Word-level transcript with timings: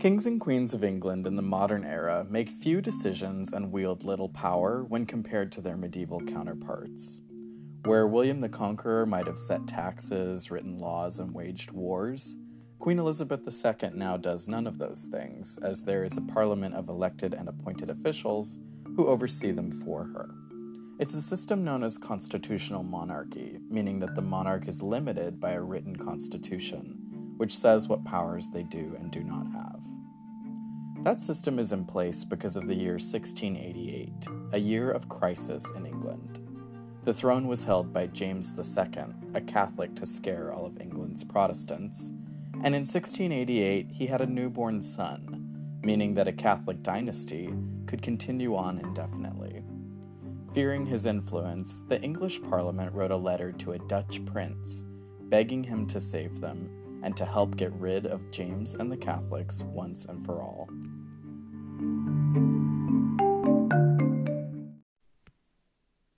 Kings 0.00 0.24
and 0.24 0.40
queens 0.40 0.72
of 0.72 0.82
England 0.82 1.26
in 1.26 1.36
the 1.36 1.42
modern 1.42 1.84
era 1.84 2.26
make 2.30 2.48
few 2.48 2.80
decisions 2.80 3.52
and 3.52 3.70
wield 3.70 4.02
little 4.02 4.30
power 4.30 4.82
when 4.84 5.04
compared 5.04 5.52
to 5.52 5.60
their 5.60 5.76
medieval 5.76 6.20
counterparts. 6.20 7.20
Where 7.84 8.06
William 8.06 8.40
the 8.40 8.48
Conqueror 8.48 9.04
might 9.04 9.26
have 9.26 9.38
set 9.38 9.66
taxes, 9.66 10.50
written 10.50 10.78
laws, 10.78 11.20
and 11.20 11.34
waged 11.34 11.70
wars, 11.70 12.38
Queen 12.78 12.98
Elizabeth 12.98 13.46
II 13.46 13.90
now 13.92 14.16
does 14.16 14.48
none 14.48 14.66
of 14.66 14.78
those 14.78 15.06
things, 15.12 15.58
as 15.62 15.84
there 15.84 16.02
is 16.02 16.16
a 16.16 16.22
parliament 16.22 16.74
of 16.74 16.88
elected 16.88 17.34
and 17.34 17.50
appointed 17.50 17.90
officials 17.90 18.58
who 18.96 19.06
oversee 19.06 19.50
them 19.50 19.70
for 19.70 20.04
her. 20.04 20.30
It's 21.00 21.14
a 21.14 21.22
system 21.22 21.64
known 21.64 21.82
as 21.82 21.96
constitutional 21.96 22.82
monarchy, 22.82 23.58
meaning 23.70 24.00
that 24.00 24.14
the 24.14 24.20
monarch 24.20 24.68
is 24.68 24.82
limited 24.82 25.40
by 25.40 25.52
a 25.52 25.62
written 25.62 25.96
constitution, 25.96 27.34
which 27.38 27.56
says 27.56 27.88
what 27.88 28.04
powers 28.04 28.50
they 28.50 28.64
do 28.64 28.94
and 29.00 29.10
do 29.10 29.24
not 29.24 29.46
have. 29.50 29.80
That 31.02 31.22
system 31.22 31.58
is 31.58 31.72
in 31.72 31.86
place 31.86 32.22
because 32.22 32.54
of 32.54 32.68
the 32.68 32.74
year 32.74 32.98
1688, 32.98 34.12
a 34.52 34.58
year 34.58 34.90
of 34.90 35.08
crisis 35.08 35.72
in 35.74 35.86
England. 35.86 36.46
The 37.06 37.14
throne 37.14 37.48
was 37.48 37.64
held 37.64 37.94
by 37.94 38.08
James 38.08 38.58
II, 38.58 39.04
a 39.32 39.40
Catholic 39.40 39.94
to 39.94 40.04
scare 40.04 40.52
all 40.52 40.66
of 40.66 40.82
England's 40.82 41.24
Protestants, 41.24 42.10
and 42.62 42.74
in 42.74 42.82
1688 42.82 43.86
he 43.90 44.06
had 44.06 44.20
a 44.20 44.26
newborn 44.26 44.82
son, 44.82 45.80
meaning 45.82 46.12
that 46.12 46.28
a 46.28 46.32
Catholic 46.32 46.82
dynasty 46.82 47.54
could 47.86 48.02
continue 48.02 48.54
on 48.54 48.78
indefinitely. 48.78 49.39
Fearing 50.52 50.84
his 50.84 51.06
influence, 51.06 51.82
the 51.82 52.02
English 52.02 52.42
Parliament 52.42 52.92
wrote 52.92 53.12
a 53.12 53.16
letter 53.16 53.52
to 53.52 53.72
a 53.72 53.78
Dutch 53.78 54.24
prince, 54.26 54.82
begging 55.28 55.62
him 55.62 55.86
to 55.86 56.00
save 56.00 56.40
them 56.40 57.00
and 57.04 57.16
to 57.16 57.24
help 57.24 57.56
get 57.56 57.72
rid 57.74 58.06
of 58.06 58.32
James 58.32 58.74
and 58.74 58.90
the 58.90 58.96
Catholics 58.96 59.62
once 59.62 60.06
and 60.06 60.26
for 60.26 60.42
all. 60.42 60.68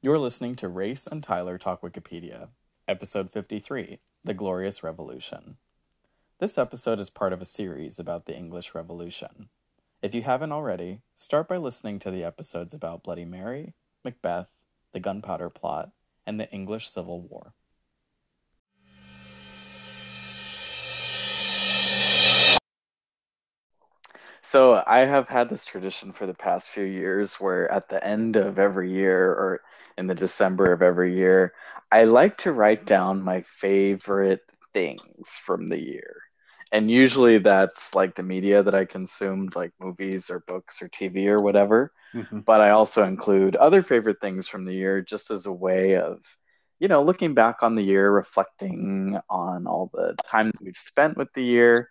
You're 0.00 0.18
listening 0.18 0.56
to 0.56 0.68
Race 0.68 1.06
and 1.06 1.22
Tyler 1.22 1.58
Talk 1.58 1.82
Wikipedia, 1.82 2.48
episode 2.88 3.30
53 3.30 4.00
The 4.24 4.34
Glorious 4.34 4.82
Revolution. 4.82 5.58
This 6.38 6.56
episode 6.56 6.98
is 6.98 7.10
part 7.10 7.34
of 7.34 7.42
a 7.42 7.44
series 7.44 7.98
about 7.98 8.24
the 8.24 8.34
English 8.34 8.74
Revolution. 8.74 9.50
If 10.00 10.14
you 10.14 10.22
haven't 10.22 10.52
already, 10.52 11.02
start 11.16 11.48
by 11.48 11.58
listening 11.58 11.98
to 11.98 12.10
the 12.10 12.24
episodes 12.24 12.72
about 12.72 13.04
Bloody 13.04 13.26
Mary, 13.26 13.74
Macbeth, 14.04 14.48
the 14.92 15.00
Gunpowder 15.00 15.50
Plot, 15.50 15.90
and 16.26 16.38
the 16.38 16.50
English 16.50 16.88
Civil 16.88 17.20
War. 17.22 17.54
So 24.44 24.82
I 24.86 25.00
have 25.00 25.28
had 25.28 25.48
this 25.48 25.64
tradition 25.64 26.12
for 26.12 26.26
the 26.26 26.34
past 26.34 26.68
few 26.68 26.82
years 26.82 27.34
where 27.34 27.70
at 27.70 27.88
the 27.88 28.04
end 28.04 28.34
of 28.34 28.58
every 28.58 28.90
year 28.92 29.30
or 29.30 29.60
in 29.96 30.08
the 30.08 30.16
December 30.16 30.72
of 30.72 30.82
every 30.82 31.16
year, 31.16 31.54
I 31.92 32.04
like 32.04 32.38
to 32.38 32.52
write 32.52 32.84
down 32.84 33.22
my 33.22 33.42
favorite 33.42 34.40
things 34.72 35.28
from 35.28 35.68
the 35.68 35.80
year. 35.80 36.22
And 36.72 36.90
usually 36.90 37.38
that's 37.38 37.94
like 37.94 38.16
the 38.16 38.22
media 38.22 38.62
that 38.62 38.74
I 38.74 38.84
consumed, 38.84 39.54
like 39.54 39.72
movies 39.80 40.28
or 40.28 40.40
books 40.40 40.82
or 40.82 40.88
TV 40.88 41.28
or 41.28 41.40
whatever. 41.40 41.92
Mm-hmm. 42.14 42.40
But 42.40 42.60
I 42.60 42.70
also 42.70 43.04
include 43.04 43.56
other 43.56 43.82
favorite 43.82 44.20
things 44.20 44.46
from 44.46 44.64
the 44.64 44.74
year 44.74 45.00
just 45.00 45.30
as 45.30 45.46
a 45.46 45.52
way 45.52 45.96
of, 45.96 46.22
you 46.78 46.88
know, 46.88 47.02
looking 47.02 47.34
back 47.34 47.62
on 47.62 47.74
the 47.74 47.82
year, 47.82 48.10
reflecting 48.10 49.18
on 49.30 49.66
all 49.66 49.90
the 49.94 50.16
time 50.26 50.46
that 50.46 50.62
we've 50.62 50.76
spent 50.76 51.16
with 51.16 51.32
the 51.34 51.44
year 51.44 51.88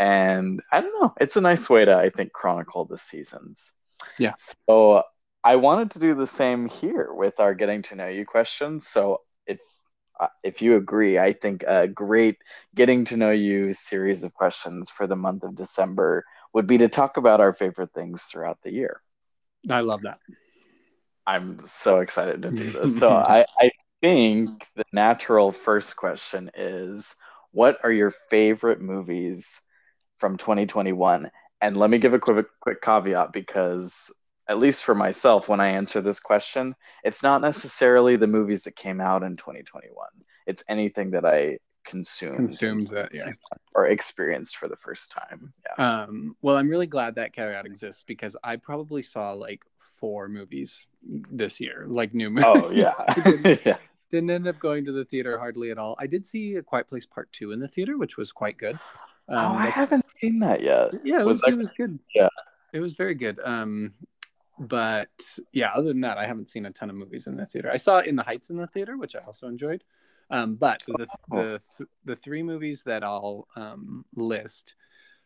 and 0.00 0.62
I 0.72 0.80
don't 0.80 1.00
know, 1.00 1.12
it's 1.20 1.36
a 1.36 1.42
nice 1.42 1.68
way 1.68 1.84
to 1.84 1.94
I 1.94 2.08
think 2.08 2.32
chronicle 2.32 2.86
the 2.86 2.96
seasons. 2.96 3.74
Yeah. 4.18 4.32
So 4.66 5.02
I 5.44 5.56
wanted 5.56 5.90
to 5.92 5.98
do 5.98 6.14
the 6.14 6.26
same 6.26 6.66
here 6.66 7.12
with 7.12 7.38
our 7.38 7.54
getting 7.54 7.82
to 7.82 7.94
know 7.94 8.06
you 8.06 8.24
questions. 8.24 8.88
So 8.88 9.20
if 9.46 9.58
uh, 10.18 10.28
if 10.42 10.62
you 10.62 10.76
agree, 10.76 11.18
I 11.18 11.34
think 11.34 11.64
a 11.66 11.86
great 11.86 12.38
getting 12.74 13.04
to 13.06 13.18
know 13.18 13.30
you 13.30 13.74
series 13.74 14.22
of 14.22 14.32
questions 14.32 14.88
for 14.88 15.06
the 15.06 15.16
month 15.16 15.42
of 15.42 15.54
December 15.54 16.24
would 16.54 16.66
be 16.66 16.78
to 16.78 16.88
talk 16.88 17.18
about 17.18 17.40
our 17.40 17.52
favorite 17.52 17.92
things 17.94 18.22
throughout 18.22 18.58
the 18.62 18.72
year. 18.72 19.02
I 19.68 19.80
love 19.80 20.02
that. 20.02 20.18
I'm 21.26 21.60
so 21.64 22.00
excited 22.00 22.42
to 22.42 22.50
do 22.50 22.70
this. 22.70 22.98
So 22.98 23.10
I, 23.12 23.44
I 23.58 23.70
think 24.00 24.50
the 24.74 24.84
natural 24.92 25.52
first 25.52 25.96
question 25.96 26.50
is 26.54 27.14
what 27.52 27.78
are 27.82 27.92
your 27.92 28.12
favorite 28.30 28.80
movies 28.80 29.60
from 30.18 30.36
2021. 30.36 31.30
And 31.60 31.76
let 31.76 31.90
me 31.90 31.98
give 31.98 32.14
a 32.14 32.18
quick, 32.18 32.46
quick 32.60 32.80
caveat 32.80 33.32
because, 33.32 34.12
at 34.48 34.58
least 34.58 34.84
for 34.84 34.94
myself, 34.94 35.48
when 35.48 35.60
I 35.60 35.68
answer 35.68 36.00
this 36.00 36.20
question, 36.20 36.74
it's 37.04 37.22
not 37.22 37.40
necessarily 37.40 38.16
the 38.16 38.26
movies 38.26 38.62
that 38.64 38.76
came 38.76 39.00
out 39.00 39.22
in 39.22 39.36
2021. 39.36 39.94
It's 40.46 40.64
anything 40.68 41.12
that 41.12 41.24
I 41.24 41.58
consumed, 41.90 42.36
consumed 42.36 42.88
that, 42.88 43.14
yeah, 43.14 43.32
or 43.74 43.86
experienced 43.86 44.56
for 44.56 44.68
the 44.68 44.76
first 44.76 45.10
time. 45.10 45.52
Yeah. 45.66 46.02
Um, 46.02 46.36
well, 46.42 46.56
I'm 46.56 46.68
really 46.68 46.86
glad 46.86 47.16
that 47.16 47.32
caveat 47.32 47.66
exists 47.66 48.04
because 48.06 48.36
I 48.44 48.56
probably 48.56 49.02
saw 49.02 49.32
like 49.32 49.64
four 49.98 50.28
movies 50.28 50.86
this 51.02 51.60
year, 51.60 51.86
like 51.88 52.14
new 52.14 52.30
movies. 52.30 52.52
Oh 52.54 52.70
yeah, 52.70 52.94
didn't, 53.14 53.60
yeah. 53.66 53.76
Didn't 54.10 54.30
end 54.30 54.48
up 54.48 54.58
going 54.58 54.84
to 54.86 54.92
the 54.92 55.04
theater 55.04 55.38
hardly 55.38 55.70
at 55.70 55.78
all. 55.78 55.94
I 55.98 56.06
did 56.06 56.26
see 56.26 56.56
A 56.56 56.62
Quiet 56.62 56.88
Place 56.88 57.06
Part 57.06 57.30
Two 57.32 57.52
in 57.52 57.60
the 57.60 57.68
theater, 57.68 57.98
which 57.98 58.16
was 58.16 58.32
quite 58.32 58.56
good. 58.56 58.78
Um, 59.28 59.36
oh, 59.38 59.58
I 59.58 59.66
haven't 59.66 60.06
seen 60.20 60.40
that 60.40 60.62
yet. 60.62 60.92
Yeah, 61.04 61.20
it 61.20 61.26
was, 61.26 61.34
was 61.34 61.40
that... 61.42 61.52
it 61.52 61.58
was 61.58 61.72
good. 61.76 61.98
Yeah, 62.14 62.28
it 62.72 62.80
was 62.80 62.94
very 62.94 63.14
good. 63.14 63.38
Um, 63.44 63.94
but 64.58 65.08
yeah, 65.52 65.70
other 65.74 65.88
than 65.88 66.02
that, 66.02 66.18
I 66.18 66.26
haven't 66.26 66.48
seen 66.48 66.66
a 66.66 66.70
ton 66.70 66.90
of 66.90 66.96
movies 66.96 67.26
in 67.26 67.36
the 67.36 67.46
theater. 67.46 67.70
I 67.72 67.78
saw 67.78 68.00
In 68.00 68.16
the 68.16 68.22
Heights 68.22 68.50
in 68.50 68.56
the 68.56 68.66
theater, 68.66 68.98
which 68.98 69.16
I 69.16 69.20
also 69.20 69.46
enjoyed. 69.46 69.84
Um, 70.30 70.54
but 70.54 70.82
the 70.86 71.06
oh. 71.32 71.36
the 71.36 71.60
the, 71.78 71.86
the 72.04 72.16
three 72.16 72.42
movies 72.42 72.82
that 72.84 73.02
I'll 73.02 73.48
um, 73.56 74.04
list 74.14 74.74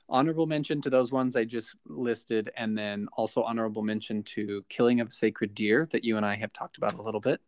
honorable 0.08 0.46
mention 0.46 0.80
to 0.82 0.90
those 0.90 1.12
ones 1.12 1.36
I 1.36 1.44
just 1.44 1.76
listed, 1.86 2.50
and 2.56 2.76
then 2.76 3.08
also 3.16 3.42
honorable 3.42 3.82
mention 3.82 4.22
to 4.24 4.64
Killing 4.68 5.00
of 5.00 5.08
a 5.08 5.12
Sacred 5.12 5.54
Deer 5.54 5.86
that 5.86 6.04
you 6.04 6.16
and 6.16 6.26
I 6.26 6.36
have 6.36 6.52
talked 6.52 6.76
about 6.76 6.94
a 6.94 7.02
little 7.02 7.20
bit. 7.20 7.40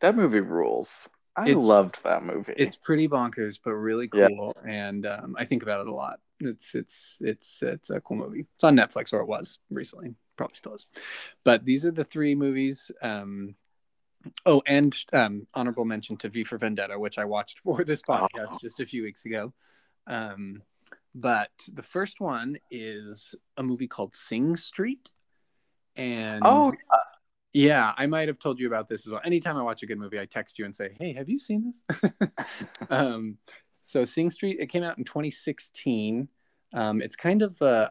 That 0.00 0.16
movie 0.16 0.40
rules. 0.40 1.08
I 1.36 1.50
it's, 1.50 1.64
loved 1.64 2.02
that 2.04 2.24
movie. 2.24 2.54
It's 2.56 2.76
pretty 2.76 3.08
bonkers, 3.08 3.58
but 3.62 3.72
really 3.72 4.08
cool, 4.08 4.56
yeah. 4.64 4.70
and 4.70 5.06
um, 5.06 5.36
I 5.38 5.44
think 5.44 5.62
about 5.62 5.80
it 5.80 5.86
a 5.86 5.94
lot. 5.94 6.20
It's 6.40 6.74
it's 6.74 7.16
it's 7.20 7.62
it's 7.62 7.90
a 7.90 8.00
cool 8.00 8.16
movie. 8.16 8.46
It's 8.54 8.64
on 8.64 8.76
Netflix, 8.76 9.12
or 9.12 9.20
it 9.20 9.28
was 9.28 9.58
recently. 9.70 10.14
Probably 10.36 10.56
still 10.56 10.74
is. 10.74 10.86
But 11.44 11.64
these 11.64 11.84
are 11.84 11.90
the 11.90 12.04
three 12.04 12.34
movies. 12.34 12.90
Um, 13.02 13.54
oh, 14.46 14.62
and 14.66 14.96
um, 15.12 15.46
honorable 15.54 15.84
mention 15.84 16.16
to 16.18 16.28
V 16.28 16.44
for 16.44 16.58
Vendetta, 16.58 16.98
which 16.98 17.18
I 17.18 17.24
watched 17.24 17.60
for 17.60 17.84
this 17.84 18.02
podcast 18.02 18.48
oh. 18.50 18.58
just 18.60 18.80
a 18.80 18.86
few 18.86 19.02
weeks 19.02 19.24
ago. 19.24 19.52
Um, 20.06 20.62
but 21.14 21.50
the 21.72 21.82
first 21.82 22.20
one 22.20 22.56
is 22.70 23.34
a 23.56 23.62
movie 23.62 23.88
called 23.88 24.14
Sing 24.14 24.56
Street, 24.56 25.10
and 25.96 26.42
oh, 26.44 26.72
uh, 26.90 26.96
yeah, 27.52 27.92
I 27.96 28.06
might 28.06 28.28
have 28.28 28.38
told 28.38 28.60
you 28.60 28.68
about 28.68 28.88
this 28.88 29.06
as 29.06 29.12
well. 29.12 29.20
Anytime 29.24 29.56
I 29.56 29.62
watch 29.62 29.82
a 29.82 29.86
good 29.86 29.98
movie, 29.98 30.20
I 30.20 30.26
text 30.26 30.58
you 30.58 30.64
and 30.64 30.74
say, 30.74 30.90
"Hey, 30.98 31.12
have 31.14 31.28
you 31.28 31.38
seen 31.38 31.72
this?" 31.88 32.00
um, 32.90 33.38
so, 33.82 34.04
Sing 34.04 34.30
Street. 34.30 34.58
It 34.60 34.66
came 34.66 34.84
out 34.84 34.98
in 34.98 35.04
2016. 35.04 36.28
Um, 36.72 37.02
it's 37.02 37.16
kind 37.16 37.42
of 37.42 37.60
uh, 37.60 37.90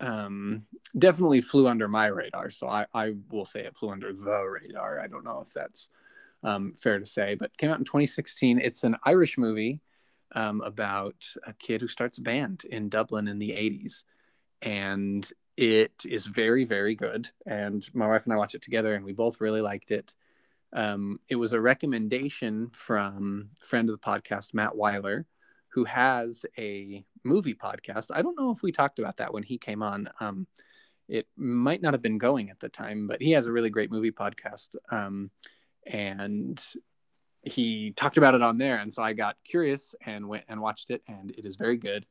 um, 0.00 0.64
definitely 0.98 1.40
flew 1.40 1.68
under 1.68 1.88
my 1.88 2.06
radar. 2.06 2.50
So 2.50 2.68
I, 2.68 2.86
I 2.94 3.14
will 3.30 3.44
say 3.44 3.60
it 3.60 3.76
flew 3.76 3.90
under 3.90 4.12
the 4.12 4.42
radar. 4.44 4.98
I 4.98 5.06
don't 5.06 5.24
know 5.24 5.44
if 5.46 5.52
that's 5.52 5.88
um, 6.42 6.72
fair 6.74 6.98
to 6.98 7.06
say, 7.06 7.34
but 7.34 7.56
came 7.56 7.70
out 7.70 7.78
in 7.78 7.84
2016. 7.84 8.58
It's 8.58 8.84
an 8.84 8.96
Irish 9.04 9.38
movie 9.38 9.80
um, 10.32 10.62
about 10.62 11.16
a 11.46 11.52
kid 11.52 11.80
who 11.80 11.88
starts 11.88 12.18
a 12.18 12.22
band 12.22 12.64
in 12.64 12.88
Dublin 12.88 13.28
in 13.28 13.38
the 13.38 13.50
80s, 13.50 14.04
and 14.62 15.30
it 15.56 15.92
is 16.08 16.26
very, 16.26 16.64
very 16.64 16.94
good. 16.94 17.28
And 17.46 17.86
my 17.94 18.06
wife 18.06 18.24
and 18.24 18.32
I 18.32 18.36
watched 18.36 18.54
it 18.54 18.62
together, 18.62 18.94
and 18.94 19.04
we 19.04 19.12
both 19.12 19.40
really 19.40 19.60
liked 19.60 19.90
it. 19.90 20.14
Um, 20.72 21.18
it 21.28 21.36
was 21.36 21.52
a 21.52 21.60
recommendation 21.60 22.70
from 22.72 23.50
friend 23.60 23.90
of 23.90 24.00
the 24.00 24.06
podcast, 24.06 24.54
Matt 24.54 24.76
Weiler, 24.76 25.26
who 25.72 25.84
has 25.84 26.44
a 26.58 27.04
movie 27.24 27.54
podcast. 27.54 28.06
I 28.12 28.22
don't 28.22 28.38
know 28.38 28.50
if 28.50 28.62
we 28.62 28.72
talked 28.72 28.98
about 28.98 29.18
that 29.18 29.32
when 29.32 29.42
he 29.42 29.58
came 29.58 29.82
on. 29.82 30.08
Um, 30.20 30.46
it 31.08 31.26
might 31.36 31.82
not 31.82 31.94
have 31.94 32.02
been 32.02 32.18
going 32.18 32.50
at 32.50 32.60
the 32.60 32.68
time, 32.68 33.06
but 33.06 33.20
he 33.20 33.32
has 33.32 33.46
a 33.46 33.52
really 33.52 33.70
great 33.70 33.90
movie 33.90 34.12
podcast. 34.12 34.68
Um, 34.90 35.30
and 35.86 36.62
he 37.42 37.92
talked 37.92 38.16
about 38.16 38.34
it 38.34 38.42
on 38.42 38.58
there. 38.58 38.76
And 38.76 38.92
so 38.92 39.02
I 39.02 39.12
got 39.12 39.36
curious 39.44 39.94
and 40.04 40.28
went 40.28 40.44
and 40.48 40.60
watched 40.60 40.90
it, 40.90 41.02
and 41.08 41.30
it 41.32 41.46
is 41.46 41.56
very 41.56 41.76
good 41.76 42.06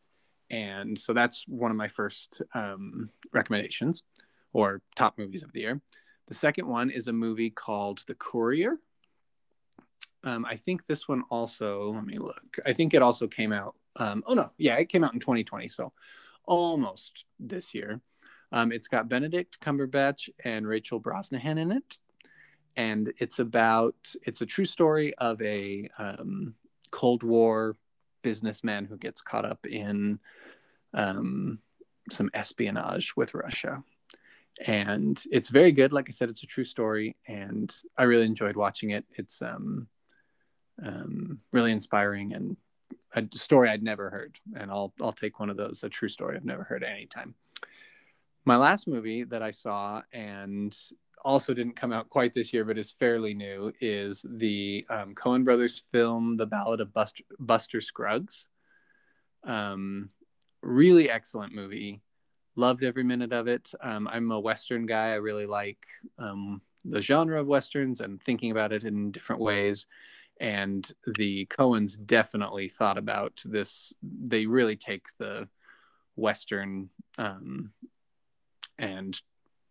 and 0.49 0.97
so 0.97 1.13
that's 1.13 1.45
one 1.47 1.71
of 1.71 1.77
my 1.77 1.87
first 1.87 2.41
um, 2.53 3.09
recommendations 3.31 4.03
or 4.53 4.81
top 4.95 5.17
movies 5.17 5.43
of 5.43 5.51
the 5.53 5.61
year. 5.61 5.81
The 6.27 6.33
second 6.33 6.67
one 6.67 6.89
is 6.89 7.07
a 7.07 7.13
movie 7.13 7.49
called 7.49 8.03
The 8.07 8.15
Courier, 8.15 8.77
Um, 10.23 10.45
I 10.45 10.55
think 10.55 10.85
this 10.85 11.07
one 11.07 11.23
also. 11.29 11.91
Let 11.91 12.05
me 12.05 12.17
look. 12.17 12.57
I 12.65 12.73
think 12.73 12.93
it 12.93 13.01
also 13.01 13.27
came 13.27 13.53
out. 13.53 13.75
Um, 13.95 14.23
oh 14.27 14.33
no, 14.33 14.51
yeah, 14.57 14.75
it 14.75 14.89
came 14.89 15.03
out 15.03 15.13
in 15.13 15.19
2020, 15.19 15.67
so 15.67 15.93
almost 16.45 17.25
this 17.39 17.73
year. 17.73 18.01
Um, 18.51 18.71
it's 18.71 18.87
got 18.87 19.09
Benedict 19.09 19.59
Cumberbatch 19.61 20.29
and 20.43 20.67
Rachel 20.67 20.99
Brosnahan 20.99 21.59
in 21.59 21.71
it, 21.71 21.97
and 22.75 23.13
it's 23.17 23.39
about 23.39 23.95
it's 24.23 24.41
a 24.41 24.45
true 24.45 24.65
story 24.65 25.13
of 25.15 25.41
a 25.41 25.89
um, 25.97 26.55
Cold 26.91 27.23
War 27.23 27.75
businessman 28.21 28.85
who 28.85 28.97
gets 28.97 29.21
caught 29.21 29.45
up 29.45 29.65
in 29.65 30.19
um, 30.93 31.59
some 32.09 32.29
espionage 32.33 33.15
with 33.15 33.33
Russia. 33.33 33.83
And 34.65 35.21
it's 35.31 35.49
very 35.49 35.71
good. 35.71 35.93
Like 35.93 36.07
I 36.09 36.11
said, 36.11 36.29
it's 36.29 36.43
a 36.43 36.47
true 36.47 36.65
story, 36.65 37.15
and 37.27 37.73
I 37.97 38.03
really 38.03 38.25
enjoyed 38.25 38.57
watching 38.57 38.89
it. 38.89 39.05
It's 39.15 39.41
um, 39.41 39.87
um, 40.83 41.39
really 41.51 41.71
inspiring 41.71 42.33
and 42.33 42.57
a 43.13 43.23
story 43.31 43.69
I'd 43.69 43.83
never 43.83 44.09
heard. 44.09 44.39
And 44.55 44.71
I'll 44.71 44.93
I'll 45.01 45.11
take 45.11 45.39
one 45.39 45.49
of 45.49 45.57
those, 45.57 45.83
a 45.83 45.89
true 45.89 46.09
story 46.09 46.35
I've 46.35 46.45
never 46.45 46.63
heard 46.63 46.83
at 46.83 46.91
any 46.91 47.05
time. 47.05 47.35
My 48.45 48.55
last 48.55 48.87
movie 48.87 49.23
that 49.25 49.41
I 49.41 49.51
saw 49.51 50.01
and 50.11 50.75
also 51.23 51.53
didn't 51.53 51.75
come 51.75 51.91
out 51.91 52.09
quite 52.09 52.33
this 52.33 52.53
year, 52.53 52.63
but 52.63 52.77
is 52.77 52.91
fairly 52.93 53.33
new, 53.33 53.73
is 53.81 54.25
the 54.27 54.85
um, 54.89 55.13
Coen 55.13 55.43
Brothers 55.43 55.83
film, 55.91 56.37
The 56.37 56.45
Ballad 56.45 56.79
of 56.79 56.93
Buster, 56.93 57.23
Buster 57.39 57.81
Scruggs. 57.81 58.47
Um, 59.43 60.09
really 60.61 61.09
excellent 61.09 61.53
movie. 61.53 62.01
Loved 62.55 62.83
every 62.83 63.03
minute 63.03 63.33
of 63.33 63.47
it. 63.47 63.71
Um, 63.81 64.07
I'm 64.07 64.31
a 64.31 64.39
Western 64.39 64.85
guy. 64.85 65.11
I 65.11 65.15
really 65.15 65.45
like 65.45 65.85
um, 66.17 66.61
the 66.85 67.01
genre 67.01 67.39
of 67.39 67.47
Westerns 67.47 68.01
and 68.01 68.21
thinking 68.21 68.51
about 68.51 68.71
it 68.71 68.83
in 68.83 69.11
different 69.11 69.41
ways. 69.41 69.87
And 70.39 70.89
the 71.05 71.45
Coens 71.47 72.05
definitely 72.05 72.69
thought 72.69 72.97
about 72.97 73.41
this. 73.43 73.93
They 74.01 74.45
really 74.45 74.77
take 74.77 75.07
the 75.17 75.47
Western 76.15 76.89
um, 77.17 77.71
and 78.77 79.19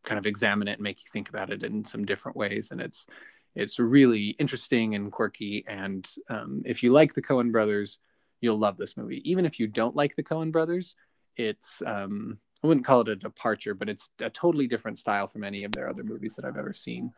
kind 0.04 0.18
of 0.18 0.26
examine 0.26 0.68
it 0.68 0.74
and 0.74 0.82
make 0.82 0.98
you 0.98 1.10
think 1.12 1.28
about 1.28 1.50
it 1.50 1.62
in 1.62 1.84
some 1.84 2.04
different 2.04 2.36
ways. 2.36 2.70
And 2.70 2.80
it's 2.80 3.06
it's 3.54 3.78
really 3.78 4.28
interesting 4.38 4.94
and 4.94 5.10
quirky. 5.10 5.64
And 5.66 6.08
um, 6.28 6.62
if 6.64 6.82
you 6.82 6.92
like 6.92 7.14
the 7.14 7.22
Coen 7.22 7.50
brothers, 7.50 7.98
you'll 8.40 8.58
love 8.58 8.76
this 8.76 8.96
movie. 8.96 9.22
Even 9.28 9.44
if 9.44 9.58
you 9.58 9.66
don't 9.66 9.96
like 9.96 10.14
the 10.14 10.22
Coen 10.22 10.52
brothers, 10.52 10.94
it's 11.36 11.82
um, 11.86 12.38
I 12.62 12.66
wouldn't 12.66 12.86
call 12.86 13.00
it 13.00 13.08
a 13.08 13.16
departure, 13.16 13.74
but 13.74 13.88
it's 13.88 14.10
a 14.20 14.30
totally 14.30 14.66
different 14.66 14.98
style 14.98 15.26
from 15.26 15.44
any 15.44 15.64
of 15.64 15.72
their 15.72 15.88
other 15.88 16.04
movies 16.04 16.36
that 16.36 16.44
I've 16.44 16.56
ever 16.56 16.72
seen, 16.72 17.12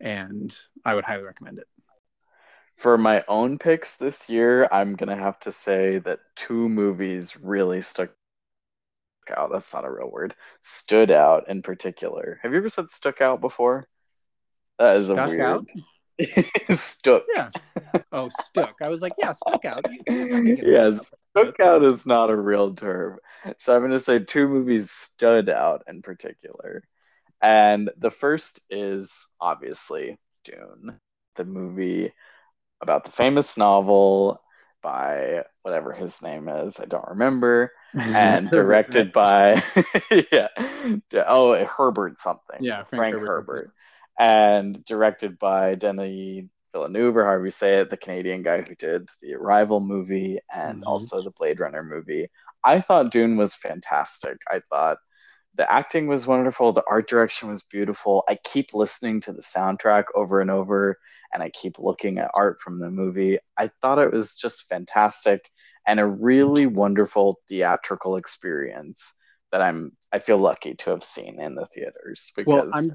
and 0.00 0.54
I 0.84 0.94
would 0.94 1.04
highly 1.04 1.22
recommend 1.22 1.58
it. 1.58 1.68
For 2.80 2.96
my 2.96 3.22
own 3.28 3.58
picks 3.58 3.96
this 3.96 4.30
year, 4.30 4.66
I'm 4.72 4.96
gonna 4.96 5.14
have 5.14 5.38
to 5.40 5.52
say 5.52 5.98
that 5.98 6.20
two 6.34 6.66
movies 6.66 7.36
really 7.36 7.82
stuck 7.82 8.08
out. 9.36 9.52
That's 9.52 9.74
not 9.74 9.84
a 9.84 9.90
real 9.90 10.10
word. 10.10 10.34
Stood 10.60 11.10
out 11.10 11.46
in 11.50 11.60
particular. 11.60 12.40
Have 12.42 12.52
you 12.52 12.58
ever 12.58 12.70
said 12.70 12.90
stuck 12.90 13.20
out 13.20 13.42
before? 13.42 13.86
That 14.78 14.96
is 14.96 15.08
stuck 15.08 15.26
a 15.26 15.28
weird. 15.28 15.40
Out? 15.42 15.66
stuck. 16.74 17.24
Yeah. 17.36 17.50
Oh, 18.12 18.30
stuck. 18.46 18.76
I 18.80 18.88
was 18.88 19.02
like, 19.02 19.12
yeah, 19.18 19.32
stuck 19.32 19.66
out. 19.66 19.84
yes, 20.06 21.10
stuck 21.36 21.60
out 21.60 21.84
is 21.84 22.06
not 22.06 22.30
a 22.30 22.36
real 22.36 22.74
term. 22.74 23.18
So 23.58 23.74
I'm 23.74 23.82
going 23.82 23.90
to 23.92 24.00
say 24.00 24.20
two 24.20 24.48
movies 24.48 24.90
stood 24.90 25.50
out 25.50 25.82
in 25.86 26.00
particular. 26.00 26.82
And 27.42 27.90
the 27.98 28.10
first 28.10 28.60
is 28.70 29.26
obviously 29.38 30.18
Dune, 30.44 30.98
the 31.36 31.44
movie 31.44 32.14
about 32.82 33.04
the 33.04 33.10
famous 33.10 33.56
novel 33.56 34.40
by 34.82 35.44
whatever 35.62 35.92
his 35.92 36.22
name 36.22 36.48
is. 36.48 36.80
I 36.80 36.86
don't 36.86 37.08
remember. 37.08 37.72
And 37.94 38.50
directed 38.50 39.12
by, 39.12 39.62
yeah, 40.32 40.48
oh, 41.26 41.64
Herbert 41.64 42.18
something. 42.18 42.58
Yeah, 42.60 42.84
Frank, 42.84 43.00
Frank 43.00 43.14
Herbert. 43.16 43.26
Herbert 43.26 43.70
and 44.20 44.84
directed 44.84 45.38
by 45.38 45.74
Denis 45.74 46.44
Villeneuve, 46.72 47.16
or 47.16 47.24
however 47.24 47.46
you 47.46 47.50
say 47.50 47.80
it, 47.80 47.88
the 47.88 47.96
Canadian 47.96 48.42
guy 48.42 48.58
who 48.60 48.74
did 48.74 49.08
the 49.22 49.34
Arrival 49.34 49.80
movie 49.80 50.38
and 50.54 50.80
mm-hmm. 50.80 50.86
also 50.86 51.22
the 51.22 51.30
Blade 51.30 51.58
Runner 51.58 51.82
movie. 51.82 52.28
I 52.62 52.82
thought 52.82 53.10
Dune 53.10 53.38
was 53.38 53.54
fantastic. 53.54 54.36
I 54.48 54.60
thought 54.60 54.98
the 55.60 55.70
acting 55.70 56.06
was 56.06 56.26
wonderful, 56.26 56.72
the 56.72 56.82
art 56.88 57.06
direction 57.06 57.46
was 57.46 57.60
beautiful. 57.60 58.24
I 58.26 58.38
keep 58.44 58.72
listening 58.72 59.20
to 59.20 59.32
the 59.34 59.42
soundtrack 59.42 60.04
over 60.14 60.40
and 60.40 60.50
over, 60.50 60.98
and 61.34 61.42
I 61.42 61.50
keep 61.50 61.78
looking 61.78 62.16
at 62.16 62.30
art 62.32 62.62
from 62.62 62.78
the 62.78 62.90
movie. 62.90 63.38
I 63.58 63.70
thought 63.82 63.98
it 63.98 64.10
was 64.10 64.34
just 64.34 64.70
fantastic 64.70 65.50
and 65.86 66.00
a 66.00 66.06
really 66.06 66.64
wonderful 66.64 67.40
theatrical 67.46 68.16
experience 68.16 69.12
that 69.52 69.60
I'm 69.60 69.92
I 70.10 70.20
feel 70.20 70.38
lucky 70.38 70.76
to 70.76 70.90
have 70.92 71.04
seen 71.04 71.38
in 71.38 71.56
the 71.56 71.66
theaters 71.66 72.32
because 72.34 72.46
well, 72.46 72.70
I'm 72.72 72.90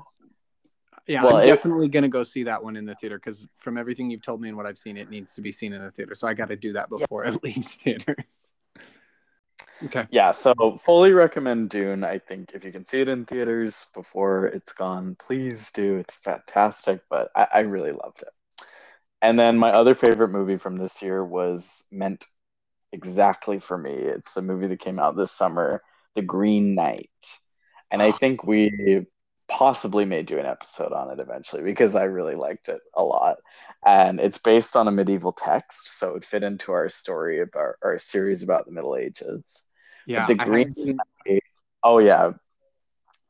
yeah, 1.06 1.24
well, 1.24 1.36
I'm 1.36 1.46
definitely 1.46 1.88
gonna 1.88 2.10
go 2.10 2.24
see 2.24 2.46
that 2.46 2.64
one 2.64 2.76
in 2.78 2.86
the 2.86 2.96
theater 2.96 3.20
because 3.20 3.46
from 3.60 3.78
everything 3.78 4.10
you've 4.10 4.24
told 4.24 4.42
me 4.42 4.48
and 4.48 4.58
what 4.58 4.66
I've 4.66 4.80
seen, 4.80 4.98
it 4.98 5.12
needs 5.12 5.36
to 5.36 5.42
be 5.42 5.52
seen 5.52 5.72
in 5.72 5.84
the 5.84 5.92
theater. 5.92 6.16
So 6.16 6.28
I 6.28 6.34
got 6.34 6.50
to 6.50 6.56
do 6.56 6.74
that 6.74 6.90
before 6.90 7.26
yeah. 7.26 7.34
it 7.34 7.44
leaves 7.44 7.76
theaters. 7.76 8.56
Okay. 9.84 10.08
Yeah, 10.10 10.32
so 10.32 10.80
fully 10.84 11.12
recommend 11.12 11.70
Dune. 11.70 12.04
I 12.04 12.20
think 12.20 12.52
if 12.54 12.64
you 12.64 12.72
can 12.72 12.86
see 12.86 13.02
it 13.02 13.10
in 13.10 13.26
theaters 13.26 13.86
before 13.94 14.46
it's 14.48 14.74
gone, 14.74 15.16
please 15.20 15.72
do. 15.72 15.98
It's 15.98 16.16
fantastic, 16.16 17.02
but 17.10 17.30
I, 17.36 17.48
I 17.54 17.60
really 17.60 17.92
loved 17.92 18.22
it. 18.22 18.30
And 19.22 19.40
then 19.40 19.58
my 19.58 19.72
other 19.72 19.96
favorite 19.96 20.30
movie 20.30 20.58
from 20.58 20.78
this 20.78 21.02
year 21.02 21.24
was 21.24 21.86
meant 21.92 22.26
exactly 22.92 23.60
for 23.60 23.78
me. 23.78 23.92
It's 23.92 24.34
the 24.34 24.42
movie 24.42 24.68
that 24.68 24.80
came 24.80 25.00
out 25.00 25.18
this 25.18 25.32
summer, 25.32 25.82
The 26.16 26.22
Green 26.22 26.76
Knight. 26.76 27.10
And 27.92 28.02
I 28.02 28.10
ah. 28.10 28.18
think 28.18 28.44
we 28.44 29.06
possibly 29.48 30.06
may 30.06 30.24
do 30.24 30.40
an 30.40 30.46
episode 30.46 30.92
on 30.92 31.12
it 31.12 31.20
eventually 31.20 31.62
because 31.62 31.96
I 31.96 32.04
really 32.06 32.36
liked 32.36 32.70
it 32.70 32.82
a 32.96 33.04
lot. 33.04 33.38
And 33.86 34.20
it's 34.20 34.40
based 34.40 34.76
on 34.76 34.88
a 34.88 34.92
medieval 34.92 35.34
text, 35.34 35.98
so 35.98 36.10
it 36.10 36.14
would 36.14 36.26
fit 36.26 36.44
into 36.44 36.72
our 36.72 36.90
story 36.90 37.42
about 37.42 37.76
our 37.84 38.00
series 38.00 38.42
about 38.42 38.66
the 38.66 38.72
Middle 38.72 38.96
Ages. 38.96 39.65
Yeah, 40.06 40.22
but 40.22 40.28
the 40.28 40.46
Green 40.46 40.74
Knight, 40.78 41.44
oh 41.84 42.00
yeah, 42.00 42.34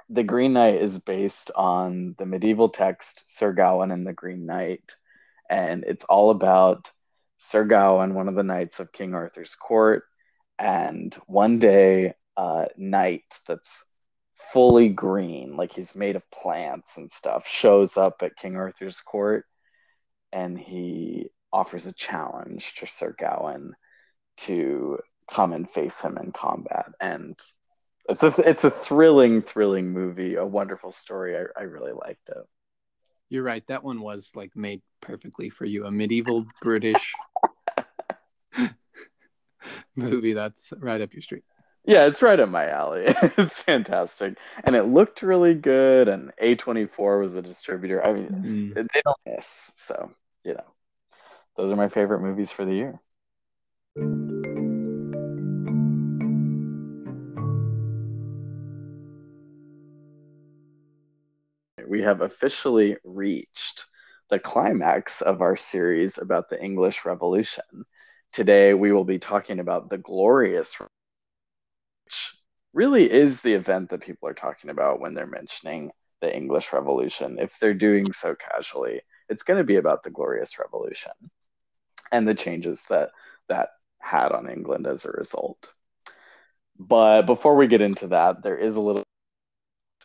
the 0.10 0.24
Green 0.24 0.54
Knight 0.54 0.82
is 0.82 1.00
based 1.00 1.52
on 1.56 2.16
the 2.18 2.26
medieval 2.26 2.70
text 2.70 3.24
Sir 3.26 3.54
Gawain 3.54 3.92
and 3.92 4.06
the 4.06 4.14
Green 4.14 4.46
Knight, 4.46 4.96
and 5.50 5.84
it's 5.86 6.06
all 6.06 6.32
about 6.32 6.92
Sir 7.38 7.66
Gawain, 7.66 8.14
one 8.14 8.28
of 8.28 8.36
the 8.36 8.44
knights 8.44 8.80
of 8.80 8.92
King 8.92 9.14
Arthur's 9.14 9.56
court, 9.56 10.04
and 10.58 11.14
one 11.28 11.60
day, 11.60 12.14
a 12.38 12.68
knight 12.78 13.24
that's 13.48 13.84
fully 14.52 14.90
green, 14.90 15.56
like 15.58 15.74
he's 15.74 15.96
made 15.96 16.16
of 16.16 16.30
plants 16.32 16.98
and 16.98 17.10
stuff, 17.10 17.48
shows 17.48 17.98
up 17.98 18.22
at 18.22 18.36
King 18.36 18.56
Arthur's 18.56 19.00
court 19.00 19.46
and 20.32 20.60
he 20.60 21.30
offers 21.52 21.86
a 21.88 21.94
challenge 21.94 22.76
to 22.76 22.86
Sir 22.86 23.16
Gawain 23.18 23.74
to 24.38 25.00
come 25.30 25.54
and 25.54 25.70
face 25.70 26.02
him 26.02 26.18
in 26.18 26.32
combat. 26.32 26.88
And 27.00 27.40
it's 28.08 28.24
a 28.24 28.34
it's 28.38 28.64
a 28.64 28.70
thrilling, 28.70 29.42
thrilling 29.42 29.92
movie, 29.92 30.36
a 30.36 30.46
wonderful 30.46 30.92
story. 30.92 31.38
I, 31.38 31.46
I 31.58 31.64
really 31.64 31.94
liked 31.94 32.30
it. 32.30 32.44
You're 33.30 33.44
right. 33.44 33.66
That 33.68 33.84
one 33.84 34.02
was 34.02 34.32
like 34.36 34.56
made 34.56 34.82
perfectly 35.02 35.50
for 35.50 35.66
you. 35.66 35.86
A 35.86 35.92
medieval 35.92 36.46
British 36.62 37.14
movie 39.96 40.34
that's 40.34 40.72
right 40.78 41.02
up 41.02 41.14
your 41.14 41.22
street. 41.22 41.44
Yeah, 41.88 42.06
it's 42.06 42.22
right 42.22 42.40
up 42.40 42.50
my 42.50 42.68
alley. 42.70 43.06
it's 43.38 43.62
fantastic, 43.62 44.38
and 44.64 44.76
it 44.76 44.84
looked 44.84 45.22
really 45.22 45.54
good. 45.54 46.08
And 46.08 46.32
A24 46.42 47.22
was 47.22 47.34
the 47.34 47.42
distributor. 47.42 48.06
I 48.06 48.14
mean, 48.14 48.74
mm. 48.76 48.76
they 48.76 49.02
don't 49.04 49.18
miss. 49.26 49.72
So 49.76 50.12
you 50.44 50.54
know, 50.54 50.74
those 51.58 51.72
are 51.72 51.76
my 51.76 51.90
favorite 51.90 52.22
movies 52.22 52.52
for 52.52 52.66
the 52.66 52.74
year. 52.74 53.00
We 61.96 62.02
have 62.02 62.20
officially 62.20 62.98
reached 63.06 63.86
the 64.30 64.38
climax 64.38 65.22
of 65.22 65.40
our 65.40 65.56
series 65.56 66.18
about 66.18 66.50
the 66.50 66.62
English 66.62 67.06
Revolution. 67.06 67.86
Today, 68.34 68.74
we 68.74 68.92
will 68.92 69.06
be 69.06 69.18
talking 69.18 69.62
about 69.62 69.90
the 69.90 69.98
glorious 69.98 70.78
which 70.78 72.34
really 72.74 73.10
is 73.10 73.40
the 73.40 73.54
event 73.54 73.92
that 73.92 74.02
people 74.02 74.28
are 74.28 74.34
talking 74.34 74.72
about 74.72 75.00
when 75.00 75.14
they're 75.14 75.26
mentioning 75.26 75.90
the 76.20 76.36
English 76.36 76.74
Revolution. 76.74 77.40
If 77.40 77.60
they're 77.60 77.74
doing 77.74 78.12
so 78.12 78.36
casually, 78.36 79.00
it's 79.30 79.44
going 79.44 79.60
to 79.60 79.64
be 79.64 79.78
about 79.78 80.04
the 80.04 80.12
Glorious 80.12 80.60
Revolution 80.60 81.14
and 82.12 82.28
the 82.28 82.36
changes 82.36 82.84
that 82.90 83.12
that 83.48 83.70
had 84.00 84.34
on 84.34 84.50
England 84.50 84.86
as 84.86 85.06
a 85.06 85.12
result. 85.12 85.70
But 86.78 87.22
before 87.22 87.56
we 87.56 87.68
get 87.68 87.80
into 87.80 88.08
that, 88.08 88.44
there 88.44 88.58
is 88.58 88.76
a 88.76 88.82
little, 88.82 89.06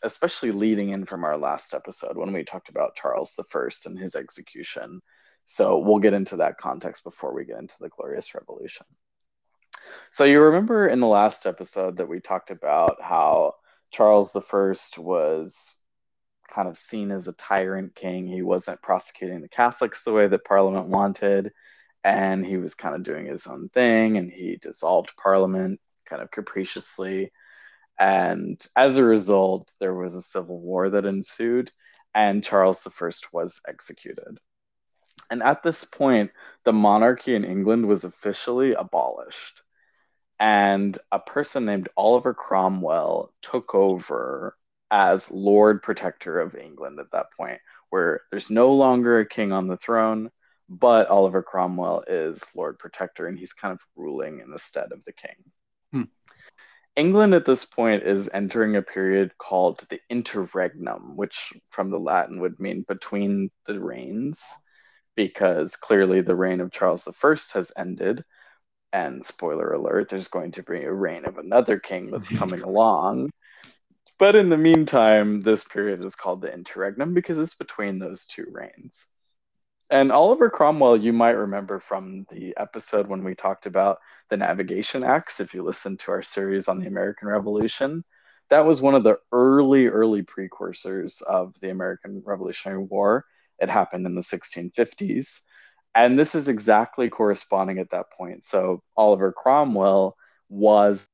especially 0.02 0.52
leading 0.52 0.90
in 0.90 1.04
from 1.04 1.24
our 1.24 1.36
last 1.36 1.74
episode 1.74 2.16
when 2.16 2.32
we 2.32 2.44
talked 2.44 2.68
about 2.68 2.96
Charles 2.96 3.38
I 3.38 3.68
and 3.86 3.98
his 3.98 4.14
execution. 4.14 5.00
So 5.44 5.78
we'll 5.78 5.98
get 5.98 6.14
into 6.14 6.36
that 6.36 6.58
context 6.58 7.04
before 7.04 7.34
we 7.34 7.44
get 7.44 7.58
into 7.58 7.74
the 7.80 7.88
Glorious 7.88 8.34
Revolution. 8.34 8.86
So 10.10 10.24
you 10.24 10.40
remember 10.40 10.88
in 10.88 11.00
the 11.00 11.06
last 11.06 11.46
episode 11.46 11.96
that 11.96 12.08
we 12.08 12.20
talked 12.20 12.50
about 12.50 13.00
how 13.00 13.54
Charles 13.90 14.36
I 14.36 14.40
was 14.98 15.74
kind 16.50 16.68
of 16.68 16.76
seen 16.76 17.10
as 17.10 17.28
a 17.28 17.32
tyrant 17.32 17.94
king. 17.94 18.26
He 18.26 18.42
wasn't 18.42 18.82
prosecuting 18.82 19.40
the 19.40 19.48
Catholics 19.48 20.04
the 20.04 20.12
way 20.12 20.28
that 20.28 20.44
Parliament 20.44 20.88
wanted, 20.88 21.52
and 22.04 22.44
he 22.44 22.56
was 22.56 22.74
kind 22.74 22.94
of 22.94 23.02
doing 23.02 23.26
his 23.26 23.46
own 23.46 23.68
thing, 23.70 24.16
and 24.16 24.30
he 24.30 24.56
dissolved 24.60 25.16
Parliament 25.16 25.80
kind 26.06 26.22
of 26.22 26.30
capriciously. 26.30 27.32
And 28.00 28.58
as 28.74 28.96
a 28.96 29.04
result, 29.04 29.70
there 29.78 29.94
was 29.94 30.14
a 30.14 30.22
civil 30.22 30.58
war 30.58 30.88
that 30.88 31.04
ensued, 31.04 31.70
and 32.14 32.42
Charles 32.42 32.86
I 32.86 33.10
was 33.30 33.60
executed. 33.68 34.38
And 35.30 35.42
at 35.42 35.62
this 35.62 35.84
point, 35.84 36.30
the 36.64 36.72
monarchy 36.72 37.34
in 37.34 37.44
England 37.44 37.86
was 37.86 38.04
officially 38.04 38.72
abolished. 38.72 39.62
And 40.40 40.98
a 41.12 41.18
person 41.20 41.66
named 41.66 41.90
Oliver 41.94 42.32
Cromwell 42.32 43.34
took 43.42 43.74
over 43.74 44.56
as 44.90 45.30
Lord 45.30 45.82
Protector 45.82 46.40
of 46.40 46.56
England 46.56 46.98
at 47.00 47.12
that 47.12 47.26
point, 47.36 47.60
where 47.90 48.22
there's 48.30 48.50
no 48.50 48.72
longer 48.72 49.20
a 49.20 49.28
king 49.28 49.52
on 49.52 49.66
the 49.66 49.76
throne, 49.76 50.30
but 50.70 51.08
Oliver 51.08 51.42
Cromwell 51.42 52.04
is 52.08 52.42
Lord 52.56 52.78
Protector 52.78 53.26
and 53.26 53.38
he's 53.38 53.52
kind 53.52 53.72
of 53.72 53.80
ruling 53.94 54.40
in 54.40 54.50
the 54.50 54.58
stead 54.58 54.90
of 54.92 55.04
the 55.04 55.12
king. 55.12 55.36
Hmm. 55.92 56.02
England 56.96 57.34
at 57.34 57.44
this 57.44 57.64
point 57.64 58.02
is 58.02 58.30
entering 58.32 58.76
a 58.76 58.82
period 58.82 59.36
called 59.38 59.86
the 59.88 60.00
interregnum, 60.10 61.16
which 61.16 61.52
from 61.70 61.90
the 61.90 62.00
Latin 62.00 62.40
would 62.40 62.58
mean 62.58 62.84
between 62.86 63.50
the 63.66 63.78
reigns, 63.80 64.42
because 65.14 65.76
clearly 65.76 66.20
the 66.20 66.34
reign 66.34 66.60
of 66.60 66.72
Charles 66.72 67.06
I 67.06 67.36
has 67.54 67.72
ended. 67.76 68.24
And 68.92 69.24
spoiler 69.24 69.72
alert, 69.72 70.08
there's 70.08 70.28
going 70.28 70.52
to 70.52 70.64
be 70.64 70.82
a 70.82 70.92
reign 70.92 71.24
of 71.24 71.38
another 71.38 71.78
king 71.78 72.10
that's 72.10 72.28
coming 72.38 72.62
along. 72.62 73.30
But 74.18 74.34
in 74.34 74.50
the 74.50 74.58
meantime, 74.58 75.42
this 75.42 75.64
period 75.64 76.04
is 76.04 76.16
called 76.16 76.42
the 76.42 76.52
interregnum 76.52 77.14
because 77.14 77.38
it's 77.38 77.54
between 77.54 77.98
those 77.98 78.26
two 78.26 78.46
reigns. 78.50 79.06
And 79.90 80.12
Oliver 80.12 80.48
Cromwell, 80.48 80.96
you 80.96 81.12
might 81.12 81.30
remember 81.30 81.80
from 81.80 82.24
the 82.30 82.54
episode 82.56 83.08
when 83.08 83.24
we 83.24 83.34
talked 83.34 83.66
about 83.66 83.98
the 84.28 84.36
Navigation 84.36 85.02
Acts, 85.02 85.40
if 85.40 85.52
you 85.52 85.64
listen 85.64 85.96
to 85.98 86.12
our 86.12 86.22
series 86.22 86.68
on 86.68 86.78
the 86.78 86.86
American 86.86 87.26
Revolution. 87.26 88.04
That 88.50 88.64
was 88.64 88.80
one 88.80 88.94
of 88.94 89.02
the 89.02 89.18
early, 89.32 89.88
early 89.88 90.22
precursors 90.22 91.20
of 91.22 91.58
the 91.60 91.70
American 91.70 92.22
Revolutionary 92.24 92.84
War. 92.84 93.24
It 93.58 93.68
happened 93.68 94.06
in 94.06 94.14
the 94.14 94.20
1650s. 94.20 95.40
And 95.96 96.16
this 96.16 96.36
is 96.36 96.46
exactly 96.46 97.08
corresponding 97.08 97.80
at 97.80 97.90
that 97.90 98.12
point. 98.12 98.44
So 98.44 98.84
Oliver 98.96 99.32
Cromwell 99.32 100.16
was 100.48 101.08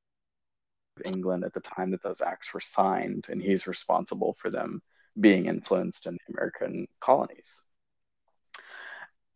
England 1.03 1.45
at 1.45 1.53
the 1.53 1.61
time 1.61 1.89
that 1.91 2.03
those 2.03 2.21
acts 2.21 2.53
were 2.53 2.59
signed, 2.59 3.25
and 3.29 3.41
he's 3.41 3.65
responsible 3.65 4.35
for 4.39 4.51
them 4.51 4.83
being 5.19 5.47
influenced 5.47 6.05
in 6.05 6.13
the 6.13 6.33
American 6.33 6.87
colonies. 6.99 7.66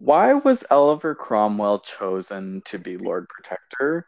Why 0.03 0.33
was 0.33 0.65
Oliver 0.71 1.13
Cromwell 1.13 1.81
chosen 1.81 2.63
to 2.65 2.79
be 2.79 2.97
Lord 2.97 3.27
Protector? 3.29 4.07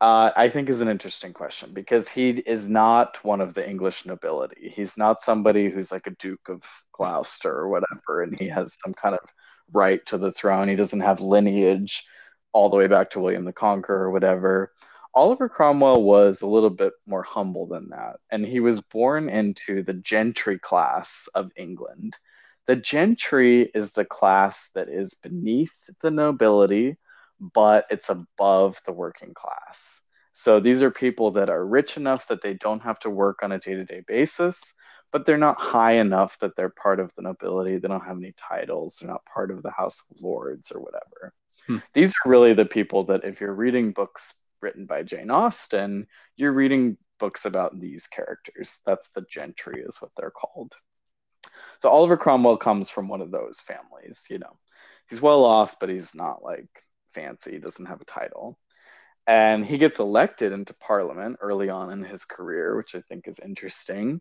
Uh, 0.00 0.32
I 0.34 0.48
think 0.48 0.68
is 0.68 0.80
an 0.80 0.88
interesting 0.88 1.32
question 1.32 1.72
because 1.72 2.08
he 2.08 2.30
is 2.30 2.68
not 2.68 3.24
one 3.24 3.40
of 3.40 3.54
the 3.54 3.64
English 3.64 4.04
nobility. 4.04 4.72
He's 4.74 4.96
not 4.96 5.22
somebody 5.22 5.70
who's 5.70 5.92
like 5.92 6.08
a 6.08 6.16
Duke 6.18 6.48
of 6.48 6.64
Gloucester 6.90 7.52
or 7.52 7.68
whatever, 7.68 8.24
and 8.24 8.36
he 8.36 8.48
has 8.48 8.76
some 8.84 8.92
kind 8.92 9.14
of 9.14 9.20
right 9.72 10.04
to 10.06 10.18
the 10.18 10.32
throne. 10.32 10.66
He 10.66 10.74
doesn't 10.74 10.98
have 10.98 11.20
lineage 11.20 12.04
all 12.52 12.68
the 12.68 12.76
way 12.76 12.88
back 12.88 13.10
to 13.10 13.20
William 13.20 13.44
the 13.44 13.52
Conqueror 13.52 14.06
or 14.06 14.10
whatever. 14.10 14.72
Oliver 15.14 15.48
Cromwell 15.48 16.02
was 16.02 16.42
a 16.42 16.48
little 16.48 16.68
bit 16.68 16.94
more 17.06 17.22
humble 17.22 17.68
than 17.68 17.90
that, 17.90 18.16
and 18.32 18.44
he 18.44 18.58
was 18.58 18.80
born 18.80 19.28
into 19.28 19.84
the 19.84 19.94
gentry 19.94 20.58
class 20.58 21.28
of 21.36 21.52
England. 21.56 22.18
The 22.66 22.76
gentry 22.76 23.70
is 23.74 23.92
the 23.92 24.04
class 24.04 24.70
that 24.74 24.88
is 24.88 25.14
beneath 25.14 25.74
the 26.02 26.10
nobility, 26.10 26.96
but 27.40 27.86
it's 27.90 28.10
above 28.10 28.80
the 28.86 28.92
working 28.92 29.34
class. 29.34 30.02
So 30.32 30.60
these 30.60 30.82
are 30.82 30.90
people 30.90 31.32
that 31.32 31.50
are 31.50 31.66
rich 31.66 31.96
enough 31.96 32.28
that 32.28 32.42
they 32.42 32.54
don't 32.54 32.82
have 32.82 32.98
to 33.00 33.10
work 33.10 33.42
on 33.42 33.52
a 33.52 33.58
day 33.58 33.74
to 33.74 33.84
day 33.84 34.02
basis, 34.06 34.74
but 35.10 35.26
they're 35.26 35.36
not 35.36 35.58
high 35.58 35.94
enough 35.94 36.38
that 36.38 36.54
they're 36.54 36.68
part 36.70 37.00
of 37.00 37.12
the 37.16 37.22
nobility. 37.22 37.78
They 37.78 37.88
don't 37.88 38.04
have 38.04 38.18
any 38.18 38.34
titles. 38.36 38.98
They're 39.00 39.10
not 39.10 39.24
part 39.24 39.50
of 39.50 39.62
the 39.62 39.70
House 39.70 40.02
of 40.10 40.20
Lords 40.22 40.70
or 40.70 40.80
whatever. 40.80 41.32
Hmm. 41.66 41.78
These 41.94 42.10
are 42.10 42.30
really 42.30 42.54
the 42.54 42.64
people 42.64 43.04
that, 43.04 43.24
if 43.24 43.40
you're 43.40 43.54
reading 43.54 43.92
books 43.92 44.34
written 44.62 44.86
by 44.86 45.02
Jane 45.02 45.30
Austen, 45.30 46.06
you're 46.36 46.52
reading 46.52 46.96
books 47.18 47.44
about 47.44 47.80
these 47.80 48.06
characters. 48.06 48.78
That's 48.86 49.08
the 49.10 49.22
gentry, 49.28 49.82
is 49.84 50.00
what 50.00 50.10
they're 50.16 50.30
called. 50.30 50.74
So 51.78 51.88
Oliver 51.90 52.16
Cromwell 52.16 52.56
comes 52.56 52.88
from 52.88 53.08
one 53.08 53.20
of 53.20 53.30
those 53.30 53.60
families, 53.60 54.26
you 54.30 54.38
know. 54.38 54.58
He's 55.08 55.20
well 55.20 55.44
off, 55.44 55.78
but 55.80 55.88
he's 55.88 56.14
not 56.14 56.42
like 56.42 56.68
fancy, 57.14 57.58
doesn't 57.58 57.86
have 57.86 58.00
a 58.00 58.04
title. 58.04 58.58
And 59.26 59.64
he 59.64 59.78
gets 59.78 59.98
elected 59.98 60.52
into 60.52 60.74
parliament 60.74 61.38
early 61.40 61.68
on 61.68 61.92
in 61.92 62.02
his 62.02 62.24
career, 62.24 62.76
which 62.76 62.94
I 62.94 63.00
think 63.00 63.28
is 63.28 63.38
interesting. 63.38 64.20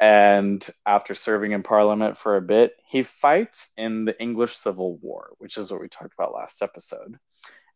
And 0.00 0.64
after 0.86 1.14
serving 1.14 1.52
in 1.52 1.62
parliament 1.62 2.18
for 2.18 2.36
a 2.36 2.42
bit, 2.42 2.72
he 2.86 3.02
fights 3.02 3.70
in 3.76 4.04
the 4.04 4.20
English 4.20 4.56
Civil 4.56 4.96
War, 4.98 5.30
which 5.38 5.56
is 5.56 5.70
what 5.70 5.80
we 5.80 5.88
talked 5.88 6.14
about 6.16 6.34
last 6.34 6.62
episode 6.62 7.18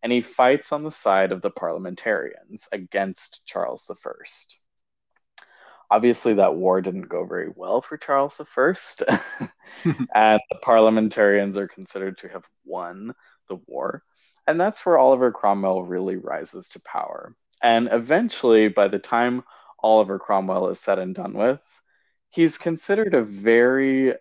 and 0.02 0.10
he 0.10 0.20
fights 0.20 0.72
on 0.72 0.82
the 0.82 0.90
side 0.90 1.32
of 1.32 1.42
the 1.42 1.50
parliamentarians 1.50 2.68
against 2.72 3.42
Charles 3.46 3.88
I. 3.90 4.61
Obviously, 5.92 6.32
that 6.34 6.54
war 6.54 6.80
didn't 6.80 7.10
go 7.10 7.26
very 7.26 7.50
well 7.54 7.82
for 7.82 7.98
Charles 7.98 8.40
I, 8.40 9.20
and 10.14 10.40
the 10.50 10.58
parliamentarians 10.62 11.58
are 11.58 11.68
considered 11.68 12.16
to 12.18 12.28
have 12.28 12.44
won 12.64 13.14
the 13.50 13.56
war. 13.66 14.02
And 14.46 14.58
that's 14.58 14.86
where 14.86 14.96
Oliver 14.96 15.30
Cromwell 15.30 15.82
really 15.82 16.16
rises 16.16 16.70
to 16.70 16.80
power. 16.80 17.36
And 17.62 17.90
eventually, 17.92 18.68
by 18.68 18.88
the 18.88 18.98
time 18.98 19.44
Oliver 19.80 20.18
Cromwell 20.18 20.68
is 20.70 20.80
said 20.80 20.98
and 20.98 21.14
done 21.14 21.34
with, 21.34 21.60
he's 22.30 22.56
considered 22.56 23.12
a 23.12 23.22
very 23.22 24.14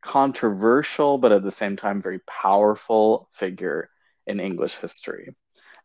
controversial, 0.00 1.18
but 1.18 1.30
at 1.30 1.42
the 1.42 1.50
same 1.50 1.76
time, 1.76 2.00
very 2.00 2.20
powerful 2.20 3.28
figure 3.32 3.90
in 4.26 4.40
English 4.40 4.76
history. 4.76 5.34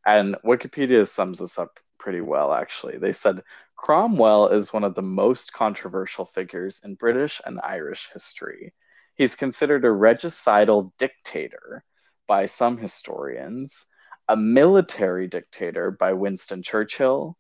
And 0.06 0.38
Wikipedia 0.46 1.06
sums 1.06 1.40
this 1.40 1.60
up 1.60 1.82
pretty 1.98 2.22
well, 2.22 2.54
actually. 2.54 2.98
They 2.98 3.12
said 3.12 3.42
Cromwell 3.82 4.50
is 4.50 4.72
one 4.72 4.84
of 4.84 4.94
the 4.94 5.02
most 5.02 5.54
controversial 5.54 6.26
figures 6.26 6.82
in 6.84 6.94
British 6.94 7.42
and 7.48 7.60
Irish 7.64 8.12
history. 8.14 8.76
He's 9.16 9.36
considered 9.36 9.84
a 9.84 9.88
regicidal 9.88 10.92
dictator 11.00 11.84
by 12.28 12.46
some 12.46 12.78
historians, 12.78 13.88
a 14.28 14.38
military 14.38 15.28
dictator 15.28 15.90
by 15.90 16.14
Winston 16.14 16.62
Churchill, 16.62 17.40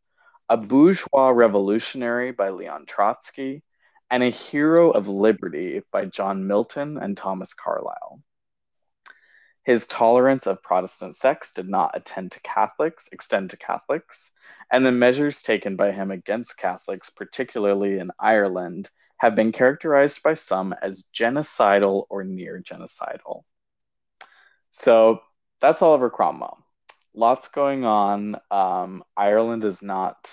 a 0.50 0.58
bourgeois 0.58 1.30
revolutionary 1.30 2.32
by 2.32 2.50
Leon 2.50 2.88
Trotsky, 2.88 3.62
and 4.10 4.24
a 4.24 4.32
hero 4.32 4.90
of 4.90 5.08
liberty 5.08 5.84
by 5.92 6.06
John 6.06 6.48
Milton 6.48 6.98
and 6.98 7.16
Thomas 7.16 7.54
Carlyle. 7.54 8.20
His 9.64 9.86
tolerance 9.86 10.48
of 10.48 10.64
Protestant 10.64 11.16
sects 11.16 11.54
did 11.54 11.70
not 11.70 11.96
attend 11.96 12.32
to 12.32 12.40
Catholics, 12.40 13.10
extend 13.12 13.52
to 13.52 13.58
Catholics, 13.58 14.32
and 14.72 14.86
the 14.86 14.92
measures 14.92 15.42
taken 15.42 15.76
by 15.76 15.92
him 15.92 16.12
against 16.12 16.58
Catholics, 16.58 17.10
particularly 17.10 18.00
in 18.00 18.12
Ireland, 18.20 18.90
have 19.18 19.36
been 19.36 19.52
characterized 19.52 20.24
by 20.24 20.34
some 20.34 20.74
as 20.82 21.08
genocidal 21.14 22.06
or 22.10 22.24
near 22.24 22.62
genocidal. 22.62 23.44
So 24.72 25.20
that's 25.60 25.82
Oliver 25.82 26.10
Cromwell. 26.10 26.58
Lots 27.14 27.50
going 27.50 27.84
on. 27.84 28.38
Um, 28.50 29.04
Ireland 29.18 29.66
is 29.66 29.84
not 29.84 30.30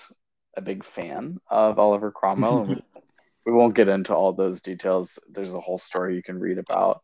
a 0.55 0.61
big 0.61 0.85
fan 0.85 1.39
of 1.49 1.77
Oliver 1.77 2.11
Cromwell. 2.11 2.63
we, 2.63 2.81
we 3.45 3.51
won't 3.51 3.75
get 3.75 3.89
into 3.89 4.15
all 4.15 4.31
those 4.31 4.61
details. 4.61 5.19
There's 5.29 5.53
a 5.53 5.59
whole 5.59 5.77
story 5.77 6.15
you 6.15 6.23
can 6.23 6.39
read 6.39 6.57
about 6.57 7.03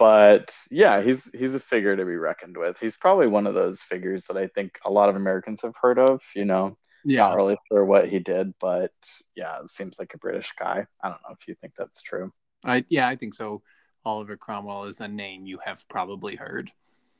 but 0.00 0.56
yeah, 0.70 1.02
he's 1.02 1.30
he's 1.32 1.54
a 1.54 1.60
figure 1.60 1.94
to 1.94 2.06
be 2.06 2.16
reckoned 2.16 2.56
with. 2.56 2.80
He's 2.80 2.96
probably 2.96 3.26
one 3.26 3.46
of 3.46 3.52
those 3.52 3.82
figures 3.82 4.24
that 4.26 4.38
I 4.38 4.46
think 4.46 4.78
a 4.82 4.90
lot 4.90 5.10
of 5.10 5.14
Americans 5.14 5.60
have 5.60 5.74
heard 5.80 5.98
of. 5.98 6.22
You 6.34 6.46
know, 6.46 6.78
yeah. 7.04 7.20
not 7.20 7.36
really 7.36 7.58
sure 7.68 7.84
what 7.84 8.08
he 8.08 8.18
did, 8.18 8.54
but 8.58 8.92
yeah, 9.36 9.60
it 9.60 9.68
seems 9.68 9.98
like 9.98 10.14
a 10.14 10.18
British 10.18 10.52
guy. 10.58 10.86
I 11.04 11.08
don't 11.08 11.20
know 11.28 11.36
if 11.38 11.46
you 11.46 11.54
think 11.54 11.74
that's 11.76 12.00
true. 12.00 12.32
I 12.64 12.86
yeah, 12.88 13.08
I 13.08 13.16
think 13.16 13.34
so. 13.34 13.60
Oliver 14.06 14.38
Cromwell 14.38 14.84
is 14.84 15.00
a 15.00 15.08
name 15.08 15.44
you 15.44 15.58
have 15.62 15.86
probably 15.90 16.34
heard. 16.34 16.72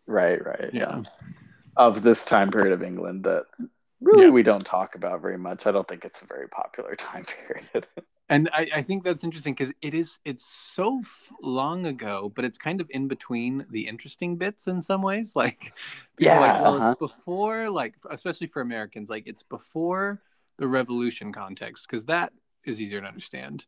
Right, 0.07 0.43
right, 0.43 0.71
yeah. 0.73 1.03
yeah. 1.03 1.03
Of 1.77 2.03
this 2.03 2.25
time 2.25 2.51
period 2.51 2.73
of 2.73 2.83
England 2.83 3.25
that 3.25 3.45
really 4.01 4.25
yeah. 4.25 4.31
we 4.31 4.43
don't 4.43 4.65
talk 4.65 4.95
about 4.95 5.21
very 5.21 5.37
much. 5.37 5.67
I 5.67 5.71
don't 5.71 5.87
think 5.87 6.07
it's 6.07 6.23
a 6.23 6.27
very 6.27 6.49
popular 6.49 6.97
time 6.97 7.27
period. 7.27 7.87
And 8.31 8.49
I, 8.53 8.69
I 8.77 8.83
think 8.83 9.03
that's 9.03 9.25
interesting 9.25 9.55
because 9.55 9.73
it 9.83 9.93
is 9.93 10.21
it's 10.25 10.45
so 10.45 11.03
long 11.43 11.87
ago, 11.87 12.33
but 12.35 12.45
it's 12.45 12.57
kind 12.57 12.81
of 12.81 12.89
in 12.91 13.09
between 13.09 13.67
the 13.71 13.87
interesting 13.89 14.37
bits 14.37 14.69
in 14.69 14.83
some 14.83 15.03
ways. 15.03 15.35
Like, 15.35 15.73
yeah, 16.19 16.39
like, 16.39 16.63
well, 16.63 16.75
uh-huh. 16.77 16.91
it's 16.91 16.99
before, 16.99 17.69
like, 17.71 17.95
especially 18.11 18.47
for 18.47 18.63
Americans, 18.63 19.11
like 19.11 19.27
it's 19.27 19.43
before 19.43 20.23
the 20.59 20.69
Revolution 20.69 21.33
context 21.33 21.87
because 21.89 22.05
that 22.05 22.33
is 22.65 22.81
easier 22.81 23.01
to 23.01 23.07
understand, 23.07 23.67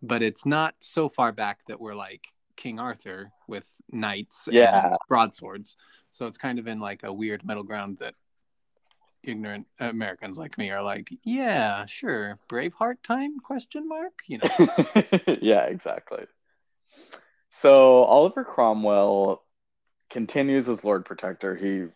but 0.00 0.22
it's 0.22 0.46
not 0.46 0.74
so 0.80 1.08
far 1.08 1.30
back 1.30 1.64
that 1.66 1.78
we're 1.78 1.94
like 1.94 2.28
King 2.56 2.80
Arthur 2.80 3.30
with 3.46 3.70
knights 3.92 4.48
yeah. 4.50 4.86
and 4.86 4.96
broadswords. 5.08 5.76
So 6.12 6.26
it's 6.26 6.38
kind 6.38 6.58
of 6.58 6.66
in 6.66 6.80
like 6.80 7.02
a 7.02 7.12
weird 7.12 7.44
middle 7.44 7.62
ground 7.62 7.98
that 7.98 8.14
ignorant 9.22 9.66
Americans 9.78 10.38
like 10.38 10.58
me 10.58 10.70
are 10.70 10.82
like, 10.82 11.10
yeah, 11.22 11.84
sure, 11.86 12.38
Braveheart 12.48 13.02
time? 13.02 13.38
Question 13.40 13.88
mark. 13.88 14.20
You 14.26 14.38
know. 14.38 14.68
yeah, 15.40 15.64
exactly. 15.64 16.24
So 17.50 18.04
Oliver 18.04 18.44
Cromwell 18.44 19.44
continues 20.10 20.68
as 20.68 20.84
Lord 20.84 21.04
Protector. 21.04 21.56
He 21.56 21.86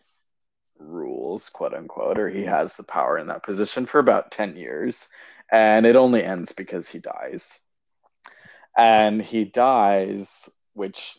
rules, 0.77 1.49
quote 1.49 1.73
unquote, 1.73 2.19
or 2.19 2.29
he 2.29 2.43
has 2.43 2.75
the 2.75 2.83
power 2.83 3.17
in 3.17 3.27
that 3.27 3.43
position 3.43 3.85
for 3.85 3.99
about 3.99 4.31
10 4.31 4.55
years. 4.55 5.07
And 5.51 5.85
it 5.85 5.95
only 5.95 6.23
ends 6.23 6.51
because 6.51 6.89
he 6.89 6.99
dies. 6.99 7.59
And 8.77 9.21
he 9.21 9.45
dies, 9.45 10.49
which 10.73 11.17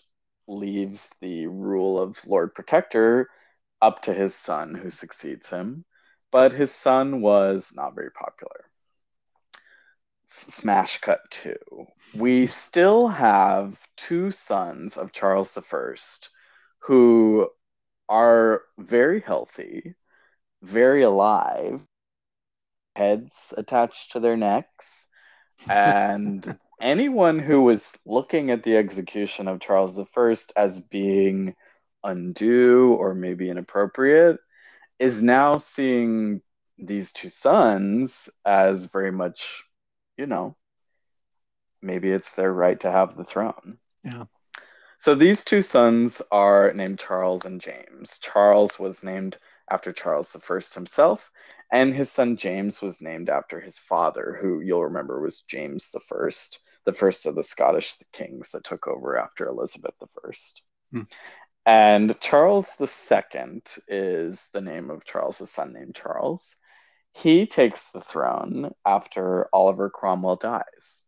leaves 0.48 1.10
the 1.20 1.46
rule 1.46 2.00
of 2.00 2.18
Lord 2.26 2.54
Protector 2.54 3.28
up 3.80 4.02
to 4.02 4.14
his 4.14 4.34
son 4.34 4.74
who 4.74 4.90
succeeds 4.90 5.48
him 5.48 5.84
but 6.34 6.52
his 6.52 6.72
son 6.72 7.20
was 7.20 7.72
not 7.76 7.94
very 7.94 8.10
popular. 8.10 8.64
Smash 10.48 10.98
cut 10.98 11.20
two. 11.30 11.86
We 12.12 12.48
still 12.48 13.06
have 13.06 13.78
two 13.96 14.32
sons 14.32 14.96
of 14.96 15.12
Charles 15.12 15.56
I 15.56 15.94
who 16.80 17.48
are 18.08 18.62
very 18.76 19.20
healthy, 19.20 19.94
very 20.60 21.02
alive, 21.02 21.82
heads 22.96 23.54
attached 23.56 24.10
to 24.10 24.18
their 24.18 24.36
necks. 24.36 25.06
And 25.68 26.58
anyone 26.80 27.38
who 27.38 27.62
was 27.62 27.96
looking 28.04 28.50
at 28.50 28.64
the 28.64 28.76
execution 28.76 29.46
of 29.46 29.60
Charles 29.60 30.00
I 30.00 30.36
as 30.56 30.80
being 30.80 31.54
undue 32.02 32.92
or 32.94 33.14
maybe 33.14 33.48
inappropriate 33.50 34.40
is 34.98 35.22
now 35.22 35.56
seeing 35.56 36.40
these 36.78 37.12
two 37.12 37.28
sons 37.28 38.28
as 38.44 38.86
very 38.86 39.12
much, 39.12 39.64
you 40.16 40.26
know, 40.26 40.56
maybe 41.82 42.10
it's 42.10 42.34
their 42.34 42.52
right 42.52 42.78
to 42.80 42.90
have 42.90 43.16
the 43.16 43.24
throne. 43.24 43.78
Yeah. 44.02 44.24
So 44.98 45.14
these 45.14 45.44
two 45.44 45.62
sons 45.62 46.22
are 46.30 46.72
named 46.72 46.98
Charles 46.98 47.44
and 47.44 47.60
James. 47.60 48.18
Charles 48.18 48.78
was 48.78 49.02
named 49.02 49.38
after 49.70 49.92
Charles 49.92 50.34
I 50.36 50.60
himself, 50.74 51.30
and 51.72 51.92
his 51.92 52.10
son 52.10 52.36
James 52.36 52.80
was 52.80 53.02
named 53.02 53.28
after 53.28 53.60
his 53.60 53.78
father, 53.78 54.38
who 54.40 54.60
you'll 54.60 54.84
remember 54.84 55.20
was 55.20 55.40
James 55.40 55.90
I, 55.94 56.30
the 56.84 56.92
first 56.92 57.26
of 57.26 57.34
the 57.34 57.42
Scottish 57.42 57.96
kings 58.12 58.50
that 58.52 58.64
took 58.64 58.86
over 58.86 59.18
after 59.18 59.46
Elizabeth 59.46 59.94
I. 60.00 60.30
Hmm. 60.92 61.02
And 61.66 62.18
Charles 62.20 62.76
II 62.80 63.62
is 63.88 64.48
the 64.52 64.60
name 64.60 64.90
of 64.90 65.04
Charles' 65.04 65.50
son 65.50 65.72
named 65.72 65.94
Charles. 65.94 66.56
He 67.12 67.46
takes 67.46 67.90
the 67.90 68.00
throne 68.00 68.72
after 68.84 69.48
Oliver 69.52 69.88
Cromwell 69.88 70.36
dies. 70.36 71.02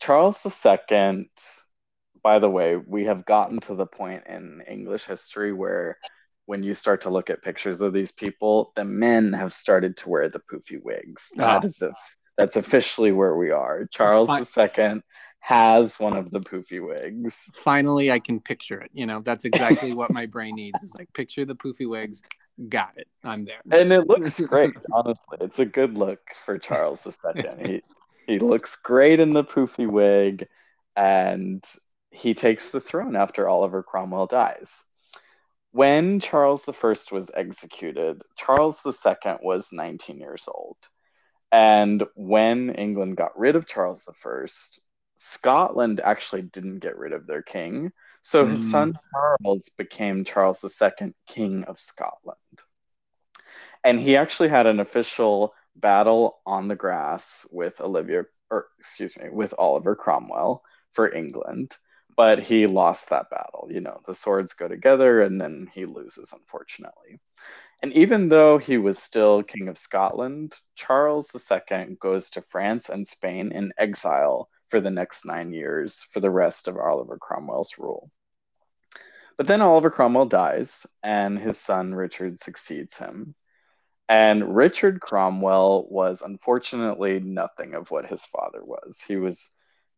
Charles 0.00 0.44
II, 0.44 1.30
by 2.22 2.38
the 2.38 2.50
way, 2.50 2.76
we 2.76 3.04
have 3.04 3.24
gotten 3.24 3.60
to 3.60 3.74
the 3.74 3.86
point 3.86 4.24
in 4.26 4.62
English 4.68 5.04
history 5.04 5.52
where 5.52 5.98
when 6.46 6.62
you 6.62 6.74
start 6.74 7.02
to 7.02 7.10
look 7.10 7.30
at 7.30 7.42
pictures 7.42 7.80
of 7.80 7.92
these 7.92 8.12
people, 8.12 8.72
the 8.74 8.84
men 8.84 9.32
have 9.32 9.52
started 9.52 9.96
to 9.98 10.08
wear 10.08 10.28
the 10.28 10.40
poofy 10.40 10.82
wigs. 10.82 11.28
That 11.36 11.62
ah. 11.62 11.66
is 11.66 11.82
if 11.82 11.94
that's 12.36 12.56
officially 12.56 13.12
where 13.12 13.36
we 13.36 13.50
are. 13.50 13.86
Charles 13.90 14.28
II 14.56 15.02
has 15.46 16.00
one 16.00 16.16
of 16.16 16.28
the 16.32 16.40
poofy 16.40 16.84
wigs. 16.84 17.48
Finally, 17.62 18.10
I 18.10 18.18
can 18.18 18.40
picture 18.40 18.80
it. 18.80 18.90
You 18.92 19.06
know, 19.06 19.20
that's 19.20 19.44
exactly 19.44 19.94
what 19.94 20.10
my 20.10 20.26
brain 20.26 20.56
needs 20.56 20.82
is 20.82 20.92
like 20.92 21.12
picture 21.12 21.44
the 21.44 21.54
poofy 21.54 21.88
wigs. 21.88 22.20
Got 22.68 22.94
it. 22.96 23.06
I'm 23.22 23.44
there. 23.44 23.60
And 23.70 23.92
it 23.92 24.08
looks 24.08 24.40
great, 24.48 24.74
honestly. 24.92 25.38
It's 25.40 25.60
a 25.60 25.64
good 25.64 25.96
look 25.96 26.18
for 26.44 26.58
Charles 26.58 27.06
II. 27.06 27.44
he, 27.64 27.82
he 28.26 28.38
looks 28.40 28.74
great 28.74 29.20
in 29.20 29.34
the 29.34 29.44
poofy 29.44 29.88
wig, 29.88 30.48
and 30.96 31.64
he 32.10 32.34
takes 32.34 32.70
the 32.70 32.80
throne 32.80 33.14
after 33.14 33.48
Oliver 33.48 33.84
Cromwell 33.84 34.26
dies. 34.26 34.82
When 35.70 36.18
Charles 36.18 36.68
I 36.68 36.72
was 37.12 37.30
executed, 37.36 38.20
Charles 38.36 38.84
II 38.84 39.36
was 39.42 39.68
19 39.72 40.18
years 40.18 40.48
old. 40.52 40.78
And 41.52 42.02
when 42.16 42.70
England 42.70 43.16
got 43.16 43.38
rid 43.38 43.54
of 43.54 43.68
Charles 43.68 44.08
I, 44.08 44.46
Scotland 45.16 46.00
actually 46.00 46.42
didn't 46.42 46.80
get 46.80 46.98
rid 46.98 47.12
of 47.12 47.26
their 47.26 47.42
king. 47.42 47.90
So 48.22 48.44
mm. 48.44 48.50
his 48.50 48.60
hmm. 48.64 48.70
son 48.70 48.98
Charles 49.12 49.68
became 49.76 50.24
Charles 50.24 50.62
II, 50.64 51.14
King 51.26 51.64
of 51.64 51.80
Scotland. 51.80 52.38
And 53.82 53.98
he 53.98 54.16
actually 54.16 54.48
had 54.48 54.66
an 54.66 54.80
official 54.80 55.54
battle 55.74 56.38
on 56.46 56.68
the 56.68 56.76
grass 56.76 57.46
with 57.50 57.80
Olivia, 57.80 58.24
or 58.50 58.66
excuse 58.78 59.16
me, 59.16 59.28
with 59.30 59.54
Oliver 59.58 59.94
Cromwell 59.96 60.62
for 60.92 61.12
England. 61.12 61.76
But 62.16 62.42
he 62.42 62.66
lost 62.66 63.10
that 63.10 63.30
battle. 63.30 63.68
You 63.70 63.80
know, 63.80 64.00
the 64.06 64.14
swords 64.14 64.54
go 64.54 64.68
together 64.68 65.22
and 65.22 65.40
then 65.40 65.70
he 65.74 65.84
loses, 65.86 66.32
unfortunately. 66.32 67.20
And 67.82 67.92
even 67.92 68.28
though 68.28 68.56
he 68.58 68.78
was 68.78 68.98
still 68.98 69.42
King 69.42 69.68
of 69.68 69.76
Scotland, 69.76 70.56
Charles 70.74 71.30
II 71.34 71.96
goes 72.00 72.30
to 72.30 72.42
France 72.42 72.88
and 72.88 73.06
Spain 73.06 73.52
in 73.52 73.72
exile 73.78 74.48
for 74.68 74.80
the 74.80 74.90
next 74.90 75.24
nine 75.24 75.52
years 75.52 76.06
for 76.10 76.20
the 76.20 76.30
rest 76.30 76.68
of 76.68 76.76
Oliver 76.76 77.18
Cromwell's 77.18 77.78
rule. 77.78 78.10
But 79.36 79.46
then 79.46 79.60
Oliver 79.60 79.90
Cromwell 79.90 80.26
dies, 80.26 80.86
and 81.02 81.38
his 81.38 81.58
son 81.58 81.94
Richard 81.94 82.38
succeeds 82.38 82.96
him. 82.96 83.34
And 84.08 84.56
Richard 84.56 85.00
Cromwell 85.00 85.86
was 85.90 86.22
unfortunately 86.22 87.20
nothing 87.20 87.74
of 87.74 87.90
what 87.90 88.06
his 88.06 88.24
father 88.24 88.64
was. 88.64 89.00
He 89.06 89.16
was 89.16 89.50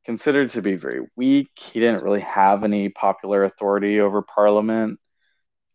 considered 0.04 0.50
to 0.50 0.62
be 0.62 0.74
very 0.74 1.06
weak. 1.14 1.50
He 1.54 1.78
didn't 1.78 2.02
really 2.02 2.20
have 2.20 2.64
any 2.64 2.88
popular 2.88 3.44
authority 3.44 4.00
over 4.00 4.22
Parliament. 4.22 4.98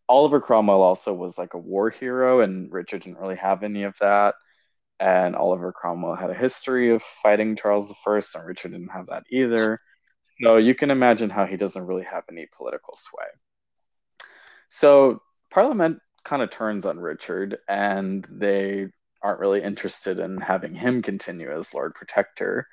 Oliver 0.08 0.40
Cromwell 0.40 0.82
also 0.82 1.14
was 1.14 1.38
like 1.38 1.54
a 1.54 1.58
war 1.58 1.88
hero, 1.88 2.40
and 2.40 2.70
Richard 2.70 3.02
didn't 3.02 3.20
really 3.20 3.36
have 3.36 3.62
any 3.62 3.84
of 3.84 3.96
that 4.00 4.34
and 5.00 5.34
Oliver 5.34 5.72
Cromwell 5.72 6.14
had 6.14 6.30
a 6.30 6.34
history 6.34 6.90
of 6.90 7.02
fighting 7.02 7.56
Charles 7.56 7.92
I, 8.06 8.20
and 8.34 8.46
Richard 8.46 8.72
didn't 8.72 8.88
have 8.88 9.06
that 9.06 9.24
either. 9.30 9.80
So 10.42 10.56
you 10.56 10.74
can 10.74 10.90
imagine 10.90 11.30
how 11.30 11.46
he 11.46 11.56
doesn't 11.56 11.86
really 11.86 12.04
have 12.04 12.24
any 12.30 12.46
political 12.56 12.96
sway. 12.96 13.26
So 14.68 15.22
Parliament 15.50 15.98
kind 16.24 16.42
of 16.42 16.50
turns 16.50 16.86
on 16.86 16.98
Richard, 16.98 17.58
and 17.68 18.26
they 18.30 18.88
aren't 19.22 19.40
really 19.40 19.62
interested 19.62 20.18
in 20.18 20.38
having 20.38 20.74
him 20.74 21.02
continue 21.02 21.50
as 21.50 21.74
Lord 21.74 21.94
Protector. 21.94 22.66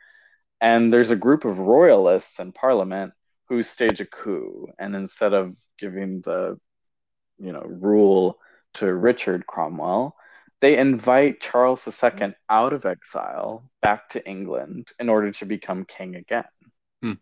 And 0.60 0.92
there's 0.92 1.12
a 1.12 1.16
group 1.16 1.46
of 1.46 1.60
royalists 1.60 2.40
in 2.40 2.52
Parliament 2.52 3.14
who 3.48 3.64
stage 3.64 4.00
a 4.00 4.06
coup, 4.06 4.68
and 4.80 4.96
instead 4.96 5.34
of 5.34 5.56
giving 5.78 6.22
the, 6.22 6.58
you 7.38 7.52
know, 7.52 7.64
rule 7.66 8.40
to 8.76 8.94
Richard 8.94 9.46
Cromwell, 9.46 10.16
they 10.62 10.78
invite 10.78 11.42
Charles 11.42 11.88
II 11.88 12.36
out 12.50 12.72
of 12.72 12.86
exile 12.86 13.70
back 13.82 14.10
to 14.10 14.26
England 14.28 14.90
in 15.00 15.10
order 15.10 15.32
to 15.32 15.46
become 15.46 15.86
king 15.86 16.16
again. 16.16 16.44
Hmm. 17.02 17.14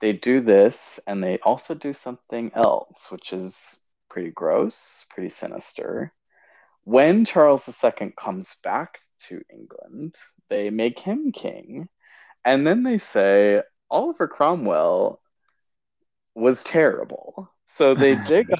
They 0.00 0.12
do 0.12 0.40
this, 0.40 0.98
and 1.06 1.22
they 1.22 1.38
also 1.38 1.74
do 1.74 1.92
something 1.92 2.50
else, 2.54 3.10
which 3.10 3.32
is 3.32 3.80
pretty 4.10 4.30
gross, 4.30 5.06
pretty 5.08 5.30
sinister. 5.30 6.12
When 6.82 7.24
Charles 7.24 7.68
II 7.82 8.12
comes 8.18 8.56
back 8.62 8.98
to 9.28 9.40
England, 9.50 10.16
they 10.50 10.70
make 10.70 10.98
him 10.98 11.30
king, 11.32 11.88
and 12.44 12.66
then 12.66 12.82
they 12.82 12.98
say 12.98 13.62
Oliver 13.90 14.26
Cromwell 14.26 15.20
was 16.34 16.64
terrible. 16.64 17.48
So 17.66 17.94
they 17.94 18.16
dig 18.26 18.52
up 18.52 18.58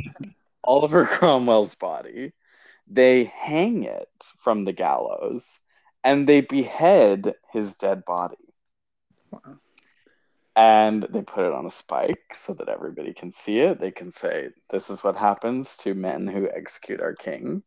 Oliver 0.63 1.05
Cromwell's 1.07 1.75
body 1.75 2.33
they 2.87 3.25
hang 3.25 3.85
it 3.85 4.09
from 4.43 4.65
the 4.65 4.73
gallows 4.73 5.61
and 6.03 6.29
they 6.29 6.43
behead 6.43 7.35
his 7.53 7.77
dead 7.77 8.05
body. 8.05 8.37
Wow. 9.31 9.57
And 10.57 11.07
they 11.11 11.23
put 11.23 11.47
it 11.47 11.53
on 11.53 11.67
a 11.67 11.71
spike 11.71 12.35
so 12.35 12.55
that 12.55 12.69
everybody 12.69 13.13
can 13.13 13.33
see 13.33 13.59
it. 13.59 13.81
They 13.81 13.91
can 13.91 14.13
say, 14.13 14.51
This 14.71 14.89
is 14.89 15.03
what 15.03 15.17
happens 15.17 15.77
to 15.79 15.95
men 15.95 16.29
who 16.29 16.49
execute 16.49 17.01
our 17.01 17.15
king. 17.15 17.63